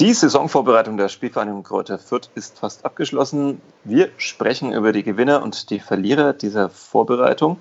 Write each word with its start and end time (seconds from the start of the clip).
Die 0.00 0.14
Saisonvorbereitung 0.14 0.96
der 0.96 1.08
Spielvereinigung 1.08 1.62
Kräuter 1.62 1.98
Fürth 1.98 2.30
ist 2.34 2.58
fast 2.58 2.84
abgeschlossen. 2.84 3.60
Wir 3.84 4.08
sprechen 4.16 4.72
über 4.72 4.90
die 4.90 5.02
Gewinner 5.02 5.42
und 5.42 5.68
die 5.68 5.80
Verlierer 5.80 6.32
dieser 6.32 6.70
Vorbereitung. 6.70 7.60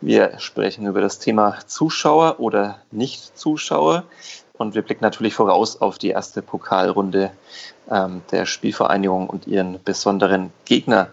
Wir 0.00 0.38
sprechen 0.38 0.86
über 0.86 1.02
das 1.02 1.18
Thema 1.18 1.58
Zuschauer 1.66 2.40
oder 2.40 2.78
Nicht-Zuschauer. 2.90 4.04
Und 4.54 4.74
wir 4.74 4.82
blicken 4.82 5.04
natürlich 5.04 5.34
voraus 5.34 5.80
auf 5.80 5.98
die 5.98 6.08
erste 6.08 6.40
Pokalrunde 6.40 7.30
ähm, 7.90 8.22
der 8.32 8.46
Spielvereinigung 8.46 9.28
und 9.28 9.46
ihren 9.46 9.78
besonderen 9.84 10.50
Gegner. 10.64 11.08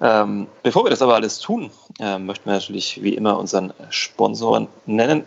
Ähm, 0.00 0.46
bevor 0.62 0.84
wir 0.84 0.90
das 0.90 1.02
aber 1.02 1.16
alles 1.16 1.40
tun, 1.40 1.70
äh, 1.98 2.18
möchten 2.18 2.46
wir 2.46 2.54
natürlich 2.54 3.02
wie 3.02 3.14
immer 3.14 3.36
unseren 3.36 3.74
Sponsoren 3.90 4.68
nennen. 4.86 5.24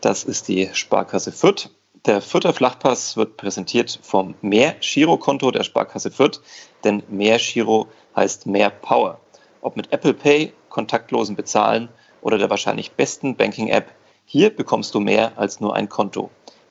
Das 0.00 0.22
ist 0.22 0.46
die 0.46 0.70
Sparkasse 0.72 1.32
Fürth. 1.32 1.68
Der 2.06 2.20
Fürther 2.20 2.52
Flachpass 2.52 3.16
wird 3.16 3.38
präsentiert 3.38 3.98
vom 4.02 4.34
Mehr-Giro-Konto 4.42 5.50
der 5.50 5.62
Sparkasse 5.62 6.10
Fürth, 6.10 6.42
denn 6.84 7.02
Mehr-Giro 7.08 7.88
heißt 8.14 8.46
mehr 8.46 8.68
Power. 8.68 9.20
Ob 9.62 9.74
mit 9.74 9.90
Apple 9.90 10.12
Pay, 10.12 10.52
kontaktlosen 10.68 11.34
Bezahlen 11.34 11.88
oder 12.20 12.36
der 12.36 12.50
wahrscheinlich 12.50 12.92
besten 12.92 13.36
Banking-App, 13.36 13.90
hier 14.26 14.54
bekommst 14.54 14.94
du 14.94 15.00
mehr 15.00 15.32
als 15.36 15.60
nur 15.60 15.74
ein 15.74 15.88
Konto. 15.88 16.28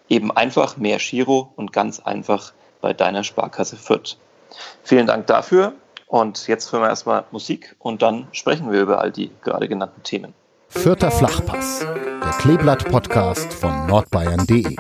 Eben 0.07 0.29
einfach 0.29 0.77
mehr 0.77 0.99
Giro 0.99 1.52
und 1.55 1.73
ganz 1.73 1.99
einfach 1.99 2.53
bei 2.79 2.93
deiner 2.93 3.23
Sparkasse 3.23 3.75
Fürth. 3.75 4.17
Vielen 4.83 5.07
Dank 5.07 5.25
dafür 5.25 5.73
und 6.05 6.45
jetzt 6.45 6.71
hören 6.71 6.83
wir 6.83 6.89
erstmal 6.89 7.25
Musik 7.31 7.75
und 7.79 8.03
dann 8.03 8.27
sprechen 8.33 8.71
wir 8.71 8.79
über 8.79 8.99
all 8.99 9.11
die 9.11 9.31
gerade 9.41 9.67
genannten 9.67 10.03
Themen. 10.03 10.35
Vierter 10.75 11.11
Flachpass, 11.11 11.79
der 11.79 12.31
Kleeblatt-Podcast 12.39 13.53
von 13.53 13.87
nordbayern.de. 13.87 14.75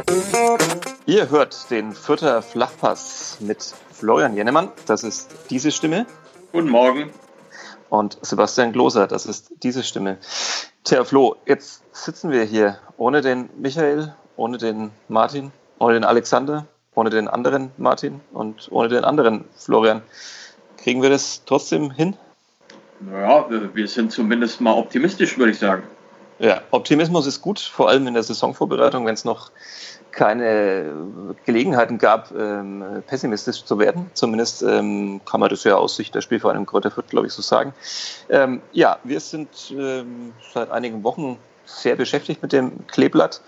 Ihr 1.05 1.29
hört 1.29 1.69
den 1.71 1.93
Vierter 1.93 2.41
Flachpass 2.41 3.37
mit 3.39 3.73
Florian 3.91 4.35
Jennemann, 4.35 4.69
das 4.85 5.03
ist 5.03 5.29
diese 5.49 5.71
Stimme. 5.71 6.05
Guten 6.51 6.69
Morgen. 6.69 7.11
Und 7.89 8.17
Sebastian 8.21 8.73
Gloser, 8.73 9.07
das 9.07 9.25
ist 9.25 9.53
diese 9.63 9.83
Stimme. 9.83 10.17
Tja, 10.83 11.05
Flo, 11.05 11.37
jetzt 11.45 11.83
sitzen 11.93 12.31
wir 12.31 12.43
hier 12.43 12.79
ohne 12.97 13.21
den 13.21 13.49
Michael, 13.57 14.13
ohne 14.35 14.57
den 14.57 14.91
Martin, 15.07 15.51
ohne 15.79 15.93
den 15.93 16.03
Alexander, 16.03 16.65
ohne 16.95 17.09
den 17.09 17.27
anderen 17.27 17.71
Martin 17.77 18.19
und 18.33 18.67
ohne 18.71 18.89
den 18.89 19.05
anderen 19.05 19.45
Florian. 19.55 20.01
Kriegen 20.77 21.01
wir 21.01 21.09
das 21.09 21.43
trotzdem 21.45 21.91
hin? 21.91 22.17
Naja, 23.09 23.45
wir 23.73 23.87
sind 23.87 24.11
zumindest 24.11 24.61
mal 24.61 24.73
optimistisch, 24.73 25.37
würde 25.37 25.51
ich 25.51 25.59
sagen. 25.59 25.83
Ja, 26.39 26.61
Optimismus 26.71 27.27
ist 27.27 27.41
gut, 27.41 27.59
vor 27.59 27.89
allem 27.89 28.07
in 28.07 28.15
der 28.15 28.23
Saisonvorbereitung, 28.23 29.05
wenn 29.05 29.13
es 29.13 29.23
noch 29.23 29.51
keine 30.11 30.93
Gelegenheiten 31.45 31.97
gab, 31.97 32.31
ähm, 32.31 32.83
pessimistisch 33.07 33.63
zu 33.65 33.79
werden. 33.79 34.09
Zumindest 34.13 34.61
ähm, 34.61 35.21
kann 35.25 35.39
man 35.39 35.49
das 35.49 35.63
ja 35.63 35.75
aus 35.75 35.95
Sicht 35.95 36.13
der 36.15 36.21
Spielvereinigung 36.21 36.65
Kräuter 36.65 36.91
Fürth, 36.91 37.09
glaube 37.09 37.27
ich, 37.27 37.33
so 37.33 37.41
sagen. 37.41 37.73
Ähm, 38.29 38.61
ja, 38.71 38.99
wir 39.03 39.19
sind 39.19 39.49
ähm, 39.71 40.33
seit 40.53 40.69
einigen 40.69 41.03
Wochen 41.03 41.37
sehr 41.65 41.95
beschäftigt 41.95 42.41
mit 42.41 42.51
dem 42.51 42.85
Kleeblatt, 42.87 43.41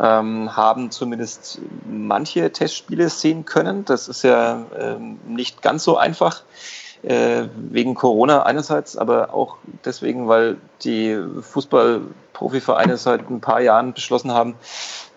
ähm, 0.00 0.56
haben 0.56 0.90
zumindest 0.90 1.60
manche 1.88 2.50
Testspiele 2.50 3.08
sehen 3.10 3.44
können. 3.44 3.84
Das 3.84 4.08
ist 4.08 4.24
ja 4.24 4.64
ähm, 4.78 5.18
nicht 5.26 5.62
ganz 5.62 5.84
so 5.84 5.96
einfach 5.96 6.42
äh, 7.02 7.44
wegen 7.56 7.94
Corona 7.94 8.42
einerseits, 8.42 8.96
aber 8.96 9.32
auch 9.34 9.58
deswegen, 9.84 10.28
weil 10.28 10.56
die 10.82 11.16
Fußballprofivereine 11.40 12.96
seit 12.96 13.30
ein 13.30 13.40
paar 13.40 13.60
Jahren 13.60 13.92
beschlossen 13.92 14.32
haben, 14.32 14.54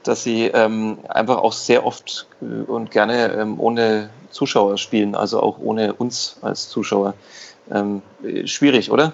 dass 0.03 0.23
sie 0.23 0.45
ähm, 0.45 0.99
einfach 1.07 1.37
auch 1.37 1.53
sehr 1.53 1.85
oft 1.85 2.27
äh, 2.41 2.69
und 2.69 2.91
gerne 2.91 3.33
ähm, 3.33 3.59
ohne 3.59 4.09
Zuschauer 4.29 4.77
spielen, 4.77 5.15
also 5.15 5.41
auch 5.41 5.59
ohne 5.59 5.93
uns 5.93 6.37
als 6.41 6.69
Zuschauer. 6.69 7.13
Ähm, 7.71 8.01
schwierig, 8.45 8.91
oder? 8.91 9.13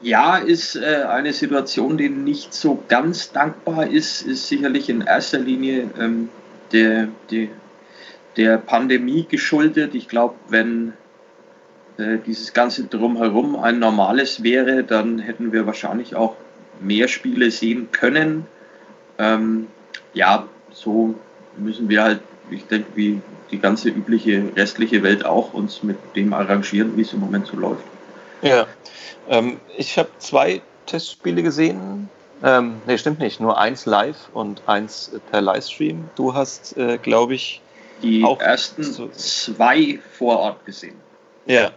Ja, 0.00 0.36
ist 0.36 0.76
äh, 0.76 1.04
eine 1.08 1.32
Situation, 1.32 1.96
die 1.96 2.10
nicht 2.10 2.52
so 2.52 2.82
ganz 2.88 3.32
dankbar 3.32 3.86
ist, 3.86 4.22
ist 4.22 4.46
sicherlich 4.46 4.88
in 4.88 5.00
erster 5.00 5.38
Linie 5.38 5.90
ähm, 5.98 6.28
der, 6.72 7.08
der, 7.30 7.48
der 8.36 8.58
Pandemie 8.58 9.26
geschuldet. 9.28 9.94
Ich 9.94 10.08
glaube, 10.08 10.34
wenn 10.48 10.92
äh, 11.98 12.18
dieses 12.24 12.52
ganze 12.52 12.84
Drumherum 12.84 13.56
ein 13.56 13.78
normales 13.78 14.42
wäre, 14.42 14.84
dann 14.84 15.18
hätten 15.18 15.52
wir 15.52 15.66
wahrscheinlich 15.66 16.14
auch 16.14 16.36
mehr 16.80 17.08
Spiele 17.08 17.50
sehen 17.50 17.88
können. 17.92 18.46
Ähm, 19.18 19.66
ja, 20.12 20.46
so 20.72 21.14
müssen 21.56 21.88
wir 21.88 22.02
halt, 22.02 22.20
ich 22.50 22.66
denke, 22.66 22.88
wie 22.94 23.20
die 23.50 23.58
ganze 23.58 23.88
übliche 23.88 24.44
restliche 24.56 25.02
Welt 25.02 25.24
auch 25.24 25.54
uns 25.54 25.82
mit 25.82 25.96
dem 26.16 26.32
arrangieren, 26.32 26.96
wie 26.96 27.02
es 27.02 27.12
im 27.12 27.20
Moment 27.20 27.46
so 27.46 27.56
läuft. 27.56 27.84
Ja, 28.42 28.66
ähm, 29.28 29.58
ich 29.76 29.98
habe 29.98 30.10
zwei 30.18 30.60
Testspiele 30.86 31.42
gesehen. 31.42 32.10
Ähm, 32.42 32.82
nee, 32.86 32.98
stimmt 32.98 33.20
nicht. 33.20 33.40
Nur 33.40 33.58
eins 33.58 33.86
live 33.86 34.28
und 34.34 34.62
eins 34.66 35.12
per 35.30 35.40
Livestream. 35.40 36.10
Du 36.16 36.34
hast, 36.34 36.76
äh, 36.76 36.98
glaube 36.98 37.34
ich, 37.34 37.62
die 38.02 38.22
ersten 38.40 38.84
zwei 39.12 39.98
vor 40.18 40.38
Ort 40.38 40.66
gesehen. 40.66 40.96
Ja, 41.46 41.70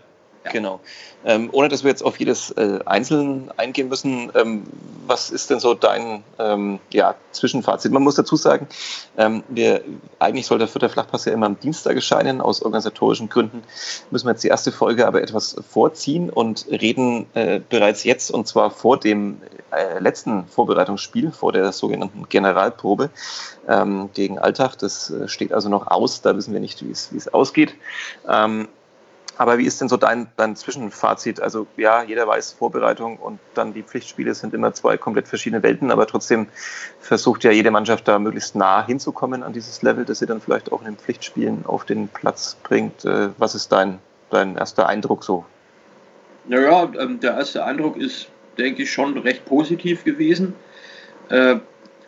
Genau. 0.51 0.79
Ähm, 1.25 1.49
ohne 1.51 1.67
dass 1.67 1.83
wir 1.83 1.89
jetzt 1.89 2.01
auf 2.01 2.17
jedes 2.17 2.51
äh, 2.51 2.79
einzeln 2.85 3.51
eingehen 3.57 3.89
müssen, 3.89 4.31
ähm, 4.35 4.63
was 5.05 5.31
ist 5.31 5.49
denn 5.49 5.59
so 5.59 5.73
dein 5.73 6.23
ähm, 6.37 6.79
ja, 6.93 7.15
Zwischenfazit? 7.31 7.91
Man 7.91 8.03
muss 8.03 8.15
dazu 8.15 8.37
sagen, 8.37 8.67
ähm, 9.17 9.43
wir, 9.49 9.81
eigentlich 10.19 10.45
soll 10.45 10.59
der 10.59 10.69
vierte 10.69 10.87
Flachpass 10.87 11.25
ja 11.25 11.33
immer 11.33 11.47
am 11.47 11.59
Dienstag 11.59 11.95
erscheinen. 11.95 12.39
Aus 12.39 12.61
organisatorischen 12.61 13.27
Gründen 13.27 13.63
müssen 14.11 14.27
wir 14.27 14.31
jetzt 14.31 14.43
die 14.43 14.47
erste 14.47 14.71
Folge 14.71 15.07
aber 15.07 15.21
etwas 15.21 15.57
vorziehen 15.69 16.29
und 16.29 16.65
reden 16.69 17.25
äh, 17.33 17.59
bereits 17.67 18.05
jetzt 18.05 18.31
und 18.31 18.47
zwar 18.47 18.71
vor 18.71 18.97
dem 18.97 19.41
äh, 19.71 19.99
letzten 19.99 20.47
Vorbereitungsspiel, 20.47 21.31
vor 21.31 21.51
der 21.51 21.73
sogenannten 21.73 22.29
Generalprobe 22.29 23.09
ähm, 23.67 24.09
gegen 24.13 24.39
Alltag. 24.39 24.77
Das 24.77 25.09
äh, 25.09 25.27
steht 25.27 25.51
also 25.51 25.67
noch 25.67 25.87
aus, 25.87 26.21
da 26.21 26.37
wissen 26.37 26.53
wir 26.53 26.61
nicht, 26.61 26.81
wie 26.85 26.91
es 26.91 27.27
ausgeht. 27.33 27.75
Aber 29.39 29.57
wie 29.57 29.63
ist 29.63 29.79
denn 29.79 29.87
so 29.87 29.95
dein, 29.95 30.27
dein 30.35 30.57
Zwischenfazit? 30.57 31.39
Also 31.39 31.65
ja, 31.77 32.03
jeder 32.03 32.27
weiß, 32.27 32.51
Vorbereitung 32.51 33.15
und 33.15 33.39
dann 33.53 33.73
die 33.73 33.83
Pflichtspiele 33.83 34.33
sind 34.33 34.53
immer 34.53 34.73
zwei 34.73 34.97
komplett 34.97 35.29
verschiedene 35.29 35.63
Welten, 35.63 35.91
aber 35.91 36.07
trotzdem 36.07 36.47
versucht 36.99 37.45
ja 37.45 37.51
jede 37.51 37.71
Mannschaft 37.71 38.05
da 38.09 38.19
möglichst 38.19 38.57
nah 38.57 38.85
hinzukommen 38.85 39.41
an 39.41 39.53
dieses 39.53 39.81
Level, 39.81 40.03
das 40.03 40.19
sie 40.19 40.25
dann 40.25 40.41
vielleicht 40.41 40.73
auch 40.73 40.81
in 40.81 40.87
den 40.87 40.97
Pflichtspielen 40.97 41.65
auf 41.65 41.85
den 41.85 42.09
Platz 42.09 42.57
bringt. 42.63 43.05
Äh, 43.05 43.29
was 43.37 43.55
ist 43.55 43.71
dein, 43.71 43.99
dein 44.29 44.57
erster 44.57 44.89
Eindruck 44.89 45.23
so? 45.23 45.45
Naja, 46.43 46.91
ähm, 46.99 47.21
der 47.21 47.35
erste 47.35 47.63
Eindruck 47.63 47.95
ist, 47.95 48.27
denke 48.57 48.83
ich, 48.83 48.91
schon 48.91 49.17
recht 49.19 49.45
positiv 49.45 50.03
gewesen. 50.03 50.53
Äh, 51.29 51.59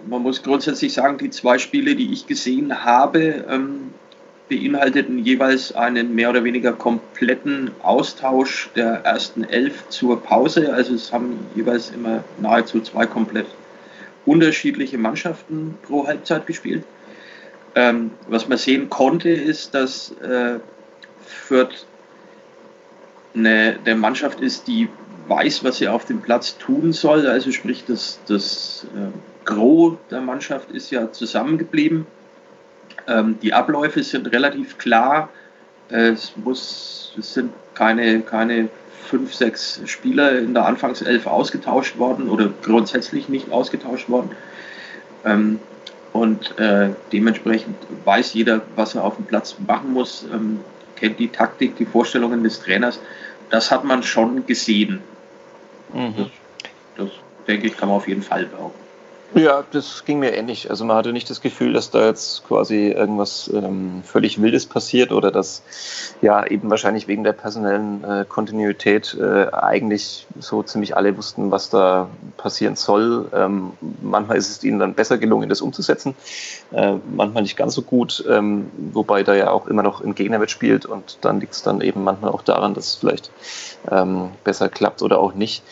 man 0.06 0.22
muss 0.22 0.44
grundsätzlich 0.44 0.92
sagen, 0.92 1.18
die 1.18 1.30
zwei 1.30 1.60
Spiele, 1.60 1.96
die 1.96 2.12
ich 2.12 2.28
gesehen 2.28 2.84
habe, 2.84 3.46
ähm, 3.48 3.94
beinhalteten 4.52 5.18
jeweils 5.18 5.74
einen 5.74 6.14
mehr 6.14 6.30
oder 6.30 6.44
weniger 6.44 6.74
kompletten 6.74 7.72
Austausch 7.82 8.70
der 8.76 9.06
ersten 9.06 9.46
elf 9.46 9.88
zur 9.88 10.22
Pause. 10.22 10.74
Also 10.74 10.94
es 10.94 11.14
haben 11.14 11.40
jeweils 11.56 11.90
immer 11.92 12.26
nahezu 12.42 12.82
zwei 12.82 13.06
komplett 13.06 13.48
unterschiedliche 14.26 14.98
Mannschaften 14.98 15.78
pro 15.84 16.06
Halbzeit 16.06 16.46
gespielt. 16.48 16.84
Ähm, 17.76 18.12
was 18.28 18.50
man 18.50 18.58
sehen 18.58 18.90
konnte, 18.90 19.30
ist, 19.30 19.74
dass 19.74 20.12
äh, 20.22 20.60
Fürth 21.26 21.86
eine, 23.34 23.80
eine 23.86 23.96
Mannschaft 23.96 24.42
ist, 24.42 24.68
die 24.68 24.90
weiß, 25.30 25.64
was 25.64 25.78
sie 25.78 25.88
auf 25.88 26.04
dem 26.04 26.20
Platz 26.20 26.58
tun 26.58 26.92
soll. 26.92 27.26
Also 27.26 27.54
sprich, 27.54 27.86
das, 27.88 28.20
das 28.28 28.86
äh, 28.94 29.46
Gros 29.46 29.94
der 30.10 30.20
Mannschaft 30.20 30.72
ist 30.72 30.92
ja 30.92 31.10
zusammengeblieben. 31.14 32.06
Ähm, 33.12 33.38
die 33.42 33.54
Abläufe 33.54 34.04
sind 34.04 34.32
relativ 34.32 34.78
klar. 34.78 35.30
Es, 35.90 36.34
muss, 36.38 37.14
es 37.20 37.34
sind 37.34 37.52
keine, 37.74 38.22
keine 38.22 38.70
fünf, 39.08 39.34
sechs 39.34 39.82
Spieler 39.86 40.40
in 40.40 40.54
der 40.54 40.66
Anfangself 40.66 41.28
ausgetauscht 41.28 41.98
worden 41.98 42.30
oder 42.30 42.50
grundsätzlich 42.62 43.28
nicht 43.28 43.52
ausgetauscht 43.52 44.08
worden. 44.08 44.32
Ähm, 45.26 45.60
und 46.14 46.58
äh, 46.58 46.90
dementsprechend 47.12 47.76
weiß 48.06 48.34
jeder, 48.34 48.62
was 48.76 48.96
er 48.96 49.04
auf 49.04 49.16
dem 49.16 49.26
Platz 49.26 49.56
machen 49.66 49.94
muss, 49.94 50.26
ähm, 50.34 50.60
kennt 50.96 51.20
die 51.20 51.30
Taktik, 51.30 51.76
die 51.78 51.86
Vorstellungen 51.86 52.44
des 52.44 52.62
Trainers. 52.62 53.00
Das 53.50 53.72
hat 53.72 53.84
man 53.84 54.04
schon 54.04 54.46
gesehen. 54.46 55.02
Mhm. 55.94 56.14
Das, 56.18 56.28
das, 56.98 57.10
denke 57.48 57.68
ich, 57.68 57.76
kann 57.76 57.90
man 57.90 57.98
auf 57.98 58.08
jeden 58.08 58.22
Fall 58.22 58.46
behaupten. 58.46 58.81
Ja, 59.34 59.64
das 59.72 60.04
ging 60.04 60.20
mir 60.20 60.34
ähnlich. 60.34 60.70
Also 60.70 60.84
man 60.84 60.98
hatte 60.98 61.14
nicht 61.14 61.30
das 61.30 61.40
Gefühl, 61.40 61.72
dass 61.72 61.90
da 61.90 62.06
jetzt 62.06 62.46
quasi 62.46 62.90
irgendwas 62.90 63.50
ähm, 63.54 64.02
völlig 64.04 64.42
Wildes 64.42 64.66
passiert 64.66 65.14
oder 65.14 65.32
dass 65.32 65.64
ja 66.22 66.46
eben 66.46 66.70
wahrscheinlich 66.70 67.08
wegen 67.08 67.24
der 67.24 67.32
personellen 67.32 68.04
äh, 68.04 68.26
Kontinuität 68.28 69.18
äh, 69.18 69.48
eigentlich 69.54 70.28
so 70.38 70.64
ziemlich 70.64 70.98
alle 70.98 71.16
wussten, 71.16 71.50
was 71.50 71.70
da 71.70 72.10
passieren 72.36 72.76
soll. 72.76 73.30
Ähm, 73.34 73.72
manchmal 74.02 74.36
ist 74.36 74.50
es 74.50 74.64
ihnen 74.66 74.80
dann 74.80 74.96
besser 74.96 75.18
gelungen, 75.18 75.48
das 75.48 75.62
umzusetzen, 75.62 76.14
äh, 76.74 76.96
manchmal 77.16 77.44
nicht 77.44 77.56
ganz 77.56 77.74
so 77.74 77.84
gut, 77.84 78.26
ähm, 78.30 78.70
wobei 78.92 79.24
da 79.24 79.34
ja 79.34 79.52
auch 79.52 79.68
immer 79.68 79.84
noch 79.84 80.02
ein 80.02 80.14
Gegner 80.14 80.40
mitspielt 80.40 80.86
und 80.86 81.20
dann 81.22 81.40
liegt 81.40 81.54
es 81.54 81.64
dann 81.64 81.80
eben 81.80 82.04
manchmal 82.04 82.32
auch 82.32 82.42
daran, 82.42 82.74
dass 82.74 82.88
es 82.88 82.96
vielleicht 82.96 83.32
ähm, 83.90 84.32
besser 84.44 84.68
klappt 84.68 85.02
oder 85.02 85.20
auch 85.20 85.34
nicht. 85.34 85.64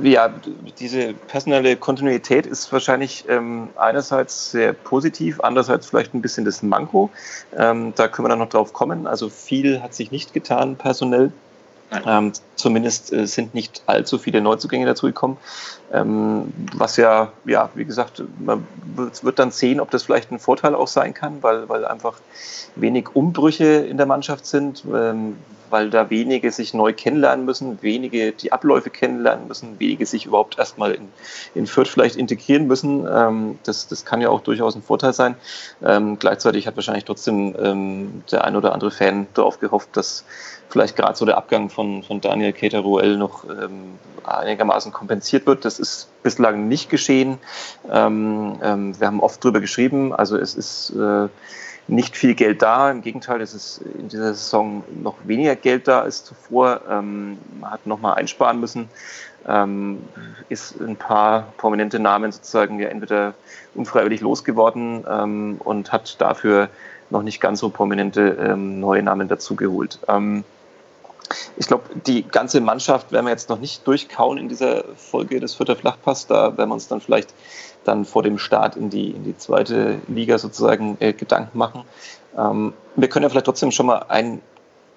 Ja, 0.00 0.32
diese 0.78 1.12
personelle 1.12 1.76
Kontinuität 1.76 2.46
ist 2.46 2.72
wahrscheinlich 2.72 3.24
ähm, 3.28 3.68
einerseits 3.76 4.52
sehr 4.52 4.72
positiv, 4.72 5.40
andererseits 5.40 5.88
vielleicht 5.88 6.14
ein 6.14 6.22
bisschen 6.22 6.44
das 6.44 6.62
Manko. 6.62 7.10
Ähm, 7.56 7.92
da 7.96 8.06
können 8.06 8.26
wir 8.26 8.30
dann 8.30 8.38
noch 8.38 8.48
drauf 8.48 8.72
kommen. 8.72 9.08
Also 9.08 9.28
viel 9.28 9.82
hat 9.82 9.94
sich 9.94 10.12
nicht 10.12 10.32
getan 10.32 10.76
personell. 10.76 11.32
Ähm, 12.06 12.32
zumindest 12.54 13.12
äh, 13.12 13.26
sind 13.26 13.54
nicht 13.54 13.82
allzu 13.86 14.18
viele 14.18 14.40
Neuzugänge 14.40 14.86
dazugekommen. 14.86 15.38
Ähm, 15.92 16.52
was 16.74 16.96
ja, 16.96 17.32
ja, 17.46 17.70
wie 17.74 17.86
gesagt, 17.86 18.22
man 18.38 18.66
wird 19.22 19.38
dann 19.38 19.50
sehen, 19.50 19.80
ob 19.80 19.90
das 19.90 20.02
vielleicht 20.02 20.30
ein 20.30 20.38
Vorteil 20.38 20.74
auch 20.74 20.86
sein 20.88 21.14
kann, 21.14 21.42
weil, 21.42 21.68
weil 21.68 21.86
einfach 21.86 22.20
wenig 22.76 23.08
Umbrüche 23.14 23.64
in 23.64 23.96
der 23.96 24.06
Mannschaft 24.06 24.44
sind, 24.44 24.84
ähm, 24.94 25.38
weil 25.70 25.90
da 25.90 26.10
wenige 26.10 26.50
sich 26.50 26.74
neu 26.74 26.92
kennenlernen 26.92 27.44
müssen, 27.44 27.82
wenige 27.82 28.32
die 28.32 28.52
Abläufe 28.52 28.90
kennenlernen 28.90 29.48
müssen, 29.48 29.78
wenige 29.78 30.06
sich 30.06 30.26
überhaupt 30.26 30.58
erstmal 30.58 30.92
in, 30.92 31.08
in 31.54 31.66
Fürth 31.66 31.88
vielleicht 31.88 32.16
integrieren 32.16 32.66
müssen. 32.66 33.06
Ähm, 33.10 33.58
das, 33.64 33.88
das 33.88 34.04
kann 34.04 34.20
ja 34.20 34.28
auch 34.28 34.40
durchaus 34.40 34.74
ein 34.74 34.82
Vorteil 34.82 35.12
sein. 35.12 35.36
Ähm, 35.84 36.18
gleichzeitig 36.18 36.66
hat 36.66 36.76
wahrscheinlich 36.76 37.04
trotzdem 37.04 37.54
ähm, 37.60 38.22
der 38.30 38.44
ein 38.44 38.56
oder 38.56 38.72
andere 38.72 38.90
Fan 38.90 39.26
darauf 39.34 39.60
gehofft, 39.60 39.90
dass 39.96 40.24
vielleicht 40.68 40.96
gerade 40.96 41.16
so 41.16 41.24
der 41.24 41.36
Abgang 41.36 41.70
von, 41.70 42.02
von 42.02 42.20
Daniel 42.20 42.52
Keter-Ruel 42.52 43.16
noch 43.16 43.44
ähm, 43.44 43.98
einigermaßen 44.24 44.92
kompensiert 44.92 45.46
wird. 45.46 45.64
Das 45.64 45.78
ist 45.78 46.08
bislang 46.22 46.68
nicht 46.68 46.90
geschehen. 46.90 47.38
Ähm, 47.90 48.58
ähm, 48.62 49.00
wir 49.00 49.06
haben 49.06 49.20
oft 49.20 49.42
drüber 49.42 49.60
geschrieben. 49.60 50.12
Also 50.12 50.36
es 50.36 50.54
ist 50.54 50.90
äh, 50.90 51.28
nicht 51.88 52.16
viel 52.16 52.34
Geld 52.34 52.62
da. 52.62 52.90
Im 52.90 53.00
Gegenteil, 53.00 53.40
es 53.40 53.54
ist 53.54 53.80
in 53.98 54.08
dieser 54.08 54.34
Saison 54.34 54.84
noch 55.02 55.16
weniger 55.24 55.56
Geld 55.62 55.88
da 55.88 56.00
als 56.00 56.24
zuvor. 56.24 56.80
Ähm, 56.88 57.38
man 57.60 57.70
hat 57.70 57.86
nochmal 57.86 58.14
einsparen 58.14 58.60
müssen. 58.60 58.88
Ähm, 59.46 60.02
ist 60.48 60.80
ein 60.80 60.96
paar 60.96 61.52
prominente 61.56 61.98
Namen 61.98 62.32
sozusagen 62.32 62.78
ja 62.80 62.88
entweder 62.88 63.34
unfreiwillig 63.74 64.20
losgeworden 64.20 65.04
ähm, 65.08 65.56
und 65.64 65.92
hat 65.92 66.20
dafür 66.20 66.68
noch 67.10 67.22
nicht 67.22 67.40
ganz 67.40 67.60
so 67.60 67.70
prominente 67.70 68.36
ähm, 68.40 68.80
neue 68.80 69.02
Namen 69.02 69.28
dazugeholt. 69.28 69.98
Ähm, 70.08 70.44
ich 71.56 71.66
glaube, 71.66 71.84
die 72.06 72.22
ganze 72.26 72.60
Mannschaft 72.60 73.12
werden 73.12 73.26
wir 73.26 73.30
jetzt 73.30 73.48
noch 73.48 73.58
nicht 73.58 73.86
durchkauen 73.86 74.38
in 74.38 74.48
dieser 74.48 74.84
Folge 74.96 75.40
des 75.40 75.54
Vierter 75.54 75.76
Flachpass. 75.76 76.26
Da 76.26 76.56
werden 76.56 76.70
wir 76.70 76.74
uns 76.74 76.88
dann 76.88 77.00
vielleicht 77.00 77.34
dann 77.84 78.04
vor 78.04 78.22
dem 78.22 78.38
Start 78.38 78.76
in 78.76 78.90
die, 78.90 79.10
in 79.10 79.24
die 79.24 79.36
zweite 79.36 80.00
Liga 80.08 80.38
sozusagen 80.38 80.96
äh, 81.00 81.12
Gedanken 81.12 81.56
machen. 81.58 81.82
Ähm, 82.36 82.72
wir 82.96 83.08
können 83.08 83.24
ja 83.24 83.28
vielleicht 83.28 83.46
trotzdem 83.46 83.70
schon 83.70 83.86
mal 83.86 84.06
einen 84.08 84.42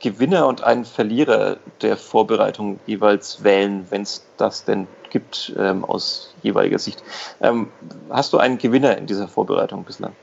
Gewinner 0.02 0.48
und 0.48 0.64
einen 0.64 0.86
Verlierer 0.86 1.58
der 1.82 1.96
Vorbereitung 1.96 2.80
jeweils 2.86 3.44
wählen, 3.44 3.86
wenn 3.90 4.02
es 4.02 4.26
das 4.38 4.66
denn 4.66 4.88
gibt 5.10 5.54
ähm, 5.58 5.86
aus 5.86 6.34
jeweiliger 6.42 6.80
Sicht. 6.80 7.04
Ähm, 7.42 7.68
hast 8.10 8.34
du 8.34 8.38
einen 8.38 8.58
Gewinner 8.58 8.98
in 8.98 9.06
dieser 9.06 9.28
Vorbereitung 9.28 9.84
bislang? 9.84 10.14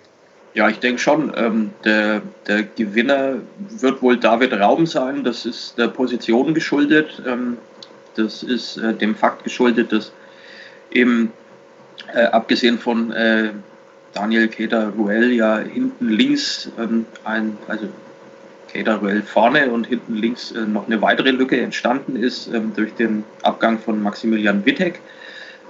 Ja, 0.55 0.69
ich 0.69 0.81
denke 0.81 0.99
schon. 0.99 1.33
Ähm, 1.37 1.71
der, 1.85 2.23
der, 2.47 2.65
Gewinner 2.65 3.37
wird 3.69 4.03
wohl 4.03 4.17
David 4.17 4.53
Raum 4.55 4.87
sein. 4.87 5.23
Das 5.23 5.47
ist 5.47 5.79
der 5.79 5.89
Position 5.89 6.55
geschuldet. 6.55 7.23
Ähm, 7.27 7.59
das 8.17 8.43
ist 8.43 8.79
äh, 8.79 8.95
dem 8.95 9.15
Fakt 9.15 9.45
geschuldet, 9.45 9.93
dass 9.93 10.11
eben 10.91 11.33
äh, 12.13 12.25
abgesehen 12.25 12.79
von 12.79 13.13
äh, 13.13 13.51
Daniel 14.15 14.49
Keter 14.49 14.89
Ruel 14.99 15.33
ja 15.33 15.59
hinten 15.59 16.09
links 16.09 16.71
ähm, 16.79 17.07
ein, 17.25 17.57
also 17.69 17.87
Keter 18.79 18.99
Ruel 18.99 19.23
vorne 19.23 19.73
und 19.73 19.89
hinten 19.89 20.15
links 20.15 20.53
äh, 20.53 20.61
noch 20.61 20.87
eine 20.87 21.03
weitere 21.03 21.33
Lücke 21.33 21.61
entstanden 21.61 22.15
ist 22.15 22.47
ähm, 22.47 22.73
durch 22.77 22.95
den 22.95 23.25
Abgang 23.43 23.81
von 23.81 24.01
Maximilian 24.01 24.65
Wittek 24.65 25.01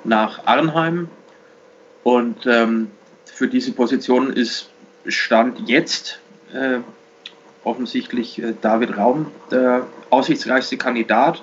nach 0.04 0.44
Arnheim. 0.44 1.08
Und 2.04 2.46
ähm, 2.46 2.90
für 3.24 3.48
diese 3.48 3.72
Position 3.72 4.30
ist 4.30 4.68
Stand 5.06 5.70
jetzt 5.70 6.20
äh, 6.52 6.80
offensichtlich 7.64 8.42
äh, 8.42 8.52
David 8.60 8.98
Raum 8.98 9.28
der 9.50 9.86
aussichtsreichste 10.10 10.76
Kandidat. 10.76 11.42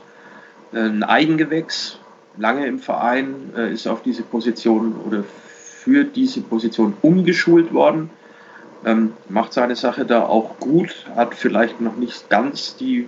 Ein 0.72 1.04
Eigengewächs, 1.04 1.98
lange 2.38 2.68
im 2.68 2.80
Verein, 2.80 3.54
ist 3.72 3.88
auf 3.88 4.02
diese 4.02 4.24
Position 4.24 4.96
oder 5.08 5.24
für 5.24 6.04
diese 6.04 6.42
Position 6.42 6.98
umgeschult 7.02 7.72
worden. 7.74 8.10
Ähm, 8.86 9.14
macht 9.30 9.54
seine 9.54 9.76
Sache 9.76 10.06
da 10.06 10.22
auch 10.24 10.60
gut, 10.60 11.06
hat 11.16 11.34
vielleicht 11.34 11.82
noch 11.82 11.96
nicht 11.96 12.30
ganz 12.30 12.76
die 12.76 13.08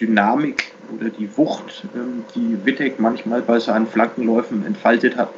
Dynamik 0.00 0.72
oder 0.96 1.10
die 1.10 1.36
Wucht, 1.36 1.84
ähm, 1.94 2.24
die 2.34 2.64
Wittek 2.64 2.98
manchmal 2.98 3.42
bei 3.42 3.58
seinen 3.60 3.86
Flankenläufen 3.86 4.64
entfaltet 4.64 5.16
hat. 5.16 5.28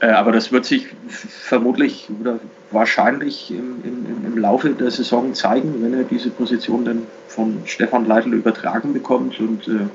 Äh, 0.00 0.08
aber 0.08 0.32
das 0.32 0.52
wird 0.52 0.64
sich 0.64 0.88
vermutlich 1.08 2.08
oder 2.20 2.38
wahrscheinlich 2.70 3.50
im, 3.50 3.82
im, 3.82 4.26
im, 4.26 4.38
Laufe 4.38 4.70
der 4.70 4.90
Saison 4.90 5.34
zeigen, 5.34 5.82
wenn 5.82 5.94
er 5.94 6.04
diese 6.04 6.30
Position 6.30 6.84
dann 6.84 7.06
von 7.26 7.62
Stefan 7.64 8.06
Leitl 8.06 8.34
übertragen 8.34 8.92
bekommt 8.92 9.40
und 9.40 9.66
äh, 9.68 9.86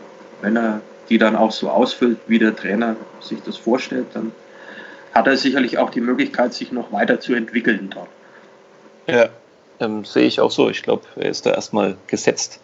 wenn 0.42 0.58
er 0.58 0.82
die 1.10 1.18
dann 1.18 1.36
auch 1.36 1.52
so 1.52 1.70
ausfüllt, 1.70 2.18
wie 2.28 2.40
der 2.40 2.56
Trainer 2.56 2.96
sich 3.22 3.42
das 3.44 3.58
vorstellt, 3.58 4.08
dann 4.14 4.32
hat 5.14 5.28
er 5.28 5.38
sicherlich 5.38 5.78
auch 5.78 5.90
die 5.90 6.02
Möglichkeit, 6.02 6.54
sich 6.54 6.72
noch 6.72 6.92
weiter 6.92 7.20
zu 7.20 7.34
entwickeln 7.34 7.90
dort. 7.94 8.10
Ja, 9.08 9.30
ähm, 9.80 10.06
sehe 10.06 10.26
ich 10.26 10.40
auch 10.40 10.52
so. 10.52 10.70
Ich 10.70 10.84
glaube, 10.84 11.04
er 11.16 11.30
ist 11.30 11.46
da 11.46 11.52
erstmal 11.52 11.98
gesetzt. 12.08 12.60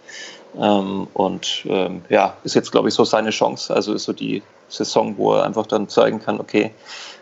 Ähm, 0.57 1.07
und 1.13 1.63
ähm, 1.67 2.01
ja, 2.09 2.37
ist 2.43 2.55
jetzt, 2.55 2.71
glaube 2.71 2.89
ich, 2.89 2.93
so 2.93 3.03
seine 3.03 3.29
Chance. 3.29 3.73
Also 3.73 3.93
ist 3.93 4.03
so 4.03 4.13
die 4.13 4.41
Saison, 4.67 5.17
wo 5.17 5.33
er 5.33 5.45
einfach 5.45 5.67
dann 5.67 5.89
zeigen 5.89 6.19
kann, 6.19 6.39
okay, 6.39 6.71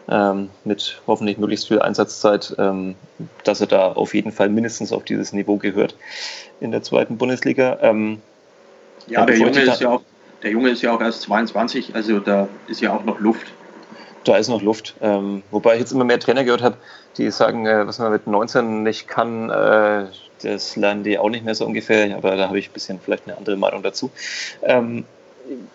ähm, 0.09 0.49
mit 0.63 1.01
hoffentlich 1.07 1.37
möglichst 1.37 1.67
viel 1.67 1.81
Einsatzzeit, 1.81 2.55
ähm, 2.57 2.95
dass 3.43 3.61
er 3.61 3.67
da 3.67 3.91
auf 3.91 4.13
jeden 4.13 4.31
Fall 4.31 4.49
mindestens 4.49 4.93
auf 4.93 5.03
dieses 5.03 5.33
Niveau 5.33 5.57
gehört 5.57 5.95
in 6.59 6.71
der 6.71 6.83
zweiten 6.83 7.17
Bundesliga. 7.17 7.77
Ähm, 7.81 8.21
ja, 9.07 9.25
der 9.25 9.37
Junge, 9.37 9.61
ist 9.61 9.81
ja 9.81 9.89
auch, 9.89 10.01
der 10.43 10.51
Junge 10.51 10.69
ist 10.69 10.81
ja 10.81 10.93
auch 10.93 11.01
erst 11.01 11.23
22, 11.23 11.95
also 11.95 12.19
da 12.19 12.47
ist 12.67 12.81
ja 12.81 12.93
auch 12.93 13.03
noch 13.03 13.19
Luft. 13.19 13.51
Da 14.23 14.37
ist 14.37 14.49
noch 14.49 14.61
Luft. 14.61 14.95
Ähm, 15.01 15.43
wobei 15.51 15.75
ich 15.75 15.81
jetzt 15.81 15.91
immer 15.91 16.03
mehr 16.03 16.19
Trainer 16.19 16.43
gehört 16.43 16.61
habe, 16.61 16.77
die 17.17 17.31
sagen, 17.31 17.65
äh, 17.65 17.87
was 17.87 17.99
man 17.99 18.11
mit 18.11 18.27
19 18.27 18.83
nicht 18.83 19.07
kann, 19.07 19.49
äh, 19.49 20.05
das 20.43 20.75
lernen 20.75 21.03
die 21.03 21.17
auch 21.17 21.29
nicht 21.29 21.45
mehr 21.45 21.55
so 21.55 21.65
ungefähr, 21.65 22.15
aber 22.15 22.35
da 22.35 22.47
habe 22.47 22.59
ich 22.59 22.69
ein 22.69 22.73
bisschen 22.73 22.99
vielleicht 22.99 23.27
eine 23.27 23.37
andere 23.37 23.57
Meinung 23.57 23.83
dazu. 23.83 24.11
Ähm, 24.61 25.05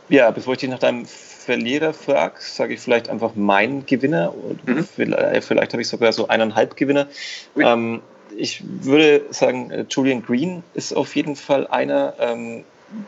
ja, 0.08 0.30
bevor 0.30 0.54
ich 0.54 0.60
dich 0.60 0.70
nach 0.70 0.78
deinem 0.78 1.06
Verlierer 1.06 1.92
frage, 1.92 2.34
sage 2.38 2.74
ich 2.74 2.80
vielleicht 2.80 3.08
einfach 3.08 3.34
meinen 3.34 3.86
Gewinner. 3.86 4.32
Mhm. 4.64 4.84
Vielleicht, 4.84 5.44
vielleicht, 5.44 5.72
habe 5.72 5.82
ich 5.82 5.88
sogar 5.88 6.12
so 6.12 6.28
eineinhalb 6.28 6.76
Gewinner. 6.76 7.08
Ähm, 7.56 8.02
ich 8.36 8.62
würde 8.64 9.22
sagen, 9.30 9.70
äh, 9.70 9.84
Julian 9.88 10.22
Green 10.22 10.62
ist 10.74 10.92
auf 10.94 11.16
jeden 11.16 11.36
Fall 11.36 11.66
einer, 11.66 12.14
ähm, 12.18 12.64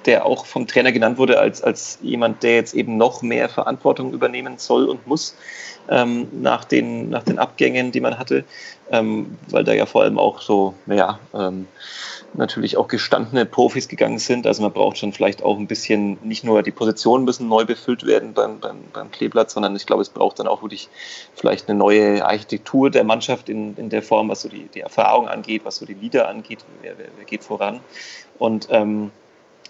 der 0.06 0.26
auch 0.26 0.46
vom 0.46 0.66
Trainer 0.66 0.92
genannt 0.92 1.18
wurde 1.18 1.38
als, 1.38 1.62
als 1.62 1.98
jemand, 2.02 2.42
der 2.42 2.56
jetzt 2.56 2.74
eben 2.74 2.96
noch 2.96 3.22
mehr 3.22 3.48
Verantwortung 3.48 4.12
übernehmen 4.12 4.58
soll 4.58 4.86
und 4.86 5.06
muss 5.06 5.36
ähm, 5.88 6.28
nach, 6.32 6.64
den, 6.64 7.10
nach 7.10 7.22
den 7.22 7.38
Abgängen, 7.38 7.92
die 7.92 8.00
man 8.00 8.18
hatte, 8.18 8.44
ähm, 8.90 9.36
weil 9.48 9.64
da 9.64 9.72
ja 9.72 9.86
vor 9.86 10.02
allem 10.02 10.18
auch 10.18 10.40
so, 10.40 10.74
naja, 10.86 11.18
ähm, 11.34 11.66
natürlich 12.36 12.76
auch 12.76 12.88
gestandene 12.88 13.46
Profis 13.46 13.88
gegangen 13.88 14.18
sind. 14.18 14.46
Also 14.46 14.62
man 14.62 14.72
braucht 14.72 14.98
schon 14.98 15.12
vielleicht 15.12 15.42
auch 15.42 15.56
ein 15.56 15.66
bisschen, 15.66 16.18
nicht 16.22 16.44
nur 16.44 16.62
die 16.62 16.72
Positionen 16.72 17.24
müssen 17.24 17.48
neu 17.48 17.64
befüllt 17.64 18.04
werden 18.04 18.34
beim, 18.34 18.58
beim, 18.58 18.78
beim 18.92 19.10
Kleeblatt, 19.10 19.50
sondern 19.50 19.76
ich 19.76 19.86
glaube, 19.86 20.02
es 20.02 20.08
braucht 20.08 20.38
dann 20.38 20.48
auch 20.48 20.62
wirklich 20.62 20.88
vielleicht 21.34 21.68
eine 21.68 21.78
neue 21.78 22.24
Architektur 22.24 22.90
der 22.90 23.04
Mannschaft 23.04 23.48
in, 23.48 23.76
in 23.76 23.88
der 23.88 24.02
Form, 24.02 24.28
was 24.28 24.42
so 24.42 24.48
die, 24.48 24.68
die 24.74 24.80
Erfahrung 24.80 25.28
angeht, 25.28 25.64
was 25.64 25.76
so 25.76 25.86
die 25.86 25.94
Lieder 25.94 26.28
angeht, 26.28 26.64
wer, 26.82 26.98
wer, 26.98 27.06
wer 27.16 27.24
geht 27.24 27.44
voran. 27.44 27.80
Und 28.38 28.68
ähm, 28.70 29.12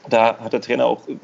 da 0.08 0.38
hat 0.38 0.52
der 0.52 0.60
Trainer 0.60 0.86
auch 0.86 1.08
äh, 1.08 1.16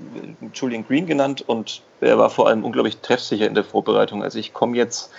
Julian 0.55 0.87
Green 0.87 1.07
genannt 1.07 1.43
und 1.47 1.83
er 2.01 2.19
war 2.19 2.31
vor 2.31 2.49
allem 2.49 2.65
unglaublich 2.65 2.99
treffsicher 2.99 3.47
in 3.47 3.55
der 3.55 3.65
Vorbereitung. 3.65 4.23
Also 4.23 4.39
ich 4.39 4.53
komme 4.53 4.77
jetzt 4.77 5.11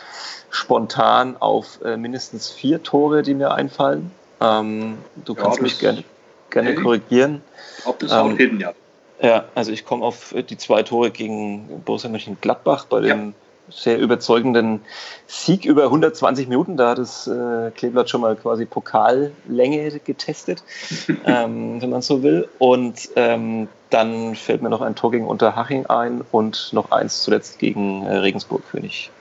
spontan 0.50 1.38
auf 1.40 1.82
äh, 1.84 1.98
mindestens 1.98 2.50
vier 2.50 2.84
Tore, 2.84 3.22
die 3.22 3.34
mir 3.34 3.52
einfallen. 3.52 4.12
Ähm, 4.40 4.98
du 5.24 5.34
ja, 5.36 5.42
kannst 5.42 5.62
mich 5.62 5.80
gerne, 5.80 6.04
gerne 6.50 6.72
okay. 6.72 6.82
korrigieren. 6.82 7.42
Ob 7.86 8.00
das 8.00 8.12
ähm, 8.12 8.38
hin, 8.38 8.60
ja. 8.60 8.74
Ja, 9.22 9.46
also 9.54 9.72
ich 9.72 9.86
komme 9.86 10.04
auf 10.04 10.34
äh, 10.34 10.42
die 10.42 10.58
zwei 10.58 10.82
Tore 10.82 11.12
gegen 11.12 11.84
Borussia 11.86 12.10
Mönchengladbach 12.10 12.86
bei 12.86 13.02
dem 13.02 13.34
sehr 13.72 14.00
überzeugenden 14.00 14.82
Sieg 15.28 15.66
über 15.66 15.86
120 15.86 16.48
Minuten. 16.48 16.78
Da 16.78 16.92
hat 16.92 17.00
das 17.00 17.28
äh, 17.28 17.72
Kleeblatt 17.72 18.10
schon 18.10 18.22
mal 18.22 18.36
quasi 18.36 18.66
Pokallänge 18.66 20.00
getestet, 20.04 20.64
ähm, 21.26 21.82
wenn 21.82 21.90
man 21.90 22.02
so 22.02 22.24
will. 22.24 22.48
Und 22.60 23.10
ähm, 23.16 23.68
dann 23.90 24.36
fällt 24.36 24.62
mir 24.62 24.70
noch 24.70 24.82
ein 24.82 24.96
Tor 24.96 25.12
gegen 25.12 25.28
Unterhaching 25.28 25.86
ein 25.88 26.22
und 26.32 26.70
noch 26.74 26.92
eins 26.92 27.24
zuletzt 27.24 27.60
gegen 27.60 28.06
äh, 28.06 28.18
Regensburg, 28.18 28.64
ich 28.84 29.12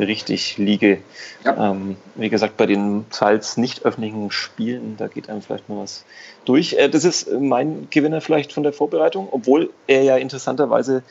richtig 0.00 0.58
liege. 0.58 0.98
Ja. 1.44 1.70
Ähm, 1.70 1.96
wie 2.14 2.28
gesagt, 2.28 2.56
bei 2.56 2.66
den 2.66 3.06
teils 3.10 3.56
nicht 3.56 3.84
öffentlichen 3.84 4.30
Spielen, 4.30 4.96
da 4.96 5.06
geht 5.08 5.28
einem 5.28 5.42
vielleicht 5.42 5.68
mal 5.68 5.78
was 5.78 6.04
durch. 6.44 6.74
Äh, 6.74 6.88
das 6.88 7.04
ist 7.04 7.30
mein 7.40 7.88
Gewinner 7.90 8.20
vielleicht 8.20 8.52
von 8.52 8.62
der 8.62 8.72
Vorbereitung, 8.72 9.28
obwohl 9.30 9.70
er 9.86 10.02
ja 10.02 10.16
interessanterweise 10.16 11.02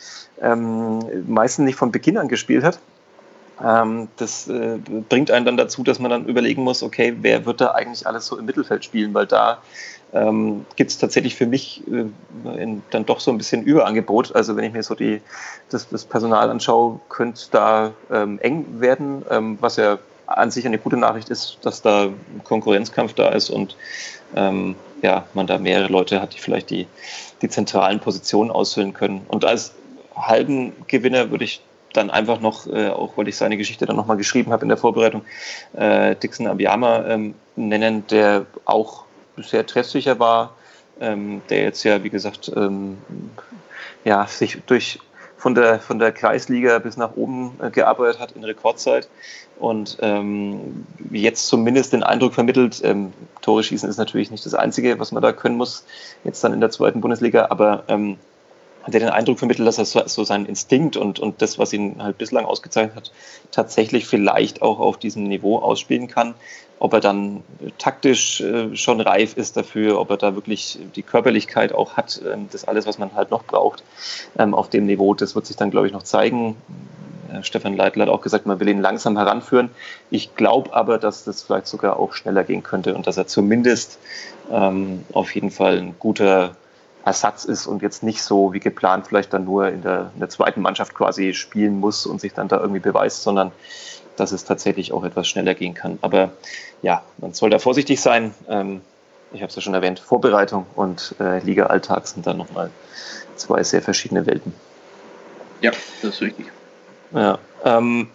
ähm, 0.41 0.99
meistens 1.27 1.65
nicht 1.65 1.75
von 1.75 1.91
Beginn 1.91 2.17
an 2.17 2.27
gespielt 2.27 2.63
hat. 2.63 2.79
Ähm, 3.63 4.07
das 4.17 4.47
äh, 4.47 4.77
bringt 5.09 5.31
einen 5.31 5.45
dann 5.45 5.57
dazu, 5.57 5.83
dass 5.83 5.99
man 5.99 6.11
dann 6.11 6.25
überlegen 6.25 6.63
muss, 6.63 6.83
okay, 6.83 7.15
wer 7.21 7.45
wird 7.45 7.61
da 7.61 7.71
eigentlich 7.71 8.07
alles 8.07 8.25
so 8.25 8.37
im 8.37 8.45
Mittelfeld 8.45 8.85
spielen, 8.85 9.13
weil 9.13 9.25
da 9.25 9.59
ähm, 10.13 10.65
gibt 10.75 10.91
es 10.91 10.97
tatsächlich 10.97 11.35
für 11.35 11.45
mich 11.45 11.83
äh, 11.87 12.61
in, 12.61 12.81
dann 12.89 13.05
doch 13.05 13.19
so 13.19 13.31
ein 13.31 13.37
bisschen 13.37 13.63
Überangebot. 13.63 14.35
Also 14.35 14.55
wenn 14.55 14.63
ich 14.65 14.73
mir 14.73 14.83
so 14.83 14.95
die, 14.95 15.21
das, 15.69 15.87
das 15.89 16.05
Personal 16.05 16.49
anschaue, 16.49 16.99
könnte 17.09 17.43
da 17.51 17.91
ähm, 18.11 18.39
eng 18.39 18.65
werden, 18.79 19.23
ähm, 19.29 19.57
was 19.61 19.75
ja 19.75 19.99
an 20.25 20.51
sich 20.51 20.65
eine 20.65 20.77
gute 20.77 20.97
Nachricht 20.97 21.29
ist, 21.29 21.57
dass 21.63 21.81
da 21.81 22.09
Konkurrenzkampf 22.43 23.13
da 23.13 23.29
ist 23.29 23.49
und 23.49 23.75
ähm, 24.35 24.75
ja, 25.01 25.25
man 25.33 25.47
da 25.47 25.57
mehrere 25.57 25.91
Leute 25.91 26.21
hat, 26.21 26.35
die 26.35 26.39
vielleicht 26.39 26.69
die, 26.69 26.87
die 27.41 27.49
zentralen 27.49 27.99
Positionen 27.99 28.51
ausfüllen 28.51 28.93
können. 28.93 29.25
Und 29.27 29.45
als 29.45 29.73
halben 30.15 30.73
Gewinner 30.87 31.31
würde 31.31 31.45
ich 31.45 31.61
dann 31.93 32.09
einfach 32.09 32.39
noch, 32.39 32.67
äh, 32.67 32.89
auch 32.89 33.17
weil 33.17 33.27
ich 33.27 33.37
seine 33.37 33.57
Geschichte 33.57 33.85
dann 33.85 33.95
nochmal 33.95 34.17
geschrieben 34.17 34.51
habe 34.51 34.63
in 34.63 34.69
der 34.69 34.77
Vorbereitung, 34.77 35.23
äh, 35.73 36.15
Dixon 36.15 36.47
Abiyama 36.47 37.05
ähm, 37.07 37.35
nennen, 37.55 38.05
der 38.07 38.45
auch 38.65 39.05
sehr 39.37 39.65
treffsicher 39.65 40.19
war, 40.19 40.55
ähm, 40.99 41.41
der 41.49 41.63
jetzt 41.63 41.83
ja, 41.83 42.03
wie 42.03 42.09
gesagt, 42.09 42.51
ähm, 42.55 42.97
ja, 44.03 44.27
sich 44.27 44.61
durch 44.65 44.99
von 45.37 45.55
der, 45.55 45.79
von 45.79 45.99
der 45.99 46.11
Kreisliga 46.11 46.79
bis 46.79 46.97
nach 46.97 47.15
oben 47.15 47.57
äh, 47.61 47.69
gearbeitet 47.69 48.19
hat 48.19 48.33
in 48.33 48.43
Rekordzeit 48.43 49.07
und 49.57 49.97
ähm, 50.01 50.85
jetzt 51.11 51.47
zumindest 51.47 51.93
den 51.93 52.03
Eindruck 52.03 52.33
vermittelt, 52.33 52.81
ähm, 52.83 53.13
Tore 53.41 53.63
schießen 53.63 53.89
ist 53.89 53.97
natürlich 53.97 54.31
nicht 54.31 54.45
das 54.45 54.53
Einzige, 54.53 54.99
was 54.99 55.11
man 55.11 55.23
da 55.23 55.31
können 55.31 55.55
muss, 55.55 55.85
jetzt 56.23 56.43
dann 56.43 56.53
in 56.53 56.59
der 56.59 56.71
zweiten 56.71 56.99
Bundesliga, 56.99 57.47
aber 57.49 57.83
ähm, 57.87 58.17
hat 58.83 58.93
er 58.93 58.99
den 58.99 59.09
Eindruck 59.09 59.39
vermittelt, 59.39 59.67
dass 59.67 59.77
er 59.77 59.85
so, 59.85 60.23
seinen 60.23 60.45
Instinkt 60.45 60.97
und, 60.97 61.19
und 61.19 61.41
das, 61.41 61.59
was 61.59 61.73
ihn 61.73 62.01
halt 62.01 62.17
bislang 62.17 62.45
ausgezeichnet 62.45 62.95
hat, 62.95 63.11
tatsächlich 63.51 64.05
vielleicht 64.05 64.61
auch 64.61 64.79
auf 64.79 64.97
diesem 64.97 65.23
Niveau 65.23 65.59
ausspielen 65.59 66.07
kann. 66.07 66.33
Ob 66.81 66.93
er 66.93 67.01
dann 67.01 67.43
taktisch 67.77 68.39
äh, 68.39 68.73
schon 68.75 69.01
reif 69.01 69.35
ist 69.35 69.57
dafür, 69.57 69.99
ob 69.99 70.11
er 70.11 70.17
da 70.17 70.35
wirklich 70.35 70.79
die 70.95 71.03
Körperlichkeit 71.03 71.73
auch 71.73 71.97
hat, 71.97 72.21
ähm, 72.25 72.47
das 72.51 72.63
alles, 72.63 72.85
was 72.85 72.97
man 72.97 73.13
halt 73.15 73.31
noch 73.31 73.43
braucht 73.43 73.83
ähm, 74.37 74.53
auf 74.53 74.69
dem 74.69 74.85
Niveau, 74.85 75.13
das 75.13 75.35
wird 75.35 75.45
sich 75.45 75.57
dann, 75.57 75.71
glaube 75.71 75.87
ich, 75.87 75.93
noch 75.93 76.03
zeigen. 76.03 76.55
Äh, 77.33 77.43
Stefan 77.43 77.75
Leitl 77.75 78.01
hat 78.01 78.07
auch 78.07 78.21
gesagt, 78.21 78.45
man 78.45 78.61
will 78.61 78.69
ihn 78.69 78.79
langsam 78.79 79.17
heranführen. 79.17 79.71
Ich 80.09 80.35
glaube 80.35 80.73
aber, 80.73 80.97
dass 80.97 81.25
das 81.25 81.43
vielleicht 81.43 81.67
sogar 81.67 81.99
auch 81.99 82.13
schneller 82.13 82.45
gehen 82.45 82.63
könnte 82.63 82.95
und 82.95 83.07
dass 83.07 83.17
er 83.17 83.27
zumindest 83.27 83.99
ähm, 84.49 85.03
auf 85.11 85.35
jeden 85.35 85.51
Fall 85.51 85.79
ein 85.79 85.95
guter 85.99 86.55
Ersatz 87.09 87.43
ist 87.43 87.65
und 87.65 87.81
jetzt 87.81 88.03
nicht 88.03 88.21
so 88.21 88.53
wie 88.53 88.59
geplant 88.59 89.07
vielleicht 89.07 89.33
dann 89.33 89.43
nur 89.43 89.67
in 89.67 89.81
der, 89.81 90.11
in 90.13 90.19
der 90.19 90.29
zweiten 90.29 90.61
Mannschaft 90.61 90.93
quasi 90.93 91.33
spielen 91.33 91.79
muss 91.79 92.05
und 92.05 92.21
sich 92.21 92.33
dann 92.33 92.47
da 92.47 92.59
irgendwie 92.59 92.79
beweist, 92.79 93.23
sondern 93.23 93.51
dass 94.15 94.31
es 94.31 94.45
tatsächlich 94.45 94.93
auch 94.93 95.03
etwas 95.03 95.27
schneller 95.27 95.55
gehen 95.55 95.73
kann. 95.73 95.97
Aber 96.01 96.31
ja, 96.83 97.01
man 97.17 97.33
soll 97.33 97.49
da 97.49 97.57
vorsichtig 97.57 97.99
sein. 97.99 98.35
Ähm, 98.47 98.81
ich 99.31 99.41
habe 99.41 99.49
es 99.49 99.55
ja 99.55 99.61
schon 99.63 99.73
erwähnt, 99.73 99.99
Vorbereitung 99.99 100.67
und 100.75 101.15
äh, 101.19 101.39
Liga-Alltag 101.39 102.05
sind 102.05 102.27
dann 102.27 102.37
nochmal 102.37 102.69
zwei 103.35 103.63
sehr 103.63 103.81
verschiedene 103.81 104.27
Welten. 104.27 104.53
Ja, 105.61 105.71
das 106.03 106.15
ist 106.15 106.21
richtig. 106.21 106.45
Ja, 107.11 107.39
ähm, 107.65 108.07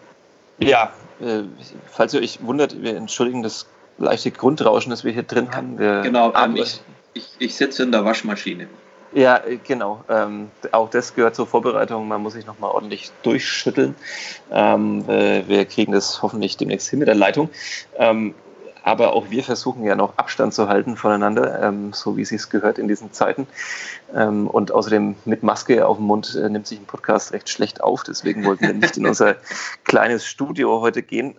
ja 0.60 0.92
äh, 1.20 1.42
falls 1.90 2.14
ihr 2.14 2.20
euch 2.20 2.38
wundert, 2.46 2.80
wir 2.80 2.96
entschuldigen 2.96 3.42
das 3.42 3.66
leichte 3.98 4.30
Grundrauschen, 4.30 4.90
das 4.90 5.02
wir 5.02 5.12
hier 5.12 5.24
drin 5.24 5.50
haben. 5.52 5.78
Wir 5.80 6.02
genau, 6.02 6.32
ähm, 6.34 6.56
ich, 6.56 6.80
ich, 7.14 7.28
ich 7.38 7.54
sitze 7.56 7.82
in 7.82 7.92
der 7.92 8.04
Waschmaschine. 8.04 8.68
Ja, 9.14 9.40
genau. 9.62 10.04
Ähm, 10.08 10.50
auch 10.72 10.90
das 10.90 11.14
gehört 11.14 11.36
zur 11.36 11.46
Vorbereitung. 11.46 12.08
Man 12.08 12.20
muss 12.20 12.32
sich 12.32 12.46
nochmal 12.46 12.72
ordentlich 12.72 13.12
durchschütteln. 13.22 13.94
Ähm, 14.50 15.08
äh, 15.08 15.46
wir 15.46 15.64
kriegen 15.66 15.92
das 15.92 16.20
hoffentlich 16.20 16.56
demnächst 16.56 16.90
hin 16.90 16.98
mit 16.98 17.06
der 17.06 17.14
Leitung. 17.14 17.48
Ähm, 17.96 18.34
aber 18.82 19.14
auch 19.14 19.30
wir 19.30 19.44
versuchen 19.44 19.84
ja 19.84 19.94
noch 19.94 20.18
Abstand 20.18 20.52
zu 20.52 20.68
halten 20.68 20.96
voneinander, 20.96 21.62
ähm, 21.62 21.92
so 21.94 22.16
wie 22.16 22.22
es 22.22 22.28
sich 22.28 22.50
gehört 22.50 22.78
in 22.78 22.88
diesen 22.88 23.12
Zeiten. 23.12 23.46
Ähm, 24.14 24.48
und 24.48 24.72
außerdem 24.72 25.14
mit 25.24 25.44
Maske 25.44 25.86
auf 25.86 25.96
dem 25.96 26.06
Mund 26.06 26.34
äh, 26.34 26.50
nimmt 26.50 26.66
sich 26.66 26.80
ein 26.80 26.84
Podcast 26.84 27.32
recht 27.32 27.48
schlecht 27.48 27.82
auf. 27.82 28.02
Deswegen 28.02 28.44
wollten 28.44 28.66
wir 28.66 28.74
nicht 28.74 28.96
in 28.96 29.06
unser 29.08 29.36
kleines 29.84 30.26
Studio 30.26 30.80
heute 30.80 31.02
gehen. 31.02 31.36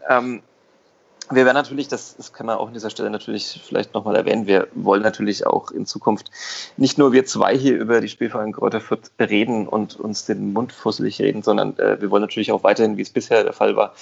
Wir 1.32 1.46
werden 1.46 1.55
natürlich, 1.55 1.88
das, 1.88 2.15
das 2.17 2.34
kann 2.34 2.46
man 2.46 2.58
auch 2.58 2.67
an 2.67 2.74
dieser 2.74 2.91
Stelle 2.91 3.10
natürlich 3.10 3.60
vielleicht 3.65 3.96
nochmal 3.96 4.15
erwähnen, 4.15 4.46
wir 4.46 4.67
wollen 4.75 5.01
natürlich 5.01 5.48
auch 5.48 5.72
in 5.72 5.88
Zukunft 5.88 6.29
nicht 6.77 7.00
nur 7.00 7.13
wir 7.13 7.25
zwei 7.25 7.58
hier 7.58 7.77
über 7.77 8.00
die 8.00 8.10
Spielverein 8.10 8.51
Kräuter 8.51 8.79
Fürth 8.79 9.12
reden 9.20 9.67
und 9.67 10.00
uns 10.00 10.25
den 10.25 10.53
Mund 10.53 10.72
fusselig 10.72 11.20
reden, 11.20 11.41
sondern 11.41 11.77
äh, 11.79 12.00
wir 12.00 12.12
wollen 12.12 12.22
natürlich 12.22 12.51
auch 12.51 12.63
weiterhin, 12.63 12.98
wie 12.98 13.01
es 13.01 13.10
bisher 13.10 13.44
der 13.44 13.53
Fall 13.53 13.75
war, 13.75 13.94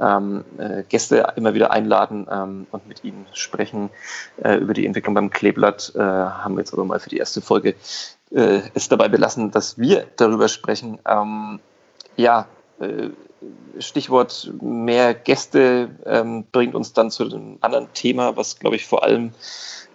ähm, 0.00 0.44
äh, 0.58 0.82
Gäste 0.88 1.32
immer 1.36 1.54
wieder 1.54 1.70
einladen 1.70 2.26
ähm, 2.28 2.66
und 2.72 2.88
mit 2.88 3.04
ihnen 3.04 3.26
sprechen 3.32 3.90
äh, 4.42 4.56
über 4.56 4.74
die 4.74 4.86
Entwicklung 4.86 5.14
beim 5.14 5.30
Kleeblatt. 5.30 5.92
Äh, 5.94 6.00
haben 6.00 6.56
wir 6.56 6.60
jetzt 6.60 6.72
aber 6.72 6.84
mal 6.84 6.98
für 6.98 7.10
die 7.10 7.18
erste 7.18 7.40
Folge 7.40 7.76
äh, 8.32 8.60
es 8.74 8.88
dabei 8.88 9.08
belassen, 9.08 9.52
dass 9.52 9.78
wir 9.78 10.06
darüber 10.16 10.48
sprechen. 10.48 10.98
Ähm, 11.06 11.60
ja, 12.16 12.46
Stichwort 13.78 14.52
mehr 14.60 15.14
Gäste 15.14 15.90
ähm, 16.06 16.44
bringt 16.50 16.74
uns 16.74 16.92
dann 16.92 17.10
zu 17.10 17.24
einem 17.24 17.58
anderen 17.60 17.92
Thema, 17.92 18.36
was, 18.36 18.58
glaube 18.58 18.76
ich, 18.76 18.86
vor 18.86 19.04
allem 19.04 19.32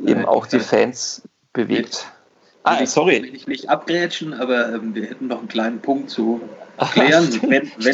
eben 0.06 0.26
auch 0.26 0.46
die 0.46 0.60
Fans 0.60 1.24
bewegt. 1.54 2.08
Ah, 2.64 2.82
ich, 2.82 2.90
sorry. 2.90 3.24
Will 3.24 3.36
ich 3.36 3.48
nicht 3.48 3.70
abgrätschen, 3.70 4.34
aber 4.34 4.74
ähm, 4.74 4.94
wir 4.94 5.06
hätten 5.06 5.28
noch 5.28 5.40
einen 5.40 5.48
kleinen 5.48 5.80
Punkt 5.80 6.10
zu 6.10 6.42
klären. 6.92 7.28
wenn 7.48 7.64
es 7.68 7.86
wenn, 7.86 7.94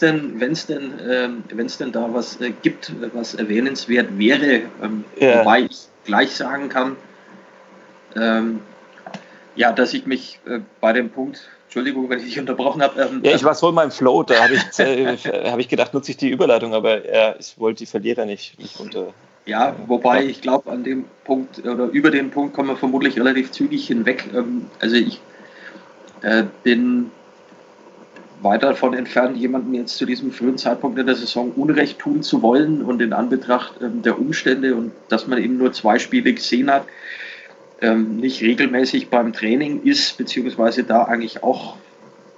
denn, 0.00 0.40
wenn's 0.40 0.66
denn, 0.66 0.92
ähm, 1.08 1.44
wenn's 1.50 1.78
denn 1.78 1.92
da 1.92 2.12
was 2.12 2.40
äh, 2.40 2.52
gibt, 2.62 2.92
was 3.12 3.34
erwähnenswert 3.34 4.18
wäre, 4.18 4.62
ähm, 4.82 5.04
ja. 5.18 5.40
wobei 5.40 5.62
ich 5.62 5.88
gleich 6.04 6.34
sagen 6.34 6.68
kann, 6.68 6.96
ähm, 8.16 8.60
ja, 9.54 9.72
dass 9.72 9.94
ich 9.94 10.06
mich 10.06 10.40
äh, 10.46 10.60
bei 10.80 10.92
dem 10.92 11.10
Punkt 11.10 11.48
Entschuldigung, 11.76 12.08
wenn 12.08 12.20
ich 12.20 12.24
dich 12.24 12.38
unterbrochen 12.38 12.82
habe. 12.82 13.02
Ähm, 13.02 13.20
ja, 13.22 13.34
ich 13.34 13.44
war 13.44 13.54
so 13.54 13.68
in 13.68 13.74
meinem 13.74 13.90
Flow, 13.90 14.22
da 14.22 14.42
habe 14.42 14.54
ich, 14.54 14.78
äh, 14.78 15.16
hab 15.50 15.58
ich 15.58 15.68
gedacht, 15.68 15.92
nutze 15.92 16.12
ich 16.12 16.16
die 16.16 16.30
Überleitung, 16.30 16.72
aber 16.72 17.04
äh, 17.04 17.34
ich 17.38 17.58
wollte 17.58 17.80
die 17.80 17.86
Verlierer 17.86 18.24
nicht, 18.24 18.58
nicht 18.58 18.80
unter. 18.80 19.12
Ja, 19.44 19.76
wobei 19.86 20.22
ja. 20.22 20.30
ich 20.30 20.40
glaube, 20.40 20.70
an 20.70 20.84
dem 20.84 21.04
Punkt 21.24 21.58
oder 21.58 21.84
über 21.88 22.10
den 22.10 22.30
Punkt 22.30 22.54
kommen 22.54 22.70
wir 22.70 22.76
vermutlich 22.76 23.18
relativ 23.18 23.50
zügig 23.50 23.86
hinweg. 23.86 24.24
Ähm, 24.34 24.70
also 24.80 24.96
ich 24.96 25.20
äh, 26.22 26.44
bin 26.62 27.10
weit 28.40 28.62
davon 28.62 28.94
entfernt, 28.94 29.36
jemandem 29.36 29.74
jetzt 29.74 29.98
zu 29.98 30.06
diesem 30.06 30.32
frühen 30.32 30.56
Zeitpunkt 30.56 30.98
in 30.98 31.04
der 31.04 31.14
Saison 31.14 31.52
Unrecht 31.52 31.98
tun 31.98 32.22
zu 32.22 32.40
wollen 32.40 32.80
und 32.80 33.02
in 33.02 33.12
Anbetracht 33.12 33.74
ähm, 33.82 34.00
der 34.00 34.18
Umstände 34.18 34.74
und 34.74 34.92
dass 35.10 35.26
man 35.26 35.42
eben 35.42 35.58
nur 35.58 35.74
zwei 35.74 35.98
Spiele 35.98 36.32
gesehen 36.32 36.70
hat, 36.70 36.86
ähm, 37.80 38.16
nicht 38.16 38.42
regelmäßig 38.42 39.08
beim 39.08 39.32
Training 39.32 39.82
ist, 39.82 40.16
beziehungsweise 40.16 40.84
da 40.84 41.04
eigentlich 41.04 41.42
auch 41.42 41.76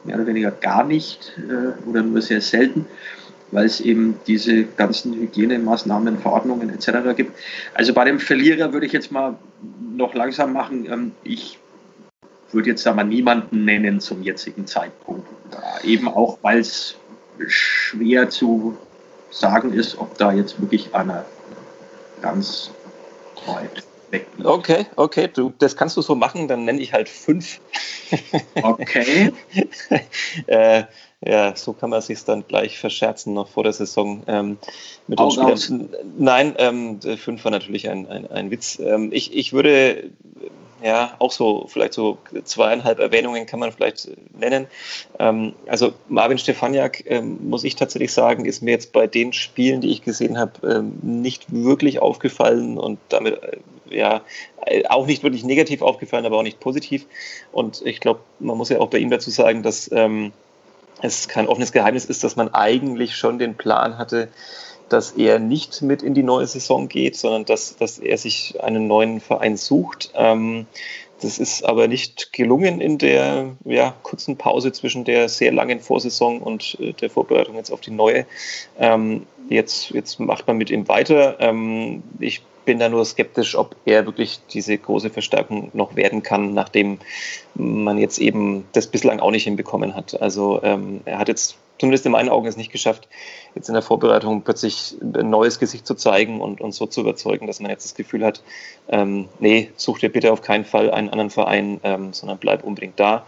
mehr 0.05 0.17
oder 0.17 0.27
weniger 0.27 0.51
gar 0.51 0.85
nicht 0.85 1.33
äh, 1.39 1.89
oder 1.89 2.03
nur 2.03 2.23
sehr 2.23 2.41
selten, 2.41 2.87
weil 3.51 3.67
es 3.67 3.81
eben 3.81 4.19
diese 4.27 4.65
ganzen 4.65 5.15
Hygienemaßnahmen, 5.15 6.19
Verordnungen 6.19 6.71
etc. 6.71 7.17
gibt. 7.17 7.39
Also 7.75 7.95
bei 7.95 8.05
dem 8.05 8.21
Verlierer 8.21 8.73
würde 8.73 8.87
ich 8.87 8.93
jetzt 8.93 9.13
mal 9.13 9.37
noch 9.95 10.15
langsam 10.15 10.53
machen. 10.53 10.87
Ähm, 10.91 11.13
ich 11.25 11.59
würde 12.53 12.71
jetzt 12.71 12.85
da 12.87 12.95
mal 12.95 13.05
niemanden 13.05 13.65
nennen 13.65 14.01
zum 14.01 14.23
jetzigen 14.23 14.67
Zeitpunkt. 14.67 15.27
Ja, 15.53 15.85
eben 15.85 16.09
auch, 16.09 16.39
weil 16.43 16.59
es 16.59 16.97
schwer 17.47 18.31
zu 18.31 18.77
sagen 19.31 19.73
ist, 19.73 19.99
ob 19.99 20.17
da 20.19 20.33
jetzt 20.33 20.61
wirklich 20.61 20.95
einer 20.95 21.25
ganz 22.23 22.71
weit 23.47 23.85
wegbleibt. 24.11 24.49
Okay, 24.49 24.87
okay, 24.97 25.29
du, 25.33 25.53
das 25.59 25.77
kannst 25.77 25.97
du 25.97 26.03
so 26.03 26.15
machen, 26.15 26.49
dann 26.49 26.65
nenne 26.65 26.81
ich 26.81 26.93
halt 26.93 27.09
fünf. 27.09 27.61
Okay. 28.63 29.33
äh, 30.47 30.85
ja, 31.21 31.57
so 31.57 31.73
kann 31.73 31.91
man 31.91 32.01
sich 32.01 32.25
dann 32.25 32.47
gleich 32.47 32.79
verscherzen 32.79 33.35
noch 33.35 33.49
vor 33.49 33.65
der 33.65 33.73
Saison 33.73 34.23
ähm, 34.29 34.59
mit 35.09 35.19
den 35.19 35.31
Spielern. 35.31 35.89
Nein, 36.17 36.55
ähm, 36.59 37.01
fünf 37.01 37.45
war 37.45 37.51
natürlich 37.51 37.89
ein, 37.89 38.07
ein, 38.07 38.31
ein 38.31 38.51
Witz. 38.51 38.79
Ähm, 38.79 39.11
ich, 39.13 39.35
ich 39.35 39.53
würde 39.53 40.11
ja, 40.83 41.17
auch 41.19 41.33
so, 41.33 41.67
vielleicht 41.69 41.93
so 41.93 42.19
zweieinhalb 42.45 43.01
Erwähnungen 43.01 43.47
kann 43.47 43.59
man 43.59 43.73
vielleicht 43.73 44.11
nennen. 44.39 44.67
Ähm, 45.19 45.55
also 45.67 45.93
Marvin 46.09 46.39
Stefaniak, 46.39 47.05
ähm, 47.07 47.49
muss 47.49 47.65
ich 47.65 47.75
tatsächlich 47.75 48.13
sagen, 48.13 48.45
ist 48.45 48.63
mir 48.63 48.71
jetzt 48.71 48.93
bei 48.93 49.07
den 49.07 49.33
Spielen, 49.33 49.81
die 49.81 49.91
ich 49.91 50.03
gesehen 50.03 50.39
habe, 50.39 50.67
ähm, 50.67 50.99
nicht 51.03 51.53
wirklich 51.53 52.01
aufgefallen 52.01 52.79
und 52.79 52.99
damit 53.09 53.43
äh, 53.43 53.59
ja 53.91 54.23
auch 54.89 55.07
nicht 55.07 55.23
wirklich 55.23 55.45
negativ 55.45 55.83
aufgefallen, 55.83 56.27
aber 56.27 56.39
auch 56.39 56.43
nicht 56.43 56.61
positiv. 56.61 57.07
Und 57.53 57.83
ich 57.85 58.01
glaube, 58.01 58.21
man 58.39 58.57
muss 58.57 58.69
ja 58.69 58.81
auch 58.81 58.89
bei 58.89 58.99
ihm 58.99 59.11
dazu 59.11 59.31
sagen, 59.31 59.63
dass 59.63 59.91
ähm, 59.93 60.33
es 61.03 61.29
kein 61.29 61.47
offenes 61.47 61.73
Geheimnis 61.73 62.05
ist, 62.05 62.25
dass 62.25 62.37
man 62.37 62.53
eigentlich 62.55 63.17
schon 63.17 63.39
den 63.39 63.57
Plan 63.57 63.99
hatte, 63.99 64.29
dass 64.89 65.13
er 65.13 65.39
nicht 65.39 65.83
mit 65.83 66.03
in 66.03 66.15
die 66.15 66.23
neue 66.23 66.47
Saison 66.47 66.89
geht, 66.89 67.17
sondern 67.17 67.45
dass, 67.45 67.77
dass 67.77 67.99
er 67.99 68.17
sich 68.19 68.61
einen 68.63 68.87
neuen 68.87 69.21
Verein 69.21 69.57
sucht. 69.57 70.11
Ähm, 70.15 70.67
das 71.21 71.39
ist 71.39 71.65
aber 71.65 71.89
nicht 71.89 72.33
gelungen 72.33 72.81
in 72.81 72.97
der 72.99 73.57
ja, 73.65 73.95
kurzen 74.03 74.37
Pause 74.37 74.73
zwischen 74.73 75.05
der 75.05 75.29
sehr 75.29 75.53
langen 75.53 75.81
Vorsaison 75.81 76.41
und 76.41 76.77
äh, 76.81 76.93
der 76.93 77.11
Vorbereitung 77.11 77.57
jetzt 77.57 77.71
auf 77.71 77.81
die 77.81 77.91
neue. 77.91 78.25
Ähm, 78.79 79.27
jetzt, 79.49 79.91
jetzt 79.91 80.21
macht 80.21 80.47
man 80.47 80.57
mit 80.57 80.71
ihm 80.71 80.89
weiter. 80.89 81.37
Ähm, 81.41 82.03
ich 82.21 82.43
bin 82.69 82.79
da 82.79 82.91
nur 82.91 83.07
skeptisch, 83.07 83.57
ob 83.57 83.77
er 83.87 84.05
wirklich 84.05 84.41
diese 84.53 84.77
große 84.77 85.09
Verstärkung 85.09 85.71
noch 85.73 85.97
werden 85.97 86.23
kann, 86.23 86.53
nachdem 86.53 86.99
man 87.55 87.97
jetzt 87.97 88.19
eben 88.19 88.67
das 88.73 88.89
bislang 88.89 89.21
auch 89.21 89.31
nicht 89.31 89.45
hinbekommen 89.45 89.95
hat. 89.95 90.21
Also 90.21 90.61
ähm, 90.63 91.01
er 91.07 91.19
hat 91.19 91.29
jetzt 91.29 91.57
zumindest 91.79 92.05
in 92.05 92.13
meinen 92.13 92.29
Augen 92.29 92.47
es 92.47 92.59
nicht 92.59 92.71
geschafft, 92.71 93.09
jetzt 93.55 93.69
in 93.69 93.73
der 93.73 93.81
Vorbereitung 93.81 94.43
plötzlich 94.43 94.97
ein 95.01 95.31
neues 95.31 95.59
Gesicht 95.59 95.87
zu 95.87 95.95
zeigen 95.95 96.43
und, 96.43 96.61
und 96.61 96.73
so 96.73 96.85
zu 96.85 97.01
überzeugen, 97.01 97.47
dass 97.47 97.59
man 97.59 97.71
jetzt 97.71 97.87
das 97.87 97.95
Gefühl 97.95 98.23
hat, 98.23 98.43
ähm, 98.91 99.31
nee, 99.39 99.71
such 99.77 100.01
dir 100.01 100.13
bitte 100.13 100.31
auf 100.31 100.43
keinen 100.43 100.67
Fall 100.67 100.91
einen 100.91 101.09
anderen 101.09 101.31
Verein, 101.31 101.81
ähm, 101.85 102.13
sondern 102.13 102.37
bleib 102.37 102.65
unbedingt 102.65 103.01
da. 103.01 103.25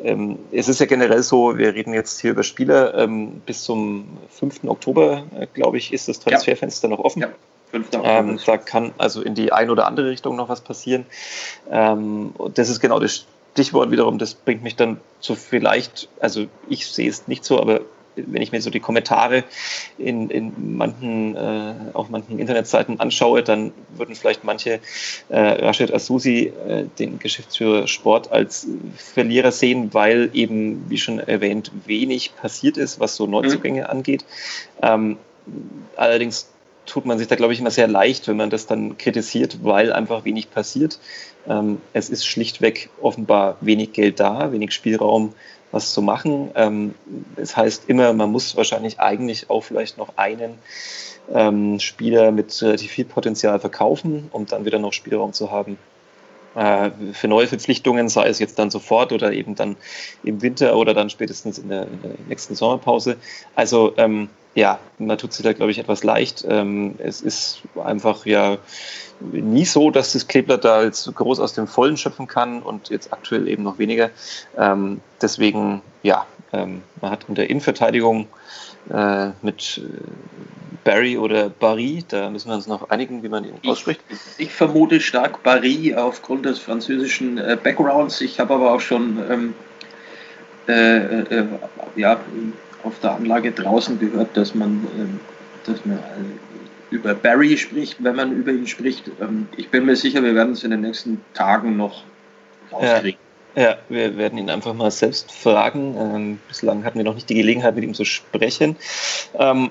Ähm, 0.00 0.38
es 0.50 0.68
ist 0.70 0.80
ja 0.80 0.86
generell 0.86 1.22
so, 1.22 1.58
wir 1.58 1.74
reden 1.74 1.92
jetzt 1.92 2.22
hier 2.22 2.30
über 2.30 2.42
Spieler, 2.42 2.94
ähm, 2.94 3.42
bis 3.44 3.64
zum 3.64 4.06
5. 4.30 4.64
Oktober, 4.64 5.24
äh, 5.38 5.46
glaube 5.52 5.76
ich, 5.76 5.92
ist 5.92 6.08
das 6.08 6.20
Transferfenster 6.20 6.88
ja. 6.88 6.96
noch 6.96 7.04
offen. 7.04 7.20
Ja. 7.20 7.28
Ähm, 7.72 8.38
da 8.44 8.56
kann 8.56 8.92
also 8.98 9.22
in 9.22 9.34
die 9.34 9.52
eine 9.52 9.70
oder 9.72 9.86
andere 9.86 10.10
Richtung 10.10 10.36
noch 10.36 10.48
was 10.48 10.60
passieren. 10.60 11.06
Ähm, 11.70 12.32
und 12.36 12.58
das 12.58 12.68
ist 12.68 12.80
genau 12.80 12.98
das 12.98 13.26
Stichwort 13.52 13.90
wiederum, 13.90 14.18
das 14.18 14.34
bringt 14.34 14.62
mich 14.62 14.76
dann 14.76 15.00
zu 15.20 15.34
vielleicht, 15.34 16.08
also 16.20 16.46
ich 16.68 16.86
sehe 16.86 17.08
es 17.08 17.26
nicht 17.26 17.44
so, 17.44 17.60
aber 17.60 17.80
wenn 18.26 18.42
ich 18.42 18.52
mir 18.52 18.60
so 18.60 18.70
die 18.70 18.80
Kommentare 18.80 19.44
in, 19.96 20.30
in 20.30 20.76
manchen, 20.76 21.36
äh, 21.36 21.74
auf 21.92 22.08
manchen 22.08 22.38
Internetseiten 22.38 23.00
anschaue, 23.00 23.42
dann 23.42 23.72
würden 23.96 24.14
vielleicht 24.14 24.44
manche 24.44 24.80
äh, 25.28 25.38
Rashid 25.38 25.92
Asusi, 25.92 26.52
äh, 26.68 26.84
den 26.98 27.18
Geschäftsführer 27.18 27.86
Sport, 27.86 28.30
als 28.32 28.66
Verlierer 28.96 29.52
sehen, 29.52 29.92
weil 29.92 30.30
eben, 30.34 30.88
wie 30.88 30.98
schon 30.98 31.18
erwähnt, 31.18 31.70
wenig 31.84 32.34
passiert 32.36 32.76
ist, 32.76 33.00
was 33.00 33.16
so 33.16 33.26
Neuzugänge 33.26 33.82
mhm. 33.82 33.86
angeht. 33.86 34.24
Ähm, 34.82 35.16
allerdings 35.96 36.48
tut 36.88 37.06
man 37.06 37.18
sich 37.18 37.28
da, 37.28 37.36
glaube 37.36 37.52
ich, 37.52 37.60
immer 37.60 37.70
sehr 37.70 37.86
leicht, 37.86 38.26
wenn 38.28 38.36
man 38.36 38.50
das 38.50 38.66
dann 38.66 38.98
kritisiert, 38.98 39.58
weil 39.62 39.92
einfach 39.92 40.24
wenig 40.24 40.50
passiert. 40.50 40.98
Ähm, 41.48 41.80
es 41.92 42.10
ist 42.10 42.26
schlichtweg 42.26 42.90
offenbar 43.00 43.56
wenig 43.60 43.92
Geld 43.92 44.18
da, 44.20 44.52
wenig 44.52 44.72
Spielraum, 44.72 45.34
was 45.70 45.92
zu 45.92 46.02
machen. 46.02 46.50
Ähm, 46.54 46.94
es 47.36 47.56
heißt 47.56 47.88
immer, 47.88 48.12
man 48.12 48.30
muss 48.32 48.56
wahrscheinlich 48.56 48.98
eigentlich 49.00 49.50
auch 49.50 49.62
vielleicht 49.62 49.98
noch 49.98 50.16
einen 50.16 50.58
ähm, 51.32 51.78
Spieler 51.78 52.32
mit 52.32 52.60
relativ 52.62 52.90
viel 52.90 53.04
Potenzial 53.04 53.60
verkaufen, 53.60 54.28
um 54.32 54.46
dann 54.46 54.64
wieder 54.64 54.78
noch 54.78 54.92
Spielraum 54.92 55.32
zu 55.32 55.50
haben 55.50 55.78
für 56.54 57.28
neue 57.28 57.46
Verpflichtungen, 57.46 58.08
sei 58.08 58.28
es 58.28 58.38
jetzt 58.38 58.58
dann 58.58 58.70
sofort 58.70 59.12
oder 59.12 59.32
eben 59.32 59.54
dann 59.54 59.76
im 60.24 60.42
Winter 60.42 60.76
oder 60.76 60.94
dann 60.94 61.10
spätestens 61.10 61.58
in 61.58 61.68
der, 61.68 61.82
in 61.82 62.02
der 62.02 62.10
nächsten 62.28 62.54
Sommerpause. 62.54 63.16
Also 63.54 63.92
ähm, 63.96 64.28
ja, 64.54 64.80
man 64.98 65.16
tut 65.18 65.32
sich 65.32 65.44
da, 65.44 65.52
glaube 65.52 65.70
ich, 65.70 65.78
etwas 65.78 66.02
leicht. 66.02 66.44
Ähm, 66.48 66.96
es 66.98 67.20
ist 67.20 67.60
einfach 67.84 68.26
ja 68.26 68.58
nie 69.20 69.64
so, 69.64 69.90
dass 69.90 70.12
das 70.12 70.26
Kleeblatt 70.26 70.64
da 70.64 70.82
jetzt 70.82 71.14
groß 71.14 71.38
aus 71.40 71.52
dem 71.52 71.66
Vollen 71.66 71.96
schöpfen 71.96 72.26
kann 72.26 72.62
und 72.62 72.88
jetzt 72.88 73.12
aktuell 73.12 73.46
eben 73.46 73.62
noch 73.62 73.78
weniger. 73.78 74.10
Ähm, 74.56 75.00
deswegen, 75.20 75.82
ja, 76.02 76.26
ähm, 76.52 76.82
man 77.00 77.10
hat 77.10 77.26
in 77.28 77.34
der 77.34 77.50
Innenverteidigung 77.50 78.26
äh, 78.90 79.30
mit 79.42 79.78
äh, 79.78 79.88
Barry 80.84 81.18
oder 81.18 81.50
Barry, 81.50 82.04
da 82.08 82.30
müssen 82.30 82.48
wir 82.48 82.54
uns 82.54 82.66
noch 82.66 82.88
einigen, 82.90 83.22
wie 83.22 83.28
man 83.28 83.44
ihn 83.44 83.54
ausspricht. 83.66 84.00
Ich, 84.08 84.46
ich 84.46 84.52
vermute 84.52 85.00
stark 85.00 85.42
Barry 85.42 85.94
aufgrund 85.94 86.46
des 86.46 86.58
französischen 86.58 87.38
äh, 87.38 87.58
Backgrounds. 87.62 88.20
Ich 88.20 88.40
habe 88.40 88.54
aber 88.54 88.72
auch 88.72 88.80
schon 88.80 89.18
ähm, 89.30 89.54
äh, 90.68 91.20
äh, 91.20 91.46
ja, 91.96 92.20
auf 92.84 92.98
der 93.00 93.12
Anlage 93.12 93.52
draußen 93.52 93.98
gehört, 93.98 94.36
dass 94.36 94.54
man, 94.54 94.86
ähm, 94.98 95.20
dass 95.64 95.84
man 95.84 95.98
äh, 95.98 96.00
über 96.90 97.14
Barry 97.14 97.56
spricht, 97.56 98.02
wenn 98.02 98.16
man 98.16 98.32
über 98.32 98.52
ihn 98.52 98.66
spricht. 98.66 99.10
Ähm, 99.20 99.48
ich 99.56 99.68
bin 99.68 99.84
mir 99.84 99.96
sicher, 99.96 100.22
wir 100.22 100.34
werden 100.34 100.52
es 100.52 100.64
in 100.64 100.70
den 100.70 100.82
nächsten 100.82 101.20
Tagen 101.34 101.76
noch 101.76 102.04
rauskriegen. 102.72 103.20
Ja, 103.20 103.27
ja 103.56 103.76
wir 103.88 104.16
werden 104.16 104.38
ihn 104.38 104.50
einfach 104.50 104.74
mal 104.74 104.90
selbst 104.90 105.32
fragen. 105.32 105.96
Ähm, 105.96 106.40
bislang 106.48 106.84
hatten 106.84 106.98
wir 106.98 107.04
noch 107.04 107.14
nicht 107.14 107.28
die 107.28 107.34
Gelegenheit, 107.34 107.74
mit 107.74 107.84
ihm 107.84 107.94
zu 107.94 108.04
sprechen. 108.04 108.76
Ähm, 109.38 109.70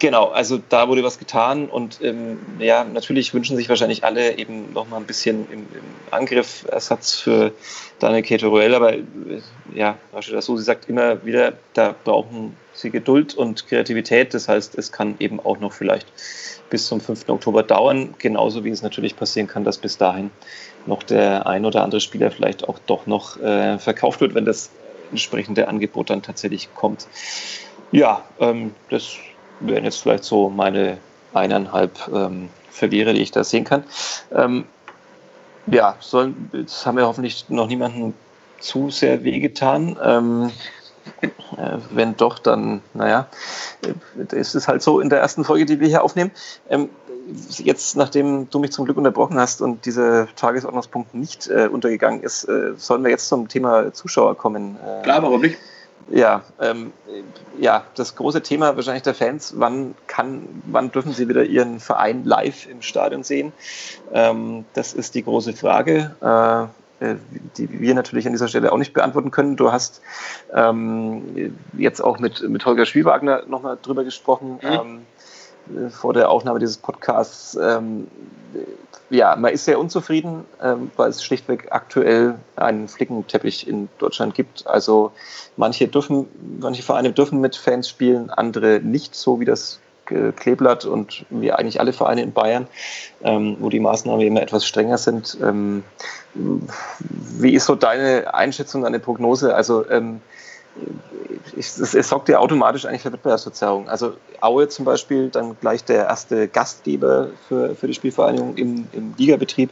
Genau, 0.00 0.30
also 0.30 0.60
da 0.68 0.88
wurde 0.88 1.04
was 1.04 1.20
getan 1.20 1.68
und 1.68 2.00
ähm, 2.02 2.40
ja, 2.58 2.82
natürlich 2.82 3.32
wünschen 3.34 3.56
sich 3.56 3.68
wahrscheinlich 3.68 4.02
alle 4.02 4.36
eben 4.36 4.72
noch 4.72 4.88
mal 4.88 4.96
ein 4.96 5.04
bisschen 5.04 5.46
im, 5.48 5.60
im 5.60 5.84
Angriff 6.10 6.66
Ersatz 6.68 7.14
für 7.14 7.52
Daniel 8.00 8.22
Keteruel, 8.22 8.74
aber 8.74 8.94
äh, 8.94 9.02
ja, 9.72 9.96
Rashida 10.12 10.42
Susi 10.42 10.64
sagt 10.64 10.88
immer 10.88 11.24
wieder, 11.24 11.52
da 11.74 11.94
brauchen 12.02 12.56
sie 12.72 12.90
Geduld 12.90 13.34
und 13.34 13.68
Kreativität, 13.68 14.34
das 14.34 14.48
heißt, 14.48 14.76
es 14.76 14.90
kann 14.90 15.14
eben 15.20 15.38
auch 15.38 15.60
noch 15.60 15.72
vielleicht 15.72 16.08
bis 16.68 16.88
zum 16.88 17.00
5. 17.00 17.28
Oktober 17.28 17.62
dauern, 17.62 18.14
genauso 18.18 18.64
wie 18.64 18.70
es 18.70 18.82
natürlich 18.82 19.14
passieren 19.14 19.46
kann, 19.46 19.62
dass 19.62 19.78
bis 19.78 19.96
dahin 19.98 20.32
noch 20.86 21.04
der 21.04 21.46
ein 21.46 21.64
oder 21.64 21.84
andere 21.84 22.00
Spieler 22.00 22.32
vielleicht 22.32 22.68
auch 22.68 22.80
doch 22.86 23.06
noch 23.06 23.40
äh, 23.40 23.78
verkauft 23.78 24.20
wird, 24.20 24.34
wenn 24.34 24.46
das 24.46 24.70
entsprechende 25.12 25.68
Angebot 25.68 26.10
dann 26.10 26.22
tatsächlich 26.22 26.68
kommt. 26.74 27.06
Ja, 27.92 28.24
ähm, 28.38 28.74
das 28.88 29.16
wären 29.60 29.84
jetzt 29.84 30.02
vielleicht 30.02 30.24
so 30.24 30.48
meine 30.48 30.98
eineinhalb 31.32 31.92
ähm, 32.12 32.48
Verlierer, 32.70 33.12
die 33.12 33.20
ich 33.20 33.30
da 33.30 33.44
sehen 33.44 33.64
kann. 33.64 33.84
Ähm, 34.32 34.64
ja, 35.66 35.96
sollen, 36.00 36.50
jetzt 36.52 36.84
haben 36.86 36.96
wir 36.96 37.06
hoffentlich 37.06 37.48
noch 37.48 37.66
niemanden 37.66 38.14
zu 38.58 38.90
sehr 38.90 39.22
wehgetan. 39.24 39.96
Ähm, 40.02 40.50
äh, 41.22 41.78
wenn 41.90 42.16
doch, 42.16 42.38
dann, 42.38 42.82
naja, 42.94 43.28
äh, 43.82 44.36
ist 44.36 44.54
es 44.54 44.68
halt 44.68 44.82
so 44.82 45.00
in 45.00 45.10
der 45.10 45.20
ersten 45.20 45.44
Folge, 45.44 45.66
die 45.66 45.80
wir 45.80 45.88
hier 45.88 46.02
aufnehmen. 46.02 46.30
Ähm, 46.68 46.88
jetzt, 47.58 47.96
nachdem 47.96 48.48
du 48.50 48.58
mich 48.58 48.72
zum 48.72 48.84
Glück 48.84 48.96
unterbrochen 48.96 49.38
hast 49.38 49.60
und 49.60 49.86
dieser 49.86 50.28
Tagesordnungspunkt 50.34 51.14
nicht 51.14 51.48
äh, 51.48 51.68
untergegangen 51.68 52.22
ist, 52.22 52.44
äh, 52.44 52.72
sollen 52.76 53.04
wir 53.04 53.10
jetzt 53.10 53.28
zum 53.28 53.48
Thema 53.48 53.92
Zuschauer 53.92 54.36
kommen. 54.36 54.76
Äh, 54.76 55.02
Klar, 55.02 55.22
warum 55.22 55.40
nicht? 55.40 55.58
Ja, 56.10 56.42
ähm, 56.60 56.92
ja, 57.58 57.84
das 57.94 58.16
große 58.16 58.42
Thema 58.42 58.74
wahrscheinlich 58.74 59.04
der 59.04 59.14
Fans, 59.14 59.54
wann 59.56 59.94
kann, 60.08 60.62
wann 60.66 60.90
dürfen 60.90 61.12
sie 61.12 61.28
wieder 61.28 61.44
ihren 61.44 61.78
Verein 61.78 62.24
live 62.24 62.66
im 62.68 62.82
Stadion 62.82 63.22
sehen? 63.22 63.52
Ähm, 64.12 64.64
das 64.74 64.92
ist 64.92 65.14
die 65.14 65.22
große 65.22 65.52
Frage, 65.52 66.70
äh, 67.00 67.14
die 67.56 67.80
wir 67.80 67.94
natürlich 67.94 68.26
an 68.26 68.32
dieser 68.32 68.48
Stelle 68.48 68.72
auch 68.72 68.76
nicht 68.76 68.92
beantworten 68.92 69.30
können. 69.30 69.56
Du 69.56 69.72
hast 69.72 70.02
ähm, 70.52 71.56
jetzt 71.78 72.00
auch 72.02 72.18
mit, 72.18 72.46
mit 72.48 72.66
Holger 72.66 72.84
Schwiewagner 72.84 73.44
nochmal 73.46 73.78
drüber 73.80 74.04
gesprochen. 74.04 74.58
Mhm. 74.62 74.68
Ähm, 74.68 75.06
vor 75.90 76.12
der 76.12 76.30
Aufnahme 76.30 76.58
dieses 76.58 76.76
Podcasts. 76.76 77.58
Ähm, 77.60 78.08
ja, 79.10 79.34
man 79.36 79.52
ist 79.52 79.64
sehr 79.64 79.78
unzufrieden, 79.78 80.44
ähm, 80.62 80.90
weil 80.96 81.10
es 81.10 81.24
schlichtweg 81.24 81.68
aktuell 81.70 82.36
einen 82.56 82.88
Flickenteppich 82.88 83.66
in 83.66 83.88
Deutschland 83.98 84.34
gibt. 84.34 84.66
Also 84.66 85.12
manche 85.56 85.88
dürfen, 85.88 86.26
manche 86.60 86.82
Vereine 86.82 87.12
dürfen 87.12 87.40
mit 87.40 87.56
Fans 87.56 87.88
spielen, 87.88 88.30
andere 88.30 88.80
nicht, 88.80 89.14
so 89.14 89.40
wie 89.40 89.44
das 89.44 89.80
Kleeblatt 90.36 90.84
und 90.84 91.24
wie 91.30 91.52
eigentlich 91.52 91.78
alle 91.80 91.92
Vereine 91.92 92.22
in 92.22 92.32
Bayern, 92.32 92.66
ähm, 93.22 93.56
wo 93.60 93.68
die 93.68 93.80
Maßnahmen 93.80 94.26
immer 94.26 94.42
etwas 94.42 94.66
strenger 94.66 94.98
sind. 94.98 95.38
Ähm, 95.40 95.84
wie 96.34 97.54
ist 97.54 97.66
so 97.66 97.74
deine 97.74 98.34
Einschätzung, 98.34 98.82
deine 98.82 98.98
Prognose? 98.98 99.54
Also 99.54 99.84
ähm, 101.52 101.58
es, 101.58 101.94
es 101.94 102.08
sorgt 102.08 102.28
ja 102.28 102.38
automatisch 102.38 102.86
eigentlich 102.86 103.02
für 103.02 103.12
Wettbewerbsverzerrung. 103.12 103.88
Also 103.88 104.14
Aue 104.40 104.68
zum 104.68 104.84
Beispiel, 104.84 105.28
dann 105.28 105.56
gleich 105.60 105.84
der 105.84 106.06
erste 106.06 106.48
Gastgeber 106.48 107.28
für, 107.48 107.74
für 107.74 107.86
die 107.86 107.94
Spielvereinigung 107.94 108.56
im, 108.56 108.86
im 108.92 109.14
Ligabetrieb. 109.16 109.70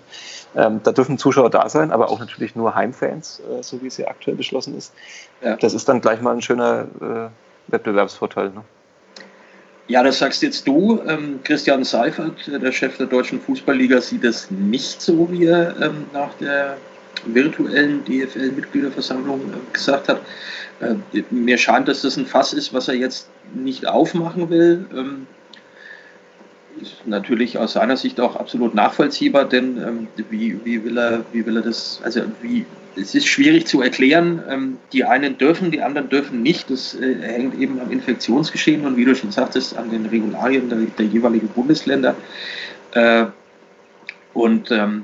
Ähm, 0.57 0.81
da 0.83 0.93
dürfen 0.93 1.19
Zuschauer 1.19 1.51
da 1.51 1.69
sein, 1.69 1.93
aber 1.93 2.11
auch 2.11 2.19
natürlich 2.19 2.57
nur 2.57 2.75
Heimfans, 2.75 3.41
äh, 3.41 3.63
so 3.63 3.81
wie 3.83 3.87
es 3.89 3.97
ja 3.97 4.09
aktuell 4.09 4.37
beschlossen 4.37 4.77
ist. 4.77 4.93
Ja. 5.43 5.57
Das 5.57 5.75
ist 5.75 5.89
dann 5.89 6.01
gleich 6.01 6.21
mal 6.21 6.35
ein 6.35 6.43
schöner 6.43 6.87
äh, 7.01 7.73
Wettbewerbsvorteil. 7.73 8.51
Ne? 8.51 8.65
Ja, 9.89 10.03
das 10.03 10.19
sagst 10.19 10.43
jetzt 10.43 10.67
du. 10.69 11.01
Ähm, 11.07 11.41
Christian 11.45 11.83
Seifert, 11.85 12.47
der 12.47 12.73
Chef 12.73 12.99
der 12.99 13.07
Deutschen 13.07 13.41
Fußballliga, 13.41 14.01
sieht 14.01 14.25
es 14.25 14.51
nicht 14.51 15.01
so, 15.01 15.31
wie 15.31 15.47
er 15.47 15.81
ähm, 15.81 16.05
nach 16.13 16.35
der 16.35 16.77
virtuellen 17.27 18.05
DFL-Mitgliederversammlung 18.05 19.41
äh, 19.41 19.73
gesagt 19.73 20.09
hat. 20.09 20.21
Äh, 20.81 21.23
mir 21.31 21.59
scheint, 21.59 21.89
dass 21.89 22.03
das 22.03 22.17
ein 22.17 22.27
Fass 22.27 22.53
ist, 22.53 22.73
was 22.73 22.89
er 22.89 22.95
jetzt 22.95 23.29
nicht 23.55 23.87
aufmachen 23.87 24.51
will. 24.51 24.87
Ähm, 24.95 25.27
ist 26.81 27.07
natürlich 27.07 27.59
aus 27.59 27.73
seiner 27.73 27.97
Sicht 27.97 28.21
auch 28.21 28.37
absolut 28.37 28.75
nachvollziehbar, 28.75 29.47
denn 29.47 29.79
ähm, 29.79 30.09
wie, 30.31 30.61
wie, 30.65 30.85
will 30.85 30.97
er, 30.97 31.25
wie 31.33 31.45
will 31.45 31.57
er 31.57 31.63
das, 31.63 32.01
also 32.05 32.23
wie, 32.41 32.65
es 32.95 33.15
ist 33.17 33.27
schwierig 33.27 33.67
zu 33.67 33.83
erklären. 33.83 34.43
Ähm, 34.49 34.79
die 34.93 35.05
einen 35.05 35.39
dürfen, 35.39 35.73
die 35.73 35.83
anderen 35.83 36.09
dürfen 36.09 36.43
nicht. 36.43 36.71
Das 36.71 36.95
äh, 36.95 37.17
hängt 37.21 37.59
eben 37.59 37.81
am 37.81 37.91
Infektionsgeschehen 37.91 38.87
und 38.87 38.97
wie 38.97 39.05
du 39.05 39.15
schon 39.17 39.33
sagtest, 39.33 39.77
an 39.77 39.91
den 39.91 40.07
Regularien 40.07 40.69
der, 40.69 40.79
der 40.97 41.07
jeweiligen 41.07 41.49
Bundesländer. 41.49 42.15
Und 44.33 44.71
ähm, 44.71 45.03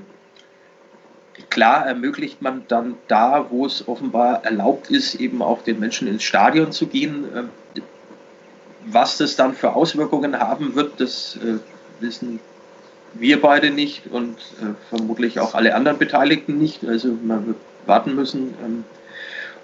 klar 1.51 1.87
ermöglicht 1.87 2.43
man 2.43 2.65
dann 2.69 2.97
da, 3.09 3.47
wo 3.51 3.67
es 3.67 3.87
offenbar 3.87 4.45
erlaubt 4.45 4.91
ist, 4.91 5.17
eben 5.17 5.43
auch 5.43 5.63
den 5.63 5.81
Menschen 5.81 6.09
ins 6.09 6.23
Stadion 6.23 6.73
zu 6.73 6.87
gehen. 6.87 7.25
Äh, 7.35 7.81
was 8.87 9.17
das 9.17 9.37
dann 9.37 9.55
für 9.55 9.75
Auswirkungen 9.75 10.39
haben 10.39 10.75
wird, 10.75 11.01
das 11.01 11.37
äh, 11.37 11.59
wissen 12.01 12.41
wir 13.15 13.41
beide 13.41 13.71
nicht 13.71 14.07
und 14.11 14.37
äh, 14.61 14.75
vermutlich 14.91 15.41
auch 15.41 15.55
alle 15.55 15.75
anderen 15.75 15.99
Beteiligten 15.99 16.59
nicht. 16.59 16.85
Also 16.85 17.17
man 17.23 17.47
wird 17.47 17.57
warten 17.87 18.15
müssen, 18.15 18.55
ähm, 18.65 18.85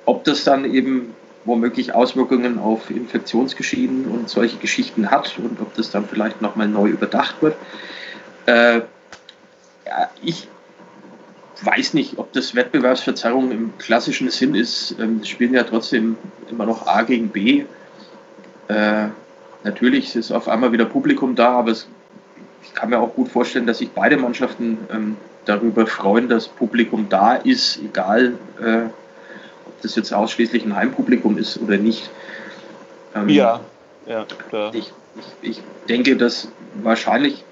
ob 0.07 0.25
das 0.25 0.45
dann 0.45 0.65
eben 0.65 1.15
womöglich 1.45 1.95
Auswirkungen 1.95 2.59
auf 2.59 2.91
Infektionsgeschehen 2.91 4.07
und 4.07 4.29
solche 4.29 4.59
Geschichten 4.59 5.11
hat 5.11 5.39
und 5.39 5.61
ob 5.61 5.75
das 5.75 5.91
dann 5.91 6.07
vielleicht 6.07 6.43
nochmal 6.43 6.69
neu 6.69 6.89
überdacht 6.89 7.43
wird. 7.43 7.57
Äh, 8.47 8.83
ich 10.23 10.49
weiß 11.63 11.95
nicht, 11.95 12.19
ob 12.19 12.33
das 12.33 12.55
Wettbewerbsverzerrung 12.55 13.51
im 13.51 13.79
klassischen 13.79 14.31
Sinn 14.31 14.55
ist. 14.55 14.97
Ähm, 14.99 15.25
spielen 15.25 15.55
ja 15.55 15.63
trotzdem 15.65 16.17
immer 16.51 16.67
noch 16.67 16.87
A 16.87 17.03
gegen 17.03 17.29
B. 17.29 17.65
Äh, 18.69 19.09
natürlich 19.65 20.15
ist 20.17 20.31
auf 20.33 20.49
einmal 20.49 20.73
wieder 20.73 20.85
Publikum 20.85 21.35
da, 21.35 21.51
aber 21.59 21.73
es, 21.73 21.87
ich 22.63 22.75
kann 22.75 22.91
mir 22.91 22.99
auch 22.99 23.15
gut 23.15 23.29
vorstellen, 23.29 23.67
dass 23.67 23.79
sich 23.79 23.91
beide 23.91 24.17
Mannschaften 24.17 24.79
ähm, 24.93 25.17
darüber 25.45 25.87
freuen, 25.87 26.29
dass 26.29 26.49
Publikum 26.49 27.09
da 27.09 27.35
ist, 27.35 27.79
egal 27.83 28.35
äh, 28.61 28.85
ob 29.67 29.81
das 29.83 29.97
jetzt 29.97 30.13
ausschließlich 30.13 30.65
ein 30.65 30.77
Heimpublikum 30.77 31.37
ist 31.39 31.59
oder 31.61 31.77
nicht. 31.77 32.11
Ähm, 33.15 33.29
ja, 33.29 33.61
ja, 34.07 34.25
klar. 34.49 34.75
Ich, 34.75 34.93
ich, 35.43 35.51
ich 35.51 35.63
denke, 35.89 36.17
dass 36.17 36.49
wahrscheinlich 36.83 37.45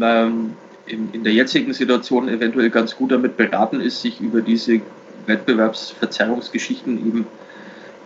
ähm, 0.00 0.56
in, 0.86 1.10
in 1.12 1.24
der 1.24 1.32
jetzigen 1.32 1.72
Situation 1.72 2.28
eventuell 2.28 2.70
ganz 2.70 2.96
gut 2.96 3.12
damit 3.12 3.36
beraten 3.36 3.80
ist, 3.80 4.02
sich 4.02 4.20
über 4.20 4.40
diese 4.40 4.80
Wettbewerbsverzerrungsgeschichten 5.26 6.98
eben 6.98 7.26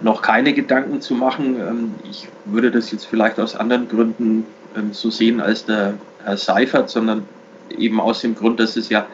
noch 0.01 0.23
keine 0.23 0.53
Gedanken 0.53 1.01
zu 1.01 1.15
machen. 1.15 1.57
Ähm, 1.59 1.95
ich 2.11 2.29
würde 2.45 2.71
das 2.71 2.91
jetzt 2.91 3.07
vielleicht 3.07 3.41
aus 3.41 3.57
anderen 3.57 3.89
Gründen 3.89 4.47
ähm, 4.77 4.93
so 4.93 5.11
sehen 5.11 5.41
als 5.41 5.65
der 5.65 5.95
Herr 6.25 6.37
Seifert, 6.37 6.91
sondern 6.91 7.27
eben 7.77 8.01
aus 8.01 8.21
dem 8.21 8.35
Grund, 8.35 8.61
dass 8.61 8.77
es 8.77 8.89
ja 8.89 9.07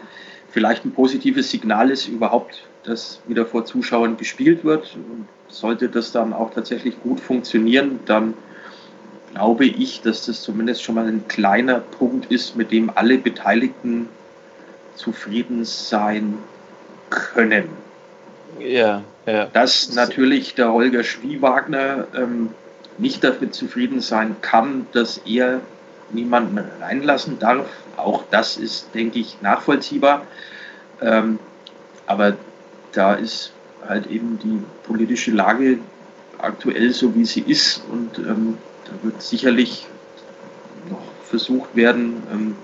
vielleicht 0.51 0.85
ein 0.85 0.93
positives 0.93 1.51
Signal 1.51 1.91
ist 1.91 2.09
überhaupt, 2.09 2.67
dass 2.85 3.21
wieder 3.27 3.47
vor 3.47 3.65
Zuschauern 3.65 4.17
gespielt 4.17 4.65
wird. 4.65 4.97
Und 4.97 5.27
sollte 5.49 5.89
das 5.89 6.13
dann 6.13 6.33
auch 6.33 6.53
tatsächlich 6.53 7.01
gut 7.03 7.21
funktionieren, 7.21 8.01
dann 8.07 8.35
glaube 9.33 9.65
ich, 9.65 10.03
dass 10.03 10.27
das 10.27 10.43
zumindest 10.43 10.83
schon 10.83 10.95
mal 10.95 11.07
ein 11.07 11.27
kleiner 11.29 11.81
Punkt 11.81 12.31
ist, 12.31 12.57
mit 12.57 12.71
dem 12.71 12.91
alle 12.95 13.19
Beteiligten 13.19 14.09
zufrieden 14.95 15.65
sein 15.65 16.39
können. 17.11 17.69
Ja, 18.59 19.03
ja. 19.27 19.47
Dass 19.47 19.93
natürlich 19.95 20.55
der 20.55 20.73
Holger 20.73 21.03
Schwiewagner 21.03 22.07
ähm, 22.15 22.51
nicht 22.99 23.25
damit 23.25 23.55
zufrieden 23.55 24.01
sein 24.01 24.37
kann, 24.43 24.87
dass 24.93 25.19
er 25.19 25.61
niemanden 26.11 26.61
reinlassen 26.81 27.39
darf. 27.39 27.67
Auch 27.97 28.25
das 28.31 28.57
ist, 28.57 28.95
denke 28.95 29.19
ich, 29.19 29.41
nachvollziehbar. 29.41 30.27
Ähm, 31.01 31.39
aber 32.07 32.37
da 32.93 33.15
ist 33.15 33.53
halt 33.89 34.07
eben 34.09 34.39
die 34.43 34.63
politische 34.87 35.31
Lage 35.31 35.79
aktuell 36.39 36.93
so, 36.93 37.15
wie 37.15 37.25
sie 37.25 37.41
ist. 37.41 37.83
Und 37.91 38.19
ähm, 38.19 38.59
wird 39.03 39.23
sicherlich 39.23 39.87
noch 40.89 41.03
versucht 41.25 41.75
werden, 41.75 42.23
ähm, 42.33 42.57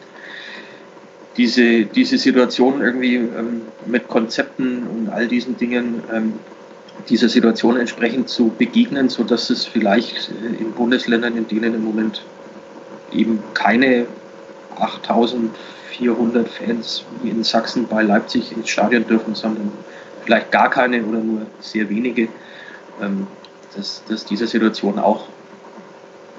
diese, 1.37 1.85
diese 1.85 2.19
Situation 2.19 2.83
irgendwie 2.83 3.15
ähm, 3.15 3.63
mit 3.87 4.09
Konzepten 4.09 4.87
und 4.87 5.09
all 5.09 5.29
diesen 5.29 5.57
Dingen 5.57 6.03
ähm, 6.13 6.35
dieser 7.09 7.29
Situation 7.29 7.77
entsprechend 7.77 8.29
zu 8.29 8.49
begegnen, 8.59 9.09
sodass 9.09 9.49
es 9.51 9.65
vielleicht 9.65 10.31
äh, 10.31 10.61
in 10.61 10.73
Bundesländern, 10.73 11.37
in 11.37 11.47
denen 11.47 11.75
im 11.75 11.85
Moment 11.85 12.23
eben 13.13 13.43
keine 13.55 14.07
8400 14.77 16.49
Fans 16.49 17.05
wie 17.23 17.31
in 17.31 17.45
Sachsen 17.45 17.87
bei 17.87 18.03
Leipzig 18.03 18.53
ins 18.53 18.69
Stadion 18.69 19.07
dürfen, 19.07 19.35
sondern 19.35 19.71
vielleicht 20.25 20.51
gar 20.51 20.71
keine 20.71 21.05
oder 21.05 21.21
nur 21.21 21.47
sehr 21.61 21.89
wenige, 21.89 22.29
ähm, 23.01 23.29
dass, 23.77 24.03
dass 24.09 24.25
diese 24.25 24.49
Situation 24.49 24.99
auch 24.99 25.29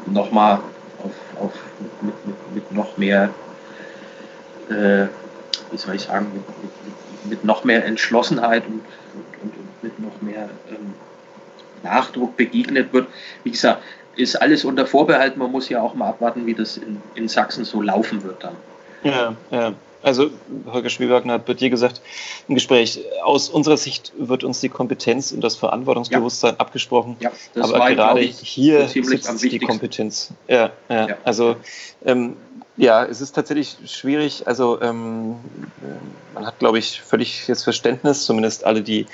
nochmal 0.06 0.60
auf, 1.04 1.42
auf, 1.42 1.54
mit, 2.02 2.26
mit, 2.26 2.56
mit 2.56 2.72
noch 2.72 2.98
mehr, 2.98 3.30
äh, 4.70 5.08
wie 5.72 5.78
soll 5.78 5.96
ich 5.96 6.04
sagen, 6.04 6.28
mit, 6.34 6.44
mit, 6.64 7.26
mit 7.26 7.44
noch 7.44 7.64
mehr 7.64 7.86
Entschlossenheit 7.86 8.66
und, 8.66 8.82
und, 9.42 9.54
und, 9.56 9.84
mit 9.84 10.00
noch 10.00 10.22
mehr 10.22 10.50
ähm, 10.70 10.94
Nachdruck 11.84 12.36
begegnet 12.36 12.92
wird. 12.94 13.08
Wie 13.44 13.52
gesagt, 13.52 13.82
ist 14.16 14.36
alles 14.36 14.66
unter 14.66 14.86
Vorbehalt. 14.86 15.38
Man 15.38 15.52
muss 15.52 15.70
ja 15.70 15.82
auch 15.82 15.94
mal 15.94 16.10
abwarten, 16.10 16.46
wie 16.46 16.54
das 16.54 16.78
in, 16.78 17.02
in 17.16 17.28
Sachsen 17.28 17.64
so 17.64 17.82
laufen 17.82 18.24
wird 18.24 18.44
dann. 18.44 18.56
Ja, 19.04 19.36
ja. 19.52 19.74
Also 20.02 20.30
Holger 20.72 20.90
Schwiewagner 20.90 21.34
hat 21.34 21.46
bei 21.46 21.54
dir 21.54 21.70
gesagt 21.70 22.02
im 22.48 22.56
Gespräch, 22.56 23.02
aus 23.22 23.50
unserer 23.50 23.76
Sicht 23.76 24.14
wird 24.18 24.46
uns 24.46 24.62
die 24.62 24.70
Kompetenz 24.70 25.34
und 25.34 25.42
das 25.42 25.58
Verantwortungsbewusstsein 25.58 26.54
ja. 26.54 26.60
abgesprochen. 26.60 27.18
Ja, 27.20 27.32
aber 27.60 27.90
gerade 27.90 28.22
hier 28.22 28.88
sitzt 28.88 29.44
die 29.44 29.60
Kompetenz. 29.60 30.32
Ja, 30.48 30.72
ja. 30.88 31.10
ja. 31.10 31.18
also 31.26 31.58
ähm, 32.06 32.38
ja, 32.80 33.04
es 33.04 33.20
ist 33.20 33.34
tatsächlich 33.34 33.78
schwierig. 33.88 34.48
Also 34.48 34.82
ähm, 34.82 35.36
man 36.34 36.46
hat, 36.46 36.60
glaube 36.60 36.80
ich, 36.80 37.02
völliges 37.02 37.62
Verständnis, 37.62 38.26
zumindest 38.26 38.66
alle, 38.66 38.82
die 38.82 39.06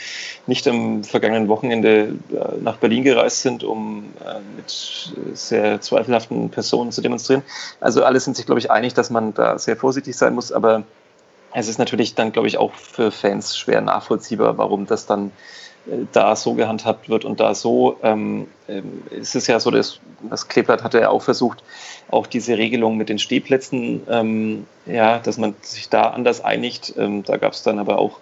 nicht 0.46 0.68
am 0.68 1.04
vergangenen 1.04 1.48
Wochenende 1.48 2.14
äh, 2.32 2.62
nach 2.62 2.78
Berlin 2.78 3.04
gereist 3.04 3.42
sind, 3.42 3.64
um 3.64 4.14
äh, 4.24 4.40
mit 4.56 5.12
sehr 5.36 5.82
zweifelhaften 5.82 6.52
Personen 6.52 6.92
zu 6.92 7.02
demonstrieren. 7.02 7.42
Also 7.82 8.04
alle 8.04 8.20
sind 8.20 8.38
sich, 8.38 8.46
glaube 8.46 8.60
ich, 8.60 8.70
einig, 8.70 8.94
dass 8.94 9.10
man 9.10 9.34
da 9.34 9.58
sehr 9.58 9.76
vorsichtig 9.76 10.16
sein 10.16 10.36
muss. 10.36 10.52
Aber 10.52 10.84
es 11.52 11.68
ist 11.68 11.80
natürlich 11.80 12.14
dann, 12.14 12.32
glaube 12.32 12.48
ich, 12.48 12.60
auch 12.60 12.76
für 12.76 13.10
Fans 13.10 13.58
schwer 13.58 13.82
nachvollziehbar, 13.82 14.60
warum 14.60 14.86
das 14.86 15.08
dann 15.08 15.32
da 16.12 16.36
so 16.36 16.54
gehandhabt 16.54 17.10
wird 17.10 17.26
und 17.26 17.40
da 17.40 17.54
so. 17.54 17.98
Ähm, 18.02 18.48
ähm, 18.68 19.04
es 19.12 19.36
ist 19.36 19.48
ja 19.48 19.60
so, 19.60 19.72
dass 19.72 20.00
das 20.30 20.48
Kleeblatt 20.48 20.84
hatte 20.84 21.00
ja 21.00 21.10
auch 21.10 21.22
versucht, 21.22 21.64
auch 22.10 22.28
diese 22.28 22.58
Regelung 22.58 22.98
mit 22.98 23.10
den 23.10 23.20
Stehplätzen, 23.20 24.02
ähm, 24.10 24.66
ja, 24.86 25.20
dass 25.20 25.38
man 25.38 25.56
sich 25.62 25.90
da 25.90 26.10
anders 26.10 26.44
einigt. 26.44 26.94
Ähm, 26.98 27.24
da 27.24 27.38
gab 27.38 27.54
es 27.54 27.64
dann 27.64 27.80
aber 27.80 28.00
auch 28.00 28.20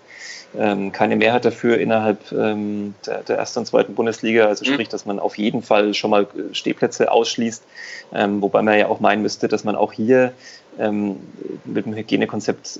ähm, 0.57 0.91
keine 0.91 1.15
Mehrheit 1.15 1.45
dafür 1.45 1.77
innerhalb 1.79 2.31
ähm, 2.31 2.95
der, 3.05 3.23
der, 3.23 3.37
ersten 3.37 3.59
und 3.59 3.65
zweiten 3.65 3.95
Bundesliga. 3.95 4.47
Also 4.47 4.65
mhm. 4.65 4.73
sprich, 4.73 4.89
dass 4.89 5.05
man 5.05 5.19
auf 5.19 5.37
jeden 5.37 5.61
Fall 5.61 5.93
schon 5.93 6.11
mal 6.11 6.27
Stehplätze 6.51 7.11
ausschließt, 7.11 7.63
wobei 8.11 8.61
man 8.61 8.77
ja 8.77 8.87
auch 8.87 8.99
meinen 8.99 9.21
müsste, 9.21 9.47
dass 9.47 9.63
man 9.63 9.75
auch 9.75 9.91
hier 9.91 10.33
ähm, 10.79 11.17
mit 11.65 11.85
dem 11.85 11.95
Hygienekonzept 11.95 12.79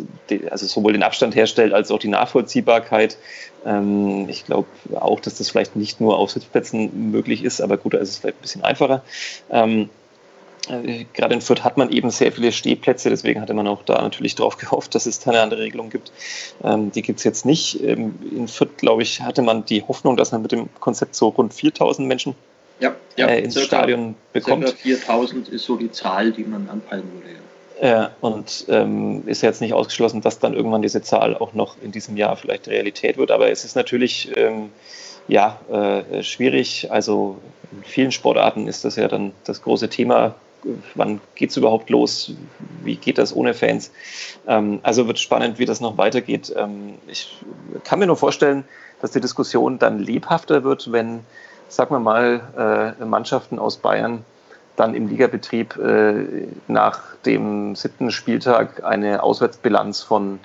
also 0.50 0.66
sowohl 0.66 0.94
den 0.94 1.04
Abstand 1.04 1.36
herstellt 1.36 1.74
als 1.74 1.92
auch 1.92 2.00
die 2.00 2.08
Nachvollziehbarkeit. 2.08 3.18
Ähm, 3.66 4.28
ich 4.30 4.46
glaube 4.46 4.68
auch, 4.96 5.20
dass 5.20 5.36
das 5.36 5.50
vielleicht 5.50 5.76
nicht 5.76 6.02
nur 6.02 6.18
auf 6.18 6.32
Sitzplätzen 6.32 7.12
möglich 7.12 7.44
ist, 7.44 7.62
aber 7.62 7.78
gut, 7.78 7.94
da 7.94 7.98
ist 8.00 8.10
es 8.10 8.18
vielleicht 8.18 8.38
ein 8.38 8.42
bisschen 8.42 8.64
einfacher. 8.64 9.04
Äh, 10.70 11.06
gerade 11.14 11.34
in 11.34 11.42
Fürth 11.42 11.64
hat 11.64 11.78
man 11.78 11.92
eben 11.92 12.10
sehr 12.10 12.32
viele 12.32 12.52
Stehplätze, 12.52 13.10
deswegen 13.10 13.42
hatte 13.42 13.54
man 13.54 13.68
auch 13.68 13.84
da 13.84 14.02
natürlich 14.02 14.36
darauf 14.36 14.58
gehofft, 14.58 14.96
dass 14.96 15.06
es 15.06 15.20
da 15.20 15.32
eine 15.32 15.42
andere 15.42 15.62
Regelung 15.62 15.90
gibt. 15.90 16.12
Ähm, 16.64 16.92
die 16.92 17.02
gibt 17.02 17.20
es 17.20 17.26
jetzt 17.26 17.46
nicht. 17.46 17.84
Ähm, 17.84 18.16
in 18.32 18.48
Fürth, 18.48 18.78
glaube 18.78 19.04
ich, 19.04 19.22
hatte 19.22 19.42
man 19.42 19.66
die 19.66 19.82
Hoffnung, 19.82 20.16
dass 20.16 20.32
man 20.32 20.42
mit 20.42 20.52
dem 20.52 20.70
Konzept 20.80 21.16
so 21.16 21.30
rund 21.30 21.54
4000 21.54 22.08
Menschen 22.08 22.36
ja, 22.80 22.96
ja, 23.18 23.28
äh, 23.28 23.42
ins 23.42 23.54
circa, 23.54 23.68
Stadion 23.68 24.16
bekommt. 24.32 24.68
Circa 24.68 24.84
4000 24.84 25.50
ist 25.50 25.66
so 25.66 25.76
die 25.76 25.92
Zahl, 25.92 26.32
die 26.32 26.44
man 26.44 26.70
anpeilen 26.70 27.12
würde. 27.14 27.30
Ja. 27.30 27.40
Ja, 27.82 28.12
und 28.22 28.66
ähm, 28.70 29.28
ist 29.28 29.42
jetzt 29.42 29.60
nicht 29.60 29.74
ausgeschlossen, 29.74 30.22
dass 30.22 30.40
dann 30.40 30.54
irgendwann 30.54 30.84
diese 30.84 31.02
Zahl 31.02 31.36
auch 31.36 31.54
noch 31.54 31.76
in 31.82 31.92
diesem 31.92 32.16
Jahr 32.16 32.38
vielleicht 32.38 32.68
Realität 32.68 33.18
wird. 33.18 33.32
Aber 33.32 33.50
es 33.50 33.66
ist 33.66 33.76
natürlich 33.76 34.32
ähm, 34.38 34.70
ja, 35.28 35.60
äh, 35.70 36.24
schwierig. 36.24 36.92
Also 36.92 37.40
in 37.72 37.84
vielen 37.84 38.12
Sportarten 38.12 38.68
ist 38.68 38.86
das 38.86 38.96
ja 38.96 39.08
dann 39.08 39.34
das 39.44 39.62
große 39.64 39.90
Thema, 39.90 40.36
wann 40.96 41.22
geht 41.36 41.50
es 41.52 41.58
überhaupt 41.58 41.90
los? 41.90 42.34
Wie 42.84 42.96
geht 42.96 43.18
das 43.18 43.36
ohne 43.36 43.54
Fans? 43.54 43.92
Ähm, 44.48 44.80
also 44.84 45.08
wird 45.08 45.20
spannend, 45.20 45.60
wie 45.60 45.66
das 45.66 45.82
noch 45.82 45.98
weitergeht. 45.98 46.54
Ähm, 46.56 46.96
ich 47.08 47.38
kann 47.84 48.00
mir 48.00 48.08
nur 48.08 48.18
vorstellen, 48.18 48.64
dass 49.02 49.12
die 49.12 49.22
Diskussion 49.22 49.80
dann 49.80 50.00
lebhafter 50.00 50.64
wird, 50.64 50.92
wenn, 50.92 51.22
sagen 51.68 51.94
wir 51.94 52.00
mal, 52.00 52.96
äh, 53.00 53.06
Mannschaften 53.06 53.60
aus 53.60 53.78
Bayern 53.78 54.24
dann 54.76 54.96
im 54.96 55.08
Ligabetrieb 55.08 55.78
äh, 55.78 56.48
nach 56.68 57.16
dem 57.26 57.76
siebten 57.76 58.12
Spieltag 58.12 58.84
eine 58.84 59.22
Auswärtsbilanz 59.22 60.02
von 60.02 60.40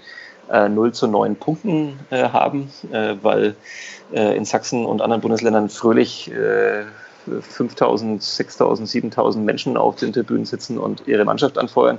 äh, 0.50 0.68
0 0.68 0.92
zu 0.92 1.07
9 1.07 1.37
Punkten 1.37 1.98
äh, 2.11 2.28
haben, 2.28 2.70
äh, 2.92 3.14
weil 3.22 3.57
äh, 4.12 4.37
in 4.37 4.44
Sachsen 4.44 4.85
und 4.85 5.00
anderen 5.00 5.22
Bundesländern 5.22 5.68
fröhlich 5.68 6.31
5000, 7.40 8.22
6000, 8.22 8.88
7000 8.88 9.44
Menschen 9.44 9.76
auf 9.76 9.96
den 9.96 10.12
Tribünen 10.12 10.44
sitzen 10.44 10.78
und 10.78 11.06
ihre 11.06 11.24
Mannschaft 11.24 11.58
anfeuern 11.58 11.98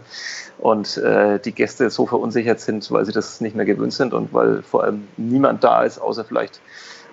und 0.58 0.98
äh, 0.98 1.40
die 1.40 1.52
Gäste 1.52 1.90
so 1.90 2.06
verunsichert 2.06 2.60
sind, 2.60 2.90
weil 2.92 3.06
sie 3.06 3.12
das 3.12 3.42
nicht 3.42 3.56
mehr 3.56 3.66
gewöhnt 3.66 3.94
sind 3.94 4.14
und 4.14 4.34
weil 4.34 4.62
vor 4.62 4.84
allem 4.84 5.08
niemand 5.18 5.64
da 5.64 5.84
ist, 5.84 6.00
außer 6.00 6.26
vielleicht 6.26 6.60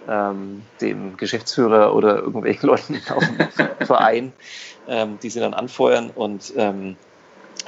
ähm, 0.08 0.62
dem 0.80 1.16
Geschäftsführer 1.16 1.94
oder 1.94 2.16
irgendwelchen 2.16 2.66
Leuten 2.68 3.00
auf 3.14 3.24
dem 3.24 3.86
Verein, 3.86 4.32
ähm, 4.88 5.18
die 5.22 5.30
sie 5.30 5.40
dann 5.40 5.54
anfeuern. 5.54 6.10
Und 6.14 6.52
ähm, 6.56 6.96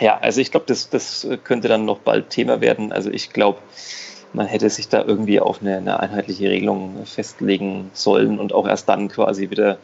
ja, 0.00 0.18
also 0.18 0.40
ich 0.40 0.50
glaube, 0.50 0.66
das, 0.66 0.90
das 0.90 1.26
könnte 1.44 1.68
dann 1.68 1.84
noch 1.84 1.98
bald 1.98 2.30
Thema 2.30 2.60
werden. 2.60 2.92
Also 2.92 3.10
ich 3.10 3.32
glaube, 3.32 3.58
man 4.32 4.46
hätte 4.46 4.68
sich 4.70 4.88
da 4.88 5.02
irgendwie 5.02 5.40
auf 5.40 5.60
eine, 5.60 5.78
eine, 5.78 6.00
einheitliche 6.00 6.50
Regelung 6.50 7.04
festlegen 7.06 7.90
sollen 7.94 8.38
und 8.38 8.52
auch 8.52 8.68
erst 8.68 8.88
dann 8.88 9.08
quasi 9.08 9.50
wieder 9.50 9.78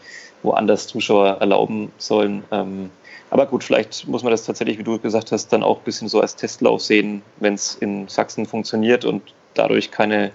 woanders 0.44 0.86
Zuschauer 0.86 1.38
erlauben 1.40 1.90
sollen. 1.98 2.44
Ähm, 2.52 2.90
aber 3.30 3.46
gut, 3.46 3.64
vielleicht 3.64 4.06
muss 4.06 4.22
man 4.22 4.30
das 4.30 4.44
tatsächlich, 4.44 4.78
wie 4.78 4.84
du 4.84 4.98
gesagt 4.98 5.32
hast, 5.32 5.48
dann 5.48 5.64
auch 5.64 5.78
ein 5.78 5.84
bisschen 5.84 6.08
so 6.08 6.20
als 6.20 6.36
Testlauf 6.36 6.82
sehen, 6.82 7.22
wenn 7.40 7.54
es 7.54 7.74
in 7.74 8.06
Sachsen 8.06 8.46
funktioniert 8.46 9.04
und 9.04 9.22
dadurch 9.54 9.90
keine 9.90 10.30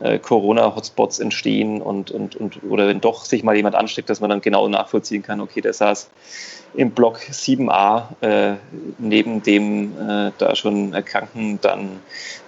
äh, 0.00 0.18
Corona-Hotspots 0.18 1.18
entstehen 1.20 1.80
und, 1.80 2.10
und, 2.10 2.36
und 2.36 2.62
oder 2.68 2.88
wenn 2.88 3.00
doch 3.00 3.24
sich 3.24 3.42
mal 3.42 3.56
jemand 3.56 3.74
ansteckt, 3.74 4.10
dass 4.10 4.20
man 4.20 4.30
dann 4.30 4.40
genau 4.40 4.68
nachvollziehen 4.68 5.22
kann, 5.22 5.40
okay, 5.40 5.60
der 5.60 5.72
saß 5.72 6.10
im 6.74 6.90
Block 6.90 7.18
7a 7.18 8.02
äh, 8.20 8.56
neben 8.98 9.42
dem 9.42 9.92
äh, 9.98 10.32
da 10.36 10.54
schon 10.54 10.92
Erkrankten 10.92 11.58
dann 11.62 12.00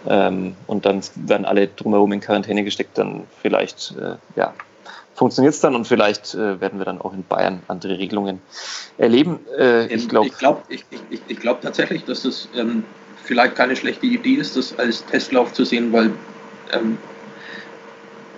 ähm, 0.06 0.56
und 0.66 0.84
dann 0.84 1.00
werden 1.14 1.46
alle 1.46 1.68
drumherum 1.68 2.12
in 2.12 2.20
Quarantäne 2.20 2.64
gesteckt, 2.64 2.98
dann 2.98 3.22
vielleicht 3.40 3.94
äh, 3.98 4.16
ja, 4.36 4.52
funktioniert 5.18 5.54
es 5.54 5.60
dann 5.60 5.74
und 5.74 5.86
vielleicht 5.86 6.34
äh, 6.34 6.60
werden 6.60 6.78
wir 6.78 6.86
dann 6.86 7.00
auch 7.00 7.12
in 7.12 7.24
Bayern 7.24 7.60
andere 7.68 7.98
Regelungen 7.98 8.40
erleben. 8.96 9.40
Äh, 9.58 9.86
ich 9.92 10.08
glaube 10.08 10.28
ich 10.28 10.38
glaub, 10.38 10.64
ich, 10.68 10.84
ich, 11.10 11.20
ich 11.26 11.38
glaub 11.40 11.60
tatsächlich, 11.60 12.04
dass 12.04 12.22
das 12.22 12.48
ähm, 12.54 12.84
vielleicht 13.24 13.56
keine 13.56 13.76
schlechte 13.76 14.06
Idee 14.06 14.34
ist, 14.34 14.56
das 14.56 14.78
als 14.78 15.04
Testlauf 15.06 15.52
zu 15.52 15.64
sehen, 15.64 15.92
weil 15.92 16.12
ähm, 16.72 16.98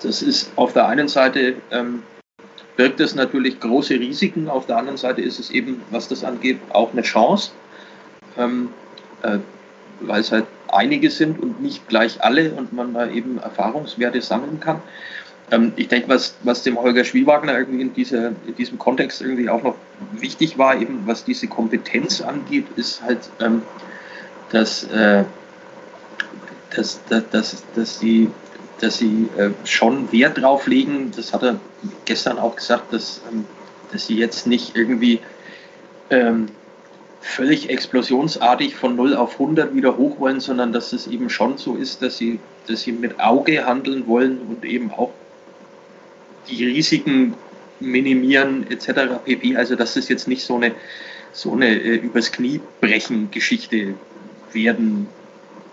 das 0.02 0.22
ist 0.22 0.50
auf 0.56 0.72
der 0.72 0.88
einen 0.88 1.08
Seite 1.08 1.56
ähm, 1.70 2.02
birgt 2.76 3.00
es 3.00 3.14
natürlich 3.14 3.60
große 3.60 3.94
Risiken, 3.94 4.48
auf 4.48 4.64
der 4.66 4.78
anderen 4.78 4.96
Seite 4.96 5.20
ist 5.20 5.38
es 5.38 5.50
eben, 5.50 5.82
was 5.90 6.08
das 6.08 6.24
angeht, 6.24 6.58
auch 6.70 6.92
eine 6.92 7.02
Chance, 7.02 7.50
ähm, 8.38 8.70
äh, 9.22 9.38
weil 10.00 10.22
es 10.22 10.32
halt 10.32 10.46
einige 10.68 11.10
sind 11.10 11.38
und 11.38 11.60
nicht 11.60 11.86
gleich 11.88 12.24
alle 12.24 12.52
und 12.52 12.72
man 12.72 12.94
da 12.94 13.06
eben 13.10 13.38
Erfahrungswerte 13.38 14.22
sammeln 14.22 14.60
kann. 14.60 14.80
Ähm, 15.50 15.72
ich 15.76 15.88
denke, 15.88 16.08
was, 16.08 16.34
was 16.42 16.62
dem 16.62 16.78
Holger 16.78 17.04
Schwiewagner 17.04 17.58
irgendwie 17.58 17.82
in, 17.82 17.94
dieser, 17.94 18.28
in 18.46 18.54
diesem 18.56 18.78
Kontext 18.78 19.20
irgendwie 19.20 19.48
auch 19.48 19.62
noch 19.62 19.76
wichtig 20.12 20.58
war, 20.58 20.80
eben 20.80 21.02
was 21.06 21.24
diese 21.24 21.46
Kompetenz 21.46 22.20
angeht, 22.20 22.66
ist 22.76 23.02
halt, 23.02 23.30
ähm, 23.40 23.62
dass, 24.50 24.84
äh, 24.84 25.24
dass, 26.74 27.00
dass, 27.08 27.30
dass, 27.30 27.64
dass 27.74 27.98
die 27.98 28.30
dass 28.80 28.98
sie 28.98 29.28
äh, 29.36 29.50
schon 29.64 30.10
Wert 30.12 30.40
drauf 30.40 30.66
legen, 30.66 31.12
das 31.14 31.32
hat 31.32 31.42
er 31.42 31.60
gestern 32.06 32.38
auch 32.38 32.56
gesagt, 32.56 32.92
dass, 32.92 33.20
ähm, 33.30 33.44
dass 33.92 34.06
sie 34.06 34.16
jetzt 34.16 34.46
nicht 34.46 34.76
irgendwie 34.76 35.20
ähm, 36.08 36.46
völlig 37.20 37.68
explosionsartig 37.68 38.74
von 38.74 38.96
0 38.96 39.14
auf 39.14 39.34
100 39.34 39.74
wieder 39.74 39.96
hoch 39.96 40.18
wollen, 40.18 40.40
sondern 40.40 40.72
dass 40.72 40.92
es 40.92 41.06
eben 41.06 41.28
schon 41.28 41.58
so 41.58 41.76
ist, 41.76 42.02
dass 42.02 42.16
sie, 42.16 42.40
dass 42.66 42.82
sie 42.82 42.92
mit 42.92 43.20
Auge 43.20 43.66
handeln 43.66 44.06
wollen 44.06 44.38
und 44.38 44.64
eben 44.64 44.90
auch 44.90 45.12
die 46.48 46.64
Risiken 46.64 47.35
minimieren 47.81 48.70
etc. 48.70 49.22
pp. 49.24 49.57
Also 49.57 49.74
dass 49.76 49.96
es 49.96 50.09
jetzt 50.09 50.29
nicht 50.29 50.42
so 50.42 50.57
eine, 50.57 50.72
so 51.33 51.53
eine 51.53 51.68
äh, 51.68 51.96
übers 51.96 52.33
Knie 52.33 52.61
brechen 52.81 53.31
Geschichte 53.31 53.94
werden 54.53 55.09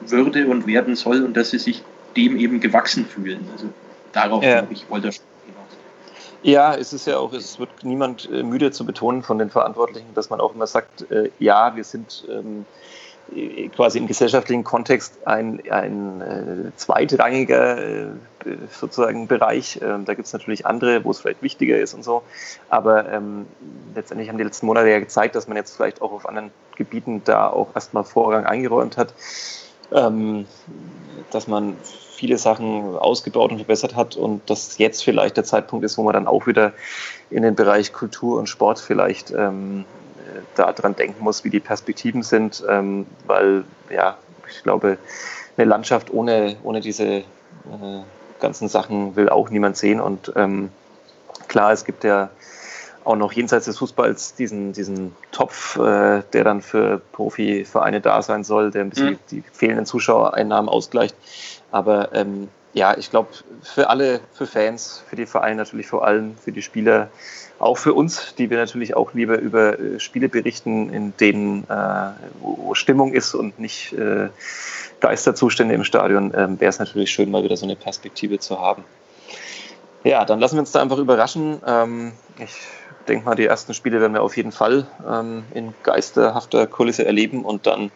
würde 0.01 0.47
und 0.47 0.67
werden 0.67 0.95
soll 0.95 1.23
und 1.23 1.35
dass 1.35 1.51
sie 1.51 1.59
sich 1.59 1.83
dem 2.15 2.37
eben 2.37 2.59
gewachsen 2.59 3.05
fühlen. 3.05 3.47
Also 3.51 3.69
darauf, 4.13 4.43
ja. 4.43 4.59
glaube 4.59 4.73
ich, 4.73 4.89
wollte 4.89 5.07
er 5.07 5.13
ja, 6.43 6.75
es 6.75 6.93
ist 6.93 7.07
ja 7.07 7.17
auch, 7.17 7.33
es 7.33 7.59
wird 7.59 7.69
niemand 7.83 8.29
äh, 8.31 8.43
müde 8.43 8.71
zu 8.71 8.85
betonen 8.85 9.23
von 9.23 9.39
den 9.39 9.49
Verantwortlichen, 9.49 10.13
dass 10.13 10.29
man 10.29 10.39
auch 10.39 10.53
immer 10.53 10.67
sagt, 10.67 11.09
äh, 11.11 11.31
ja, 11.39 11.75
wir 11.75 11.83
sind 11.83 12.25
ähm, 12.29 12.61
äh, 12.61 13.06
quasi 13.75 13.97
im 13.97 14.07
gesellschaftlichen 14.07 14.63
Kontext 14.63 15.19
ein, 15.25 15.61
ein 15.69 16.21
äh, 16.21 16.75
zweitrangiger 16.75 17.77
äh, 17.77 18.07
sozusagen 18.71 19.27
Bereich. 19.27 19.79
Ähm, 19.81 20.05
da 20.05 20.13
gibt 20.13 20.27
es 20.27 20.33
natürlich 20.33 20.65
andere, 20.65 21.03
wo 21.03 21.11
es 21.11 21.19
vielleicht 21.19 21.41
wichtiger 21.41 21.77
ist 21.77 21.93
und 21.93 22.03
so. 22.03 22.23
Aber 22.69 23.11
ähm, 23.11 23.45
letztendlich 23.95 24.29
haben 24.29 24.37
die 24.37 24.43
letzten 24.43 24.65
Monate 24.65 24.89
ja 24.89 24.99
gezeigt, 24.99 25.35
dass 25.35 25.47
man 25.47 25.57
jetzt 25.57 25.75
vielleicht 25.75 26.01
auch 26.01 26.11
auf 26.11 26.27
anderen 26.27 26.51
Gebieten 26.75 27.21
da 27.25 27.47
auch 27.47 27.75
erstmal 27.75 28.03
Vorrang 28.03 28.45
eingeräumt 28.45 28.97
hat. 28.97 29.13
Ähm, 29.91 30.45
dass 31.31 31.47
man 31.47 31.77
viele 32.17 32.37
Sachen 32.37 32.97
ausgebaut 32.97 33.51
und 33.51 33.57
verbessert 33.57 33.95
hat 33.95 34.15
und 34.15 34.49
dass 34.49 34.77
jetzt 34.77 35.03
vielleicht 35.03 35.37
der 35.37 35.43
Zeitpunkt 35.43 35.85
ist, 35.85 35.97
wo 35.97 36.03
man 36.03 36.13
dann 36.13 36.27
auch 36.27 36.47
wieder 36.47 36.73
in 37.29 37.43
den 37.43 37.55
Bereich 37.55 37.93
Kultur 37.93 38.39
und 38.39 38.47
Sport 38.47 38.79
vielleicht 38.79 39.31
ähm, 39.31 39.85
daran 40.55 40.95
denken 40.95 41.23
muss, 41.23 41.43
wie 41.43 41.49
die 41.49 41.59
Perspektiven 41.59 42.23
sind, 42.23 42.63
ähm, 42.69 43.05
weil 43.25 43.63
ja, 43.89 44.17
ich 44.49 44.63
glaube, 44.63 44.97
eine 45.57 45.65
Landschaft 45.65 46.11
ohne, 46.11 46.57
ohne 46.63 46.81
diese 46.81 47.05
äh, 47.05 47.23
ganzen 48.39 48.67
Sachen 48.67 49.15
will 49.15 49.29
auch 49.29 49.49
niemand 49.49 49.77
sehen 49.77 49.99
und 49.99 50.31
ähm, 50.35 50.69
klar, 51.47 51.71
es 51.71 51.85
gibt 51.85 52.03
ja 52.03 52.29
auch 53.07 53.15
noch 53.15 53.31
jenseits 53.31 53.65
des 53.65 53.77
Fußballs 53.77 54.35
diesen, 54.35 54.73
diesen 54.73 55.15
Topf, 55.31 55.77
äh, 55.77 56.23
der 56.33 56.43
dann 56.43 56.61
für 56.61 57.01
Profivereine 57.13 58.01
da 58.01 58.21
sein 58.21 58.43
soll, 58.43 58.69
der 58.69 58.81
ein 58.81 58.89
bisschen 58.89 59.11
mhm. 59.11 59.19
die 59.31 59.43
fehlenden 59.53 59.85
Zuschauereinnahmen 59.85 60.69
ausgleicht. 60.69 61.15
Aber 61.71 62.13
ähm, 62.13 62.49
ja, 62.73 62.97
ich 62.97 63.09
glaube, 63.09 63.29
für 63.61 63.89
alle, 63.89 64.19
für 64.33 64.45
Fans, 64.45 65.03
für 65.09 65.15
die 65.15 65.25
Vereine 65.25 65.55
natürlich 65.55 65.87
vor 65.87 66.05
allem, 66.05 66.35
für 66.37 66.51
die 66.51 66.61
Spieler, 66.61 67.09
auch 67.59 67.77
für 67.77 67.93
uns, 67.93 68.35
die 68.35 68.49
wir 68.49 68.57
natürlich 68.57 68.95
auch 68.95 69.13
lieber 69.13 69.39
über 69.39 69.79
äh, 69.79 69.99
Spiele 69.99 70.29
berichten, 70.29 70.93
in 70.93 71.13
denen 71.17 71.63
äh, 71.69 72.11
wo 72.39 72.75
Stimmung 72.75 73.13
ist 73.13 73.33
und 73.33 73.59
nicht 73.59 73.93
äh, 73.93 74.29
Geisterzustände 74.99 75.73
im 75.73 75.83
Stadion, 75.83 76.33
äh, 76.33 76.47
wäre 76.59 76.69
es 76.69 76.79
natürlich 76.79 77.11
schön, 77.11 77.31
mal 77.31 77.43
wieder 77.43 77.57
so 77.57 77.65
eine 77.65 77.75
Perspektive 77.75 78.39
zu 78.39 78.59
haben. 78.59 78.83
Ja, 80.03 80.23
dann 80.25 80.39
lassen 80.39 80.55
wir 80.55 80.61
uns 80.61 80.71
da 80.71 80.81
einfach 80.81 80.99
überraschen. 80.99 81.61
Ähm, 81.65 82.13
ich 82.37 82.55
denke 83.07 83.25
mal, 83.25 83.35
die 83.35 83.45
ersten 83.45 83.73
Spiele 83.73 83.99
werden 84.01 84.13
wir 84.13 84.21
auf 84.21 84.37
jeden 84.37 84.51
Fall 84.51 84.85
ähm, 85.07 85.43
in 85.53 85.73
geisterhafter 85.83 86.67
Kulisse 86.67 87.05
erleben 87.05 87.43
und 87.43 87.65
dann 87.65 87.91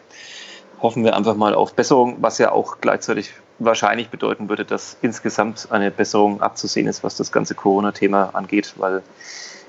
hoffen 0.80 1.04
wir 1.04 1.16
einfach 1.16 1.36
mal 1.36 1.54
auf 1.54 1.74
Besserung, 1.74 2.16
was 2.20 2.38
ja 2.38 2.50
auch 2.50 2.78
gleichzeitig 2.80 3.32
wahrscheinlich 3.58 4.10
bedeuten 4.10 4.48
würde, 4.48 4.64
dass 4.64 4.96
insgesamt 5.02 5.68
eine 5.70 5.90
Besserung 5.90 6.40
abzusehen 6.40 6.86
ist, 6.86 7.04
was 7.04 7.16
das 7.16 7.32
ganze 7.32 7.54
Corona-Thema 7.54 8.30
angeht, 8.32 8.74
weil 8.76 9.02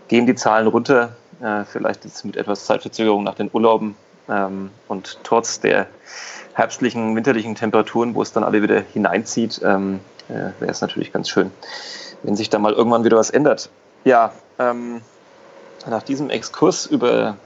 gehen 0.08 0.26
die 0.26 0.36
Zahlen 0.36 0.67
runter, 0.67 1.15
äh, 1.41 1.63
vielleicht 1.65 2.06
jetzt 2.06 2.26
mit 2.26 2.38
etwas 2.38 2.65
Zeitverzögerung 2.65 3.24
nach 3.24 3.36
den 3.36 3.50
Urlauben 3.52 3.96
ähm, 4.30 4.72
und 4.88 5.19
trotz 5.24 5.60
der 5.60 5.88
herbstlichen, 6.54 7.15
winterlichen 7.15 7.56
Temperaturen, 7.56 8.15
wo 8.15 8.22
es 8.22 8.32
dann 8.32 8.43
alle 8.43 8.62
wieder 8.62 8.82
hineinzieht, 8.93 9.62
ähm, 9.63 10.00
äh, 10.30 10.60
wäre 10.60 10.72
es 10.72 10.82
natürlich 10.82 11.12
ganz 11.12 11.30
schön, 11.30 11.52
wenn 12.24 12.36
sich 12.36 12.50
da 12.50 12.60
mal 12.60 12.74
irgendwann 12.74 13.04
wieder 13.04 13.17
was 13.17 13.30
ändert. 13.30 13.69
Ja, 14.04 14.34
ähm, 14.60 15.02
nach 15.89 16.04
diesem 16.04 16.30
Exkurs 16.30 16.86
über 16.86 17.38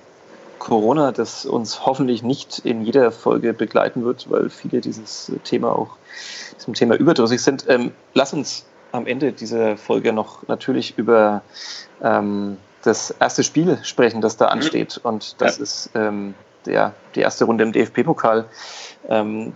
Corona, 0.59 1.11
das 1.11 1.45
uns 1.45 1.85
hoffentlich 1.85 2.23
nicht 2.23 2.59
in 2.59 2.83
jeder 2.83 3.11
Folge 3.11 3.53
begleiten 3.53 4.03
wird, 4.03 4.29
weil 4.29 4.49
viele 4.49 4.81
dieses 4.81 5.31
Thema 5.43 5.71
auch 5.77 5.97
diesem 6.57 6.73
Thema 6.73 6.95
überdrüssig 6.95 7.41
sind. 7.41 7.65
Ähm, 7.67 7.91
lass 8.13 8.33
uns 8.33 8.65
am 8.91 9.07
Ende 9.07 9.31
dieser 9.31 9.77
Folge 9.77 10.13
noch 10.13 10.47
natürlich 10.47 10.97
über 10.97 11.41
ähm, 12.01 12.57
das 12.83 13.11
erste 13.11 13.43
Spiel 13.43 13.79
sprechen, 13.83 14.21
das 14.21 14.37
da 14.37 14.45
mhm. 14.45 14.51
ansteht. 14.53 14.99
Und 15.03 15.41
das 15.41 15.57
ja. 15.57 15.63
ist 15.63 15.89
ähm, 15.95 16.33
der, 16.65 16.93
die 17.15 17.21
erste 17.21 17.45
Runde 17.45 17.63
im 17.63 17.71
DFB-Pokal. 17.71 18.45
Ähm, 19.09 19.53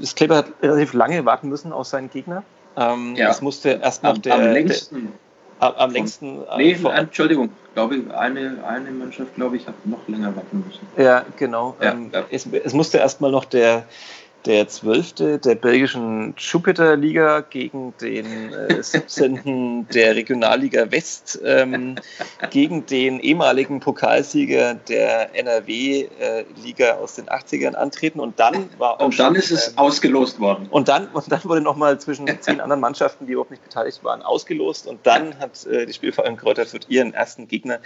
das 0.00 0.14
Kleber 0.14 0.36
hat 0.36 0.46
relativ 0.62 0.92
lange 0.92 1.24
warten 1.24 1.48
müssen 1.48 1.72
auf 1.72 1.86
seinen 1.86 2.10
Gegner. 2.10 2.42
Ähm, 2.76 3.14
ja. 3.16 3.30
Es 3.30 3.42
musste 3.42 3.80
erst 3.82 4.02
nach 4.02 4.14
am, 4.14 4.22
der, 4.22 4.34
am 4.34 4.52
längsten 4.52 5.12
am, 5.62 5.74
am 5.76 5.90
längsten. 5.92 6.40
Nee, 6.56 6.74
vor, 6.74 6.92
Entschuldigung, 6.94 7.50
glaube 7.74 7.96
ich, 7.96 8.14
eine, 8.14 8.62
eine 8.66 8.90
Mannschaft, 8.90 9.34
glaube 9.36 9.56
ich, 9.56 9.66
hat 9.66 9.74
noch 9.86 10.06
länger 10.08 10.34
warten 10.34 10.64
müssen. 10.66 10.86
Ja, 10.96 11.24
genau. 11.36 11.76
Ja, 11.80 11.92
ähm, 11.92 12.10
ja. 12.12 12.24
Es, 12.30 12.46
es 12.46 12.72
musste 12.72 12.98
erstmal 12.98 13.30
noch 13.30 13.44
der 13.44 13.84
der 14.44 14.66
12. 14.66 15.40
der 15.40 15.54
belgischen 15.54 16.34
Jupiter-Liga 16.36 17.40
gegen 17.40 17.94
den 18.00 18.52
äh, 18.52 18.82
17. 18.82 19.86
der 19.92 20.16
Regionalliga 20.16 20.90
West, 20.90 21.40
ähm, 21.44 21.96
gegen 22.50 22.86
den 22.86 23.20
ehemaligen 23.20 23.80
Pokalsieger 23.80 24.74
der 24.74 25.34
NRW-Liga 25.34 26.86
äh, 26.86 26.92
aus 26.92 27.14
den 27.14 27.26
80ern 27.26 27.74
antreten. 27.74 28.20
Und 28.20 28.38
dann 28.40 28.68
war 28.78 29.00
auch. 29.00 29.06
Und 29.06 29.18
dann 29.18 29.34
schon, 29.34 29.36
ist 29.36 29.50
es 29.50 29.68
ähm, 29.68 29.78
ausgelost 29.78 30.40
worden. 30.40 30.66
Und 30.70 30.88
dann, 30.88 31.08
und 31.08 31.30
dann 31.30 31.44
wurde 31.44 31.60
nochmal 31.60 32.00
zwischen 32.00 32.28
zehn 32.40 32.60
anderen 32.60 32.80
Mannschaften, 32.80 33.26
die 33.26 33.32
überhaupt 33.32 33.50
nicht 33.50 33.62
beteiligt 33.62 34.02
waren, 34.02 34.22
ausgelost. 34.22 34.86
Und 34.86 35.06
dann 35.06 35.38
hat 35.38 35.64
äh, 35.66 35.86
die 35.86 35.92
Spielverein 35.92 36.36
Kräuter 36.36 36.66
Fürth 36.66 36.86
ihren 36.88 37.14
ersten 37.14 37.46
Gegner 37.46 37.78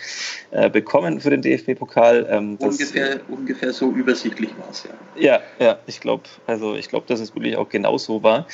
äh, 0.50 0.70
bekommen 0.70 1.20
für 1.20 1.30
den 1.30 1.42
DFB-Pokal. 1.42 2.26
Ähm, 2.30 2.56
ungefähr, 2.60 3.20
ungefähr 3.28 3.72
so 3.72 3.90
übersichtlich 3.90 4.50
war 4.58 4.70
es, 4.70 4.84
ja. 4.84 4.90
Ja, 5.18 5.40
ja, 5.58 5.78
ich 5.86 6.00
glaube 6.00 6.24
also 6.46 6.74
ich 6.74 6.88
glaube, 6.88 7.06
dass 7.08 7.20
es 7.20 7.34
wirklich 7.34 7.56
auch 7.56 7.68
genauso 7.68 8.22
war. 8.22 8.46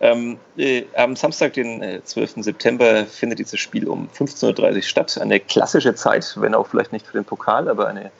Ähm, 0.00 0.38
äh, 0.56 0.84
am 0.94 1.16
Samstag, 1.16 1.54
den 1.54 1.82
äh, 1.82 2.00
12. 2.02 2.34
September, 2.38 3.06
findet 3.06 3.38
dieses 3.38 3.58
Spiel 3.58 3.88
um 3.88 4.08
15.30 4.16 4.76
Uhr 4.76 4.82
statt. 4.82 5.18
Eine 5.20 5.40
klassische 5.40 5.94
Zeit, 5.94 6.36
wenn 6.36 6.54
auch 6.54 6.68
vielleicht 6.68 6.92
nicht 6.92 7.06
für 7.06 7.18
den 7.18 7.24
Pokal, 7.24 7.68
aber 7.68 7.88
eine 7.88 8.10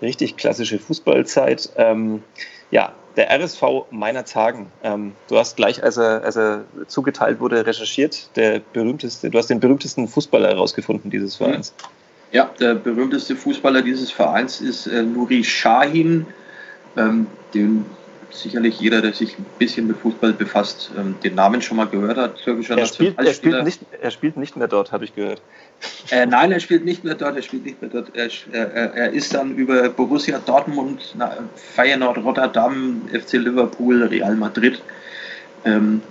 richtig 0.00 0.36
klassische 0.36 0.78
Fußballzeit. 0.78 1.70
Ähm, 1.76 2.22
ja, 2.70 2.92
der 3.16 3.30
RSV 3.30 3.62
meiner 3.90 4.24
Tagen. 4.24 4.70
Ähm, 4.84 5.12
du 5.28 5.38
hast 5.38 5.56
gleich, 5.56 5.82
als 5.82 5.96
er, 5.96 6.22
als 6.22 6.36
er 6.36 6.64
zugeteilt 6.86 7.40
wurde, 7.40 7.66
recherchiert. 7.66 8.30
Der 8.36 8.60
berühmteste, 8.72 9.28
du 9.28 9.38
hast 9.38 9.48
den 9.48 9.58
berühmtesten 9.58 10.06
Fußballer 10.06 10.48
herausgefunden 10.50 11.10
dieses 11.10 11.36
Vereins. 11.36 11.74
Ja, 12.30 12.50
der 12.60 12.74
berühmteste 12.74 13.34
Fußballer 13.34 13.82
dieses 13.82 14.12
Vereins 14.12 14.60
ist 14.60 14.86
äh, 14.86 15.02
Nuri 15.02 15.42
Shahin. 15.42 16.26
Ähm, 16.96 17.26
den 17.54 17.86
sicherlich 18.30 18.80
jeder, 18.80 19.00
der 19.00 19.12
sich 19.12 19.38
ein 19.38 19.46
bisschen 19.58 19.86
mit 19.86 19.96
Fußball 19.98 20.32
befasst, 20.32 20.90
ähm, 20.96 21.16
den 21.22 21.34
Namen 21.34 21.62
schon 21.62 21.76
mal 21.76 21.86
gehört 21.86 22.16
hat. 22.16 22.36
Türkischer 22.42 22.78
er, 22.78 22.86
spielt, 22.86 23.18
er, 23.18 23.32
spielt 23.32 23.64
nicht, 23.64 23.80
er 24.00 24.10
spielt 24.10 24.36
nicht 24.36 24.56
mehr 24.56 24.68
dort, 24.68 24.92
habe 24.92 25.04
ich 25.04 25.14
gehört. 25.14 25.40
Äh, 26.10 26.26
nein, 26.26 26.52
er 26.52 26.60
spielt 26.60 26.84
nicht 26.84 27.04
mehr 27.04 27.14
dort, 27.14 27.36
er 27.36 27.42
spielt 27.42 27.64
nicht 27.64 27.80
mehr 27.80 27.90
dort. 27.90 28.14
Er, 28.14 28.28
er, 28.52 28.94
er 28.94 29.12
ist 29.12 29.34
dann 29.34 29.54
über 29.56 29.88
Borussia 29.88 30.38
Dortmund, 30.38 31.14
Feyenoord 31.74 32.18
Rotterdam, 32.18 33.02
FC 33.12 33.34
Liverpool, 33.34 34.04
Real 34.04 34.34
Madrid 34.34 34.80
ähm, 35.64 36.02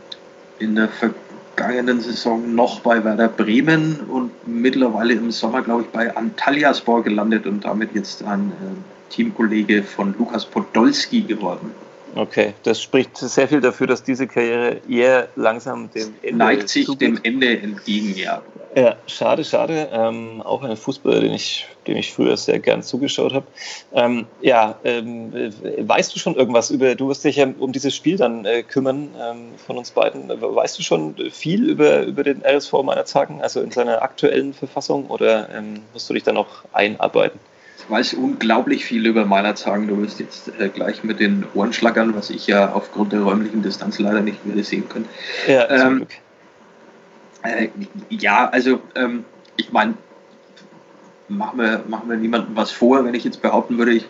in 0.59 0.75
der 0.75 0.89
vergangenen 0.89 2.01
Saison 2.01 2.55
noch 2.55 2.79
bei 2.81 3.03
Werder 3.03 3.27
Bremen 3.27 3.99
und 4.09 4.31
mittlerweile 4.47 5.13
im 5.13 5.31
Sommer, 5.31 5.61
glaube 5.61 5.83
ich, 5.83 5.89
bei 5.89 6.15
Antalyaspor 6.15 7.03
gelandet 7.03 7.45
und 7.45 7.65
damit 7.65 7.93
jetzt 7.93 8.23
ein 8.23 8.51
äh, 8.51 9.13
Teamkollege 9.13 9.83
von 9.83 10.15
Lukas 10.17 10.45
Podolski 10.45 11.21
geworden. 11.21 11.71
Okay, 12.17 12.53
das 12.63 12.81
spricht 12.81 13.15
sehr 13.15 13.47
viel 13.47 13.61
dafür, 13.61 13.85
dass 13.85 14.01
diese 14.01 14.25
Karriere 14.25 14.81
eher 14.89 15.27
langsam 15.35 15.91
dem 15.91 16.15
Ende 16.23 16.37
neigt 16.37 16.69
sich 16.69 16.87
zugeht. 16.87 17.01
dem 17.01 17.19
Ende 17.21 17.59
entgegen, 17.59 18.15
ja. 18.15 18.41
Ja, 18.75 18.95
schade, 19.05 19.43
schade. 19.43 19.89
Ähm, 19.91 20.41
auch 20.41 20.63
ein 20.63 20.77
Fußballer, 20.77 21.21
den 21.21 21.33
ich, 21.33 21.67
dem 21.85 21.95
ich 21.95 22.11
früher 22.11 22.35
sehr 22.37 22.59
gern 22.59 22.81
zugeschaut 22.81 23.33
habe. 23.33 23.45
Ähm, 23.93 24.25
ja, 24.41 24.79
ähm, 24.83 25.31
weißt 25.79 26.15
du 26.15 26.19
schon 26.19 26.35
irgendwas 26.35 26.71
über, 26.71 26.95
du 26.95 27.07
wirst 27.07 27.23
dich 27.23 27.35
ja 27.35 27.47
um 27.59 27.71
dieses 27.71 27.95
Spiel 27.95 28.17
dann 28.17 28.45
äh, 28.45 28.63
kümmern 28.63 29.09
ähm, 29.19 29.49
von 29.65 29.77
uns 29.77 29.91
beiden. 29.91 30.29
Weißt 30.29 30.77
du 30.79 30.83
schon 30.83 31.15
viel 31.31 31.69
über, 31.69 32.03
über 32.03 32.23
den 32.23 32.43
RSV 32.43 32.73
meiner 32.83 33.05
Zagen, 33.05 33.41
also 33.41 33.61
in 33.61 33.71
seiner 33.71 34.01
aktuellen 34.01 34.53
Verfassung, 34.53 35.07
oder 35.07 35.49
ähm, 35.55 35.81
musst 35.93 36.09
du 36.09 36.15
dich 36.15 36.23
da 36.23 36.31
noch 36.31 36.65
einarbeiten? 36.73 37.39
Weiß 37.89 38.13
unglaublich 38.15 38.85
viel 38.85 39.05
über 39.05 39.25
sagen. 39.55 39.87
Du 39.87 40.01
wirst 40.01 40.19
jetzt 40.19 40.51
äh, 40.59 40.69
gleich 40.69 41.03
mit 41.03 41.19
den 41.19 41.45
Ohren 41.53 41.73
schlackern, 41.73 42.15
was 42.15 42.29
ich 42.29 42.47
ja 42.47 42.71
aufgrund 42.71 43.13
der 43.13 43.21
räumlichen 43.21 43.61
Distanz 43.61 43.99
leider 43.99 44.21
nicht 44.21 44.45
werde 44.45 44.63
sehen 44.63 44.87
können. 44.89 45.07
Ja, 45.47 45.69
ähm, 45.69 46.07
äh, 47.43 47.69
ja 48.09 48.49
also 48.49 48.81
ähm, 48.95 49.25
ich 49.55 49.71
meine, 49.71 49.95
machen 51.27 51.59
wir, 51.59 51.83
machen 51.87 52.09
wir 52.09 52.17
niemandem 52.17 52.55
was 52.55 52.71
vor, 52.71 53.03
wenn 53.05 53.13
ich 53.13 53.23
jetzt 53.23 53.41
behaupten 53.41 53.77
würde, 53.77 53.93
ich 53.93 54.05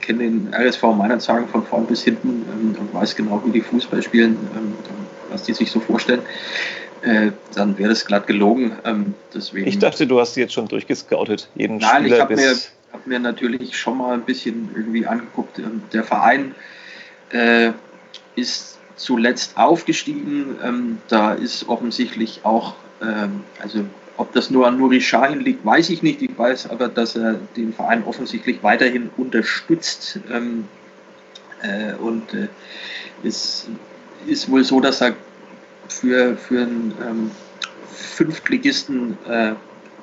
kenne 0.00 0.20
den 0.20 0.52
RSV 0.52 0.82
sagen 1.20 1.48
von 1.48 1.64
vorn 1.64 1.86
bis 1.86 2.02
hinten 2.02 2.44
ähm, 2.52 2.76
und 2.78 2.94
weiß 2.94 3.14
genau, 3.16 3.40
wie 3.44 3.52
die 3.52 3.60
Fußball 3.60 4.02
spielen, 4.02 4.36
ähm, 4.56 4.74
was 5.30 5.44
die 5.44 5.54
sich 5.54 5.70
so 5.70 5.80
vorstellen. 5.80 6.22
Äh, 7.02 7.32
dann 7.54 7.78
wäre 7.78 7.88
das 7.88 8.04
glatt 8.04 8.26
gelogen. 8.26 8.72
Ähm, 8.84 9.14
deswegen, 9.34 9.66
ich 9.66 9.78
dachte, 9.78 10.06
du 10.06 10.20
hast 10.20 10.34
sie 10.34 10.40
jetzt 10.40 10.52
schon 10.52 10.68
durchgescoutet. 10.68 11.48
Jeden 11.54 11.78
Nein, 11.78 12.02
Spieler 12.02 12.16
ich 12.16 12.22
habe 12.22 12.36
mir 12.36 12.54
habe 12.92 13.08
mir 13.08 13.18
natürlich 13.18 13.76
schon 13.76 13.98
mal 13.98 14.14
ein 14.14 14.22
bisschen 14.22 14.70
irgendwie 14.74 15.06
angeguckt. 15.06 15.58
Ähm, 15.58 15.82
der 15.92 16.04
Verein 16.04 16.54
äh, 17.30 17.72
ist 18.36 18.78
zuletzt 18.96 19.56
aufgestiegen. 19.56 20.56
Ähm, 20.62 20.98
da 21.08 21.32
ist 21.32 21.68
offensichtlich 21.68 22.40
auch, 22.44 22.74
ähm, 23.00 23.42
also 23.60 23.84
ob 24.16 24.32
das 24.32 24.50
nur 24.50 24.66
an 24.66 24.78
Nuri 24.78 25.00
Shahin 25.00 25.40
liegt, 25.40 25.64
weiß 25.64 25.90
ich 25.90 26.02
nicht. 26.02 26.22
Ich 26.22 26.36
weiß 26.36 26.70
aber, 26.70 26.88
dass 26.88 27.16
er 27.16 27.34
den 27.56 27.72
Verein 27.72 28.04
offensichtlich 28.04 28.62
weiterhin 28.62 29.10
unterstützt. 29.16 30.20
Ähm, 30.30 30.68
äh, 31.62 31.94
und 31.94 32.34
äh, 32.34 32.48
es 33.24 33.68
ist 34.26 34.50
wohl 34.50 34.64
so, 34.64 34.80
dass 34.80 35.00
er 35.00 35.16
für, 35.88 36.36
für 36.36 36.62
einen 36.62 36.94
ähm, 37.06 37.30
Fünftligisten 37.90 39.16
äh, 39.26 39.52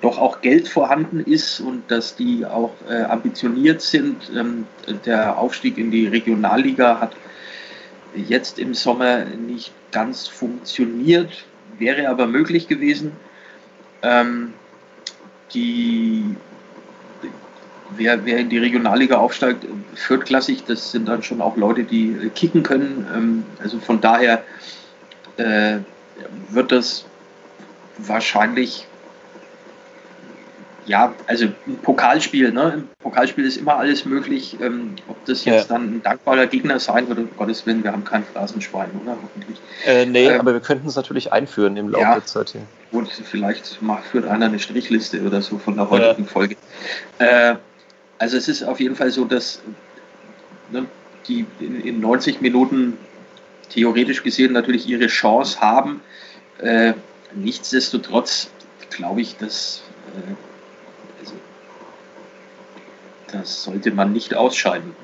doch 0.02 0.18
auch 0.18 0.42
Geld 0.42 0.68
vorhanden 0.68 1.20
ist 1.20 1.60
und 1.60 1.90
dass 1.92 2.16
die 2.16 2.46
auch 2.46 2.74
äh, 2.90 3.04
ambitioniert 3.04 3.82
sind. 3.82 4.32
Ähm, 4.36 4.66
der 5.06 5.38
Aufstieg 5.38 5.78
in 5.78 5.92
die 5.92 6.08
Regionalliga 6.08 7.00
hat 7.00 7.16
jetzt 8.16 8.60
im 8.60 8.74
Sommer 8.74 9.26
nicht 9.26 9.72
ganz 9.92 10.28
funktioniert, 10.28 11.46
wäre 11.78 12.10
aber 12.10 12.28
möglich 12.28 12.68
gewesen. 12.68 13.12
Ähm, 14.02 14.54
die, 15.54 16.24
wer, 17.98 18.26
wer 18.26 18.38
in 18.38 18.50
die 18.50 18.60
Regionalliga 18.60 19.18
aufsteigt, 19.18 19.66
viertklassig, 19.96 20.64
das 20.66 20.92
sind 20.92 21.08
dann 21.08 21.24
schon 21.24 21.42
auch 21.42 21.58
Leute, 21.58 21.84
die 21.84 22.12
äh, 22.12 22.30
kicken 22.30 22.64
können. 22.64 23.06
Ähm, 23.14 23.46
also 23.62 23.80
von 23.80 24.00
daher 24.00 24.44
äh, 25.38 25.80
wird 26.50 26.72
das 26.72 27.06
wahrscheinlich 27.98 28.88
ja, 30.90 31.14
also 31.28 31.46
ein 31.46 31.78
Pokalspiel, 31.84 32.52
ne? 32.52 32.74
Im 32.74 32.88
Pokalspiel 32.98 33.46
ist 33.46 33.58
immer 33.58 33.78
alles 33.78 34.06
möglich. 34.06 34.58
Ähm, 34.60 34.96
ob 35.08 35.24
das 35.26 35.46
jetzt 35.46 35.70
ja. 35.70 35.76
dann 35.76 35.84
ein 35.84 36.02
dankbarer 36.02 36.48
Gegner 36.48 36.80
sein 36.80 37.08
wird, 37.08 37.20
um 37.20 37.30
Gottes 37.38 37.68
Willen, 37.68 37.84
wir 37.84 37.92
haben 37.92 38.04
kein 38.04 38.24
Phrasenschwein, 38.24 38.90
oder? 39.00 39.16
Hoffentlich. 39.22 39.60
Äh, 39.86 40.08
nee, 40.08 40.26
ähm, 40.26 40.40
aber 40.40 40.54
wir 40.54 40.62
könnten 40.62 40.88
es 40.88 40.96
natürlich 40.96 41.32
einführen 41.32 41.78
im 41.78 41.90
Laufe 41.90 42.04
ja, 42.04 42.14
der 42.16 42.26
Zeit 42.26 42.50
hier. 42.50 42.62
Gut, 42.92 43.08
vielleicht 43.12 43.80
macht, 43.84 44.06
führt 44.06 44.26
einer 44.26 44.48
eine 44.48 44.58
Strichliste 44.58 45.22
oder 45.22 45.44
so 45.44 45.60
von 45.60 45.76
der 45.76 45.92
heutigen 45.92 46.24
ja. 46.24 46.30
Folge. 46.30 46.56
Äh, 47.20 47.56
also 48.18 48.38
es 48.38 48.48
ist 48.48 48.64
auf 48.64 48.80
jeden 48.80 48.96
Fall 48.96 49.12
so, 49.12 49.26
dass 49.26 49.62
ne, 50.72 50.88
die 51.28 51.46
in, 51.60 51.82
in 51.82 52.00
90 52.00 52.42
Minuten 52.42 52.98
theoretisch 53.70 54.24
gesehen 54.24 54.54
natürlich 54.54 54.90
ihre 54.90 55.06
Chance 55.06 55.62
haben. 55.62 56.02
Äh, 56.58 56.94
nichtsdestotrotz 57.36 58.50
glaube 58.90 59.22
ich, 59.22 59.38
dass 59.38 59.84
äh, 60.16 60.49
das 63.32 63.64
sollte 63.64 63.92
man 63.92 64.14
nicht 64.14 64.36
ausscheiden. 64.36 64.96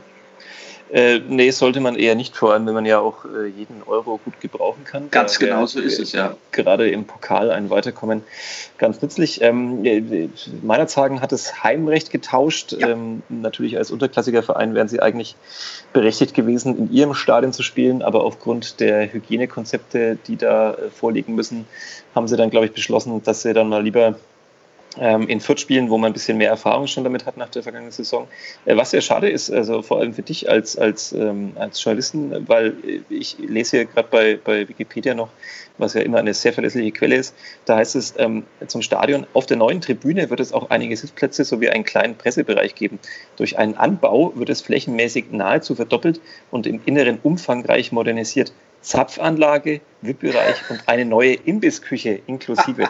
Äh, 0.92 1.20
nee, 1.28 1.50
sollte 1.50 1.80
man 1.80 1.96
eher 1.96 2.14
nicht, 2.14 2.38
vor 2.38 2.54
allem 2.54 2.68
wenn 2.68 2.76
man 2.76 2.86
ja 2.86 3.00
auch 3.00 3.26
äh, 3.26 3.48
jeden 3.48 3.82
Euro 3.88 4.20
gut 4.24 4.40
gebrauchen 4.40 4.84
kann. 4.84 5.10
Ganz 5.10 5.40
da, 5.40 5.46
genau 5.46 5.66
so 5.66 5.80
ist 5.80 6.00
es, 6.00 6.12
ja. 6.12 6.38
Gerade 6.52 6.90
im 6.90 7.06
Pokal 7.06 7.50
ein 7.50 7.72
Weiterkommen 7.72 8.22
ganz 8.78 9.02
nützlich. 9.02 9.42
Ähm, 9.42 9.84
meiner 10.62 10.86
Zagen 10.86 11.22
hat 11.22 11.32
es 11.32 11.64
Heimrecht 11.64 12.12
getauscht. 12.12 12.74
Ja. 12.74 12.90
Ähm, 12.90 13.24
natürlich 13.30 13.78
als 13.80 13.90
unterklassiger 13.90 14.44
Verein 14.44 14.76
wären 14.76 14.88
sie 14.88 15.02
eigentlich 15.02 15.36
berechtigt 15.92 16.36
gewesen, 16.36 16.78
in 16.78 16.94
ihrem 16.94 17.16
Stadion 17.16 17.52
zu 17.52 17.64
spielen, 17.64 18.04
aber 18.04 18.24
aufgrund 18.24 18.80
der 18.80 19.12
Hygienekonzepte, 19.12 20.20
die 20.28 20.38
da 20.38 20.76
äh, 20.76 20.92
vorliegen 20.92 21.34
müssen, 21.34 21.66
haben 22.14 22.28
sie 22.28 22.38
dann, 22.38 22.52
glaube 22.52 22.68
ich, 22.68 22.74
beschlossen, 22.74 23.24
dass 23.24 23.42
sie 23.42 23.54
dann 23.54 23.70
mal 23.70 23.84
lieber 23.84 24.20
in 24.98 25.40
Fürth 25.42 25.68
wo 25.70 25.98
man 25.98 26.12
ein 26.12 26.14
bisschen 26.14 26.38
mehr 26.38 26.50
Erfahrung 26.50 26.88
schon 26.88 27.04
damit 27.04 27.26
hat 27.26 27.38
nach 27.38 27.50
der 27.50 27.64
vergangenen 27.64 27.92
Saison. 27.92 28.28
Äh, 28.66 28.78
was 28.78 28.92
sehr 28.92 29.02
schade 29.02 29.30
ist, 29.30 29.52
also 29.52 29.82
vor 29.82 30.00
allem 30.00 30.14
für 30.14 30.22
dich 30.22 30.50
als, 30.50 30.78
als, 30.78 31.12
ähm, 31.12 31.52
als 31.56 31.84
Journalisten, 31.84 32.48
weil 32.48 32.74
ich 33.10 33.38
lese 33.40 33.78
hier 33.78 33.86
gerade 33.86 34.08
bei, 34.10 34.40
bei 34.42 34.68
Wikipedia 34.68 35.14
noch, 35.14 35.30
was 35.78 35.94
ja 35.94 36.02
immer 36.02 36.20
eine 36.20 36.34
sehr 36.34 36.54
verlässliche 36.54 36.92
Quelle 36.92 37.16
ist, 37.16 37.36
da 37.66 37.78
heißt 37.78 37.96
es 37.96 38.14
ähm, 38.18 38.44
zum 38.68 38.82
Stadion, 38.82 39.28
auf 39.34 39.46
der 39.46 39.58
neuen 39.58 39.82
Tribüne 39.82 40.30
wird 40.30 40.40
es 40.40 40.54
auch 40.54 40.70
einige 40.70 40.96
Sitzplätze 40.96 41.44
sowie 41.44 41.70
einen 41.70 41.84
kleinen 41.84 42.16
Pressebereich 42.16 42.76
geben. 42.76 43.00
Durch 43.36 43.58
einen 43.58 43.76
Anbau 43.76 44.32
wird 44.36 44.50
es 44.50 44.62
flächenmäßig 44.62 45.26
nahezu 45.32 45.76
verdoppelt 45.76 46.22
und 46.52 46.68
im 46.68 46.80
Inneren 46.86 47.20
umfangreich 47.22 47.92
modernisiert. 47.92 48.54
Zapfanlage, 48.86 49.82
VIP-Bereich 50.02 50.70
und 50.70 50.84
eine 50.86 51.06
neue 51.06 51.34
Imbissküche 51.34 52.22
inklusive. 52.28 52.88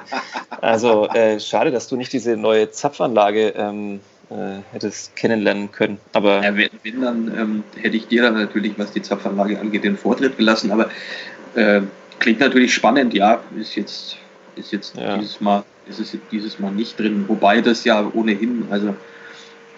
Also 0.61 1.07
äh, 1.07 1.39
schade, 1.39 1.71
dass 1.71 1.87
du 1.87 1.95
nicht 1.95 2.11
diese 2.11 2.35
neue 2.35 2.69
Zapfanlage 2.69 3.53
ähm, 3.55 4.01
äh, 4.29 4.59
hättest 4.73 5.15
kennenlernen 5.15 5.71
können. 5.71 5.97
Aber 6.11 6.43
ja, 6.43 6.55
wenn, 6.55 6.69
wenn 6.83 7.01
dann 7.01 7.37
ähm, 7.37 7.63
hätte 7.81 7.95
ich 7.95 8.07
dir 8.07 8.23
dann 8.23 8.33
natürlich, 8.33 8.77
was 8.77 8.91
die 8.91 9.01
Zapfanlage 9.01 9.57
angeht, 9.57 9.85
den 9.85 9.97
Vortritt 9.97 10.37
gelassen. 10.37 10.71
Aber 10.71 10.89
äh, 11.55 11.81
klingt 12.19 12.41
natürlich 12.41 12.73
spannend. 12.73 13.13
Ja, 13.13 13.41
ist 13.57 13.75
jetzt 13.75 14.17
ist 14.57 14.73
jetzt 14.73 14.97
ja. 14.97 15.17
dieses 15.17 15.39
Mal 15.39 15.63
ist 15.87 15.99
es 15.99 16.17
dieses 16.29 16.59
Mal 16.59 16.71
nicht 16.71 16.99
drin. 16.99 17.23
Wobei 17.27 17.61
das 17.61 17.85
ja 17.85 18.05
ohnehin, 18.13 18.65
also 18.69 18.95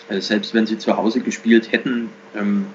äh, 0.10 0.20
selbst 0.20 0.56
wenn 0.56 0.66
sie 0.66 0.80
zu 0.80 0.98
Hause 0.98 1.20
gespielt 1.20 1.72
hätten, 1.72 2.10
ähm, 2.36 2.66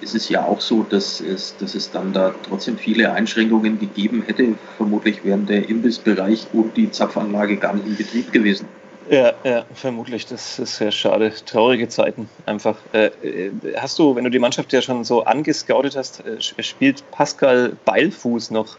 ist 0.00 0.14
es 0.14 0.28
ja 0.28 0.44
auch 0.44 0.60
so, 0.60 0.82
dass 0.82 1.20
es, 1.20 1.56
dass 1.58 1.74
es 1.74 1.90
dann 1.90 2.12
da 2.12 2.34
trotzdem 2.48 2.76
viele 2.76 3.12
Einschränkungen 3.12 3.78
gegeben 3.78 4.22
hätte. 4.26 4.54
Vermutlich 4.76 5.24
wären 5.24 5.46
der 5.46 5.68
Imbissbereich 5.68 6.46
und 6.52 6.76
die 6.76 6.90
Zapfanlage 6.90 7.56
gar 7.56 7.74
nicht 7.74 7.86
in 7.86 7.96
Betrieb 7.96 8.32
gewesen. 8.32 8.66
Ja, 9.10 9.32
ja, 9.44 9.64
vermutlich. 9.74 10.26
Das 10.26 10.58
ist 10.58 10.76
sehr 10.76 10.90
schade. 10.90 11.32
Traurige 11.44 11.88
Zeiten 11.88 12.28
einfach. 12.46 12.76
Äh, 12.92 13.10
äh 13.22 13.50
hast 13.76 13.98
du, 13.98 14.16
wenn 14.16 14.24
du 14.24 14.30
die 14.30 14.38
Mannschaft 14.38 14.72
ja 14.72 14.80
schon 14.80 15.04
so 15.04 15.24
angescoutet 15.24 15.96
hast, 15.96 16.24
äh, 16.24 16.40
spielt 16.62 17.08
Pascal 17.10 17.76
Beilfuß 17.84 18.50
noch 18.50 18.76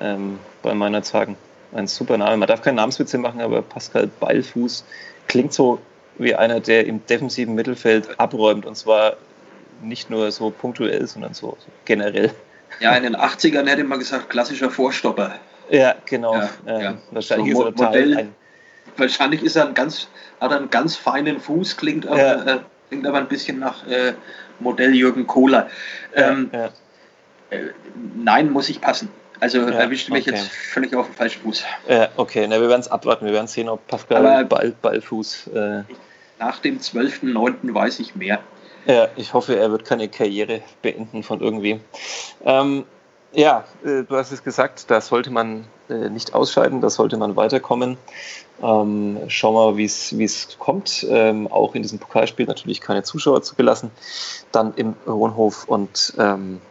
ähm, 0.00 0.38
bei 0.62 0.74
meiner 0.74 1.02
Zagen? 1.02 1.36
Ein 1.72 1.86
super 1.86 2.16
Name. 2.16 2.36
Man 2.36 2.48
darf 2.48 2.62
keine 2.62 2.76
Namenswitze 2.76 3.18
machen, 3.18 3.40
aber 3.40 3.62
Pascal 3.62 4.08
Beilfuß 4.20 4.84
klingt 5.26 5.52
so 5.52 5.80
wie 6.18 6.34
einer, 6.34 6.60
der 6.60 6.86
im 6.86 7.04
defensiven 7.06 7.54
Mittelfeld 7.54 8.18
abräumt 8.18 8.66
und 8.66 8.76
zwar 8.76 9.16
nicht 9.82 10.10
nur 10.10 10.30
so 10.30 10.50
punktuell, 10.50 11.06
sondern 11.06 11.34
so, 11.34 11.56
so 11.58 11.66
generell. 11.84 12.30
Ja, 12.80 12.94
in 12.96 13.02
den 13.02 13.16
80ern 13.16 13.66
hätte 13.66 13.84
man 13.84 13.98
gesagt, 13.98 14.30
klassischer 14.30 14.70
Vorstopper. 14.70 15.34
Ja, 15.70 15.94
genau. 16.06 16.34
Ja, 16.34 16.50
ähm, 16.66 16.80
ja. 16.80 16.94
Wahrscheinlich 17.10 17.54
so, 17.54 17.66
ist 17.66 17.80
er 17.80 17.86
Modell, 17.86 18.16
ein, 18.16 18.34
wahrscheinlich 18.96 19.42
ist 19.42 19.56
er 19.56 19.66
ein 19.66 19.74
ganz, 19.74 20.08
hat 20.40 20.50
er 20.50 20.58
einen 20.58 20.70
ganz 20.70 20.96
feinen 20.96 21.40
Fuß, 21.40 21.76
klingt 21.76 22.06
aber, 22.06 22.18
ja. 22.18 22.56
äh, 22.56 22.58
klingt 22.88 23.06
aber 23.06 23.18
ein 23.18 23.28
bisschen 23.28 23.58
nach 23.58 23.86
äh, 23.86 24.14
Modell 24.60 24.94
Jürgen 24.94 25.26
Kohler. 25.26 25.68
Ähm, 26.14 26.50
äh, 26.52 26.68
nein, 28.16 28.50
muss 28.50 28.68
ich 28.68 28.80
passen. 28.80 29.10
Also 29.40 29.58
ja, 29.58 29.70
erwischte 29.70 30.12
mich 30.12 30.26
okay. 30.26 30.36
jetzt 30.36 30.48
völlig 30.48 30.94
auf 30.96 31.06
den 31.06 31.14
falschen 31.14 31.42
Fuß. 31.42 31.64
Ja, 31.88 32.08
okay, 32.16 32.46
Na, 32.48 32.60
wir 32.60 32.68
werden 32.68 32.80
es 32.80 32.88
abwarten. 32.88 33.24
Wir 33.24 33.32
werden 33.32 33.46
sehen, 33.46 33.68
ob 33.68 33.86
Pascal 33.86 34.26
Aber 34.26 34.44
Ball, 34.44 34.74
Ballfuß. 34.82 35.48
Äh, 35.54 35.82
nach 36.38 36.58
dem 36.58 36.78
12.09. 36.78 37.72
weiß 37.72 38.00
ich 38.00 38.16
mehr. 38.16 38.40
Ja, 38.88 39.08
ich 39.16 39.34
hoffe, 39.34 39.54
er 39.54 39.70
wird 39.70 39.84
keine 39.84 40.08
Karriere 40.08 40.62
beenden 40.80 41.22
von 41.22 41.40
irgendwem. 41.40 41.80
Ähm, 42.42 42.86
ja, 43.32 43.64
äh, 43.84 44.02
du 44.04 44.16
hast 44.16 44.32
es 44.32 44.42
gesagt, 44.42 44.90
da 44.90 45.02
sollte 45.02 45.30
man 45.30 45.66
äh, 45.90 46.08
nicht 46.08 46.32
ausscheiden, 46.32 46.80
da 46.80 46.88
sollte 46.88 47.18
man 47.18 47.36
weiterkommen. 47.36 47.98
Ähm, 48.62 49.18
schauen 49.28 49.54
wir 49.54 49.72
mal, 49.72 49.76
wie 49.76 49.84
es 50.24 50.56
kommt. 50.58 51.06
Ähm, 51.10 51.48
auch 51.48 51.74
in 51.74 51.82
diesem 51.82 51.98
Pokalspiel 51.98 52.46
natürlich 52.46 52.80
keine 52.80 53.02
Zuschauer 53.02 53.42
zugelassen. 53.42 53.90
Dann 54.52 54.72
im 54.74 54.94
Hohenhof 55.04 55.68
und 55.68 56.14
ähm, 56.18 56.62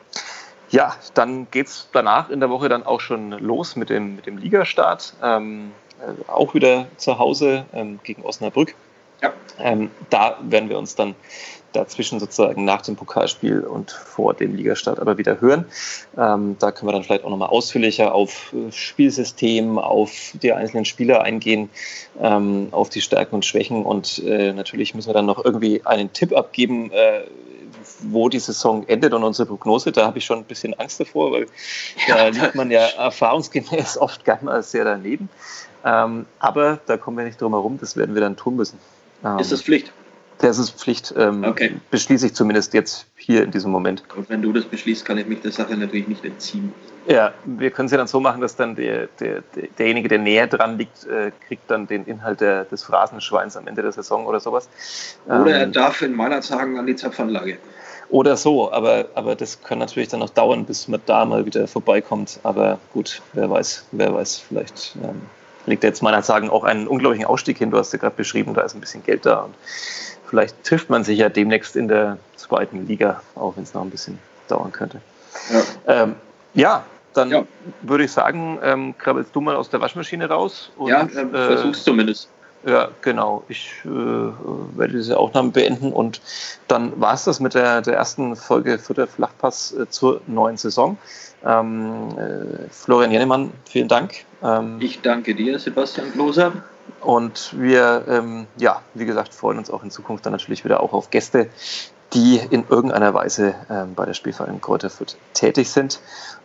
ja, 0.71 0.95
dann 1.13 1.47
geht 1.51 1.67
es 1.67 1.87
danach 1.93 2.31
in 2.31 2.39
der 2.39 2.49
Woche 2.49 2.67
dann 2.67 2.83
auch 2.83 2.99
schon 2.99 3.29
los 3.29 3.75
mit 3.75 3.91
dem, 3.91 4.15
mit 4.15 4.25
dem 4.25 4.39
Ligastart. 4.39 5.13
Ähm, 5.21 5.71
äh, 5.99 6.31
auch 6.31 6.55
wieder 6.55 6.87
zu 6.97 7.19
Hause 7.19 7.65
ähm, 7.73 7.99
gegen 8.03 8.23
Osnabrück. 8.23 8.73
Ja. 9.21 9.33
Ähm, 9.59 9.89
da 10.09 10.37
werden 10.41 10.69
wir 10.69 10.77
uns 10.77 10.95
dann 10.95 11.15
dazwischen 11.73 12.19
sozusagen 12.19 12.65
nach 12.65 12.81
dem 12.81 12.95
Pokalspiel 12.95 13.61
und 13.61 13.91
vor 13.91 14.33
dem 14.33 14.55
Ligastart 14.55 14.99
aber 14.99 15.17
wieder 15.17 15.41
hören. 15.41 15.65
Ähm, 16.17 16.55
da 16.59 16.71
können 16.71 16.89
wir 16.89 16.93
dann 16.93 17.03
vielleicht 17.03 17.23
auch 17.23 17.29
nochmal 17.29 17.49
ausführlicher 17.49 18.13
auf 18.13 18.53
äh, 18.53 18.71
Spielsystem, 18.71 19.77
auf 19.77 20.33
die 20.41 20.53
einzelnen 20.53 20.85
Spieler 20.85 21.21
eingehen, 21.21 21.69
ähm, 22.21 22.69
auf 22.71 22.89
die 22.89 23.01
Stärken 23.01 23.35
und 23.35 23.45
Schwächen 23.45 23.83
und 23.83 24.19
äh, 24.25 24.53
natürlich 24.53 24.95
müssen 24.95 25.09
wir 25.09 25.13
dann 25.13 25.25
noch 25.25 25.43
irgendwie 25.43 25.85
einen 25.85 26.11
Tipp 26.13 26.35
abgeben, 26.35 26.91
äh, 26.91 27.21
wo 28.01 28.29
die 28.29 28.39
Saison 28.39 28.85
endet 28.87 29.13
und 29.13 29.23
unsere 29.23 29.47
Prognose, 29.47 29.91
da 29.91 30.05
habe 30.05 30.19
ich 30.19 30.25
schon 30.25 30.39
ein 30.39 30.43
bisschen 30.45 30.73
Angst 30.75 30.99
davor, 30.99 31.31
weil 31.31 31.47
ja, 32.07 32.15
da 32.15 32.27
liegt 32.27 32.55
man 32.55 32.71
ja 32.71 32.81
erfahrungsgemäß 32.81 33.97
oft 34.01 34.25
gar 34.25 34.43
mal 34.43 34.63
sehr 34.63 34.83
daneben. 34.83 35.29
Ähm, 35.85 36.25
aber 36.39 36.79
da 36.85 36.97
kommen 36.97 37.17
wir 37.17 37.23
nicht 37.23 37.39
drum 37.39 37.53
herum, 37.53 37.77
das 37.79 37.95
werden 37.95 38.15
wir 38.15 38.21
dann 38.21 38.35
tun 38.35 38.55
müssen. 38.55 38.79
Ähm, 39.23 39.39
ist 39.39 39.51
das 39.51 39.61
Pflicht? 39.61 39.91
Das 40.39 40.59
ist 40.59 40.71
Pflicht, 40.79 41.13
ähm, 41.17 41.43
okay. 41.43 41.77
beschließe 41.89 42.27
ich 42.27 42.35
zumindest 42.35 42.73
jetzt 42.75 43.07
hier 43.15 43.43
in 43.43 43.49
diesem 43.49 43.71
Moment. 43.71 44.03
Und 44.15 44.29
wenn 44.29 44.43
du 44.43 44.53
das 44.53 44.65
beschließt, 44.65 45.03
kann 45.03 45.17
ich 45.17 45.25
mich 45.25 45.41
der 45.41 45.51
Sache 45.51 45.75
natürlich 45.75 46.07
nicht 46.07 46.23
entziehen. 46.23 46.71
Ja, 47.07 47.33
wir 47.45 47.71
können 47.71 47.87
es 47.87 47.91
ja 47.91 47.97
dann 47.97 48.07
so 48.07 48.19
machen, 48.19 48.41
dass 48.41 48.55
dann 48.55 48.75
der, 48.75 49.07
der, 49.19 49.41
derjenige, 49.79 50.09
der 50.09 50.19
näher 50.19 50.45
dran 50.45 50.77
liegt, 50.77 51.05
äh, 51.05 51.31
kriegt 51.47 51.71
dann 51.71 51.87
den 51.87 52.05
Inhalt 52.05 52.41
der, 52.41 52.65
des 52.65 52.83
Phrasenschweins 52.83 53.57
am 53.57 53.65
Ende 53.65 53.81
der 53.81 53.93
Saison 53.93 54.27
oder 54.27 54.39
sowas. 54.39 54.69
Oder 55.25 55.47
er 55.47 55.63
ähm, 55.63 55.71
darf 55.71 56.01
in 56.01 56.13
meiner 56.13 56.41
sagen 56.41 56.77
an 56.77 56.85
die 56.85 56.95
Zapfanlage. 56.95 57.57
Oder 58.09 58.37
so, 58.37 58.71
aber, 58.71 59.05
aber 59.15 59.35
das 59.35 59.61
kann 59.63 59.79
natürlich 59.79 60.09
dann 60.09 60.19
noch 60.19 60.29
dauern, 60.29 60.65
bis 60.65 60.87
man 60.87 61.01
da 61.05 61.25
mal 61.25 61.45
wieder 61.45 61.67
vorbeikommt. 61.67 62.39
Aber 62.43 62.79
gut, 62.93 63.21
wer 63.33 63.49
weiß, 63.49 63.85
wer 63.91 64.13
weiß, 64.13 64.37
vielleicht 64.47 64.95
ähm, 65.03 65.21
legt 65.67 65.83
jetzt 65.83 66.01
meiner 66.01 66.23
Sagen 66.23 66.49
auch 66.49 66.63
einen 66.63 66.87
unglaublichen 66.87 67.25
Ausstieg 67.25 67.57
hin. 67.57 67.71
Du 67.71 67.77
hast 67.77 67.93
ja 67.93 67.99
gerade 67.99 68.15
beschrieben, 68.15 68.53
da 68.53 68.61
ist 68.61 68.73
ein 68.73 68.81
bisschen 68.81 69.03
Geld 69.03 69.25
da 69.25 69.41
und 69.41 69.55
vielleicht 70.25 70.63
trifft 70.63 70.89
man 70.89 71.03
sich 71.03 71.19
ja 71.19 71.29
demnächst 71.29 71.75
in 71.75 71.87
der 71.87 72.17
zweiten 72.35 72.87
Liga, 72.87 73.21
auch 73.35 73.55
wenn 73.55 73.63
es 73.63 73.73
noch 73.73 73.81
ein 73.81 73.89
bisschen 73.89 74.17
dauern 74.47 74.71
könnte. 74.71 75.01
Ja, 75.51 76.03
ähm, 76.03 76.15
ja 76.53 76.83
dann 77.13 77.31
ja. 77.31 77.43
würde 77.81 78.03
ich 78.05 78.11
sagen, 78.11 78.59
ähm, 78.61 78.97
krabbelst 78.97 79.35
du 79.35 79.41
mal 79.41 79.55
aus 79.55 79.69
der 79.69 79.81
Waschmaschine 79.81 80.29
raus. 80.29 80.71
Und, 80.77 80.89
ja, 80.89 81.01
äh, 81.03 81.27
versuch's 81.27 81.83
zumindest. 81.83 82.29
Ja, 82.65 82.89
genau. 83.01 83.43
Ich 83.47 83.71
äh, 83.85 83.87
werde 83.87 84.93
diese 84.93 85.17
Aufnahme 85.17 85.51
beenden 85.51 85.93
und 85.93 86.21
dann 86.67 86.99
war 86.99 87.13
es 87.13 87.23
das 87.23 87.39
mit 87.39 87.53
der, 87.53 87.81
der 87.81 87.95
ersten 87.95 88.35
Folge 88.35 88.77
für 88.79 88.93
der 88.93 89.07
Flachpass 89.07 89.73
äh, 89.73 89.89
zur 89.89 90.21
neuen 90.27 90.57
Saison. 90.57 90.97
Ähm, 91.45 92.09
äh, 92.17 92.69
Florian 92.71 93.11
Jennemann, 93.11 93.51
vielen 93.65 93.87
Dank. 93.87 94.25
Ähm, 94.43 94.77
ich 94.79 95.01
danke 95.01 95.35
dir, 95.35 95.59
Sebastian 95.59 96.11
Gloser. 96.11 96.51
Und 97.01 97.53
wir, 97.57 98.05
ähm, 98.07 98.47
ja, 98.57 98.81
wie 98.93 99.05
gesagt, 99.05 99.33
freuen 99.33 99.57
uns 99.57 99.69
auch 99.69 99.83
in 99.83 99.91
Zukunft 99.91 100.25
dann 100.25 100.33
natürlich 100.33 100.65
wieder 100.65 100.81
auch 100.81 100.93
auf 100.93 101.09
Gäste, 101.09 101.49
die 102.13 102.39
in 102.49 102.65
irgendeiner 102.69 103.13
Weise 103.13 103.55
ähm, 103.69 103.93
bei 103.95 104.05
der 104.05 104.13
Spielvereinigung 104.13 104.61
Kräuter 104.61 104.89
Fürth 104.89 105.17
tätig 105.33 105.69
sind. 105.69 105.99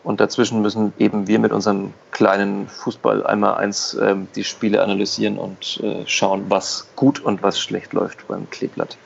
Und 0.05 0.21
dazwischen 0.21 0.63
müssen 0.63 0.93
eben 0.99 1.29
wir 1.29 1.39
mit 1.39 1.53
unserem 1.53 1.95
kleinen 2.11 2.69
Fußball 2.69 3.25
einmal 3.25 3.55
eins 3.55 3.97
ähm, 4.01 4.27
die 4.35 4.43
Spiele 4.43 4.83
analysieren 4.83 5.39
und 5.39 5.81
äh, 5.83 6.03
schauen, 6.07 6.47
was 6.49 6.89
gut 6.97 7.21
und 7.21 7.43
was 7.43 7.61
schlecht 7.61 7.93
läuft 7.93 8.27
beim 8.27 8.51
Kleeblatt. 8.51 8.97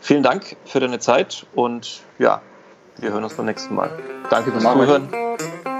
Vielen 0.00 0.24
Dank 0.24 0.56
für 0.64 0.80
deine 0.80 0.98
Zeit 0.98 1.46
und 1.54 2.00
ja, 2.18 2.42
wir 2.98 3.12
hören 3.12 3.22
uns 3.22 3.34
beim 3.34 3.46
nächsten 3.46 3.74
Mal. 3.74 3.90
Danke 4.30 4.50
fürs 4.50 4.64
Zuhören. 4.64 5.08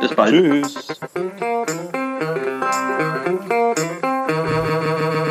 Bis 0.01 0.14
bald. 0.14 0.31
Tschüss. 0.31 0.99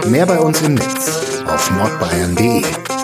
Mehr 0.08 0.26
bei 0.26 0.40
uns 0.40 0.62
im 0.62 0.74
Netz 0.76 1.42
auf 1.48 1.72
nordbayern.de 1.72 3.01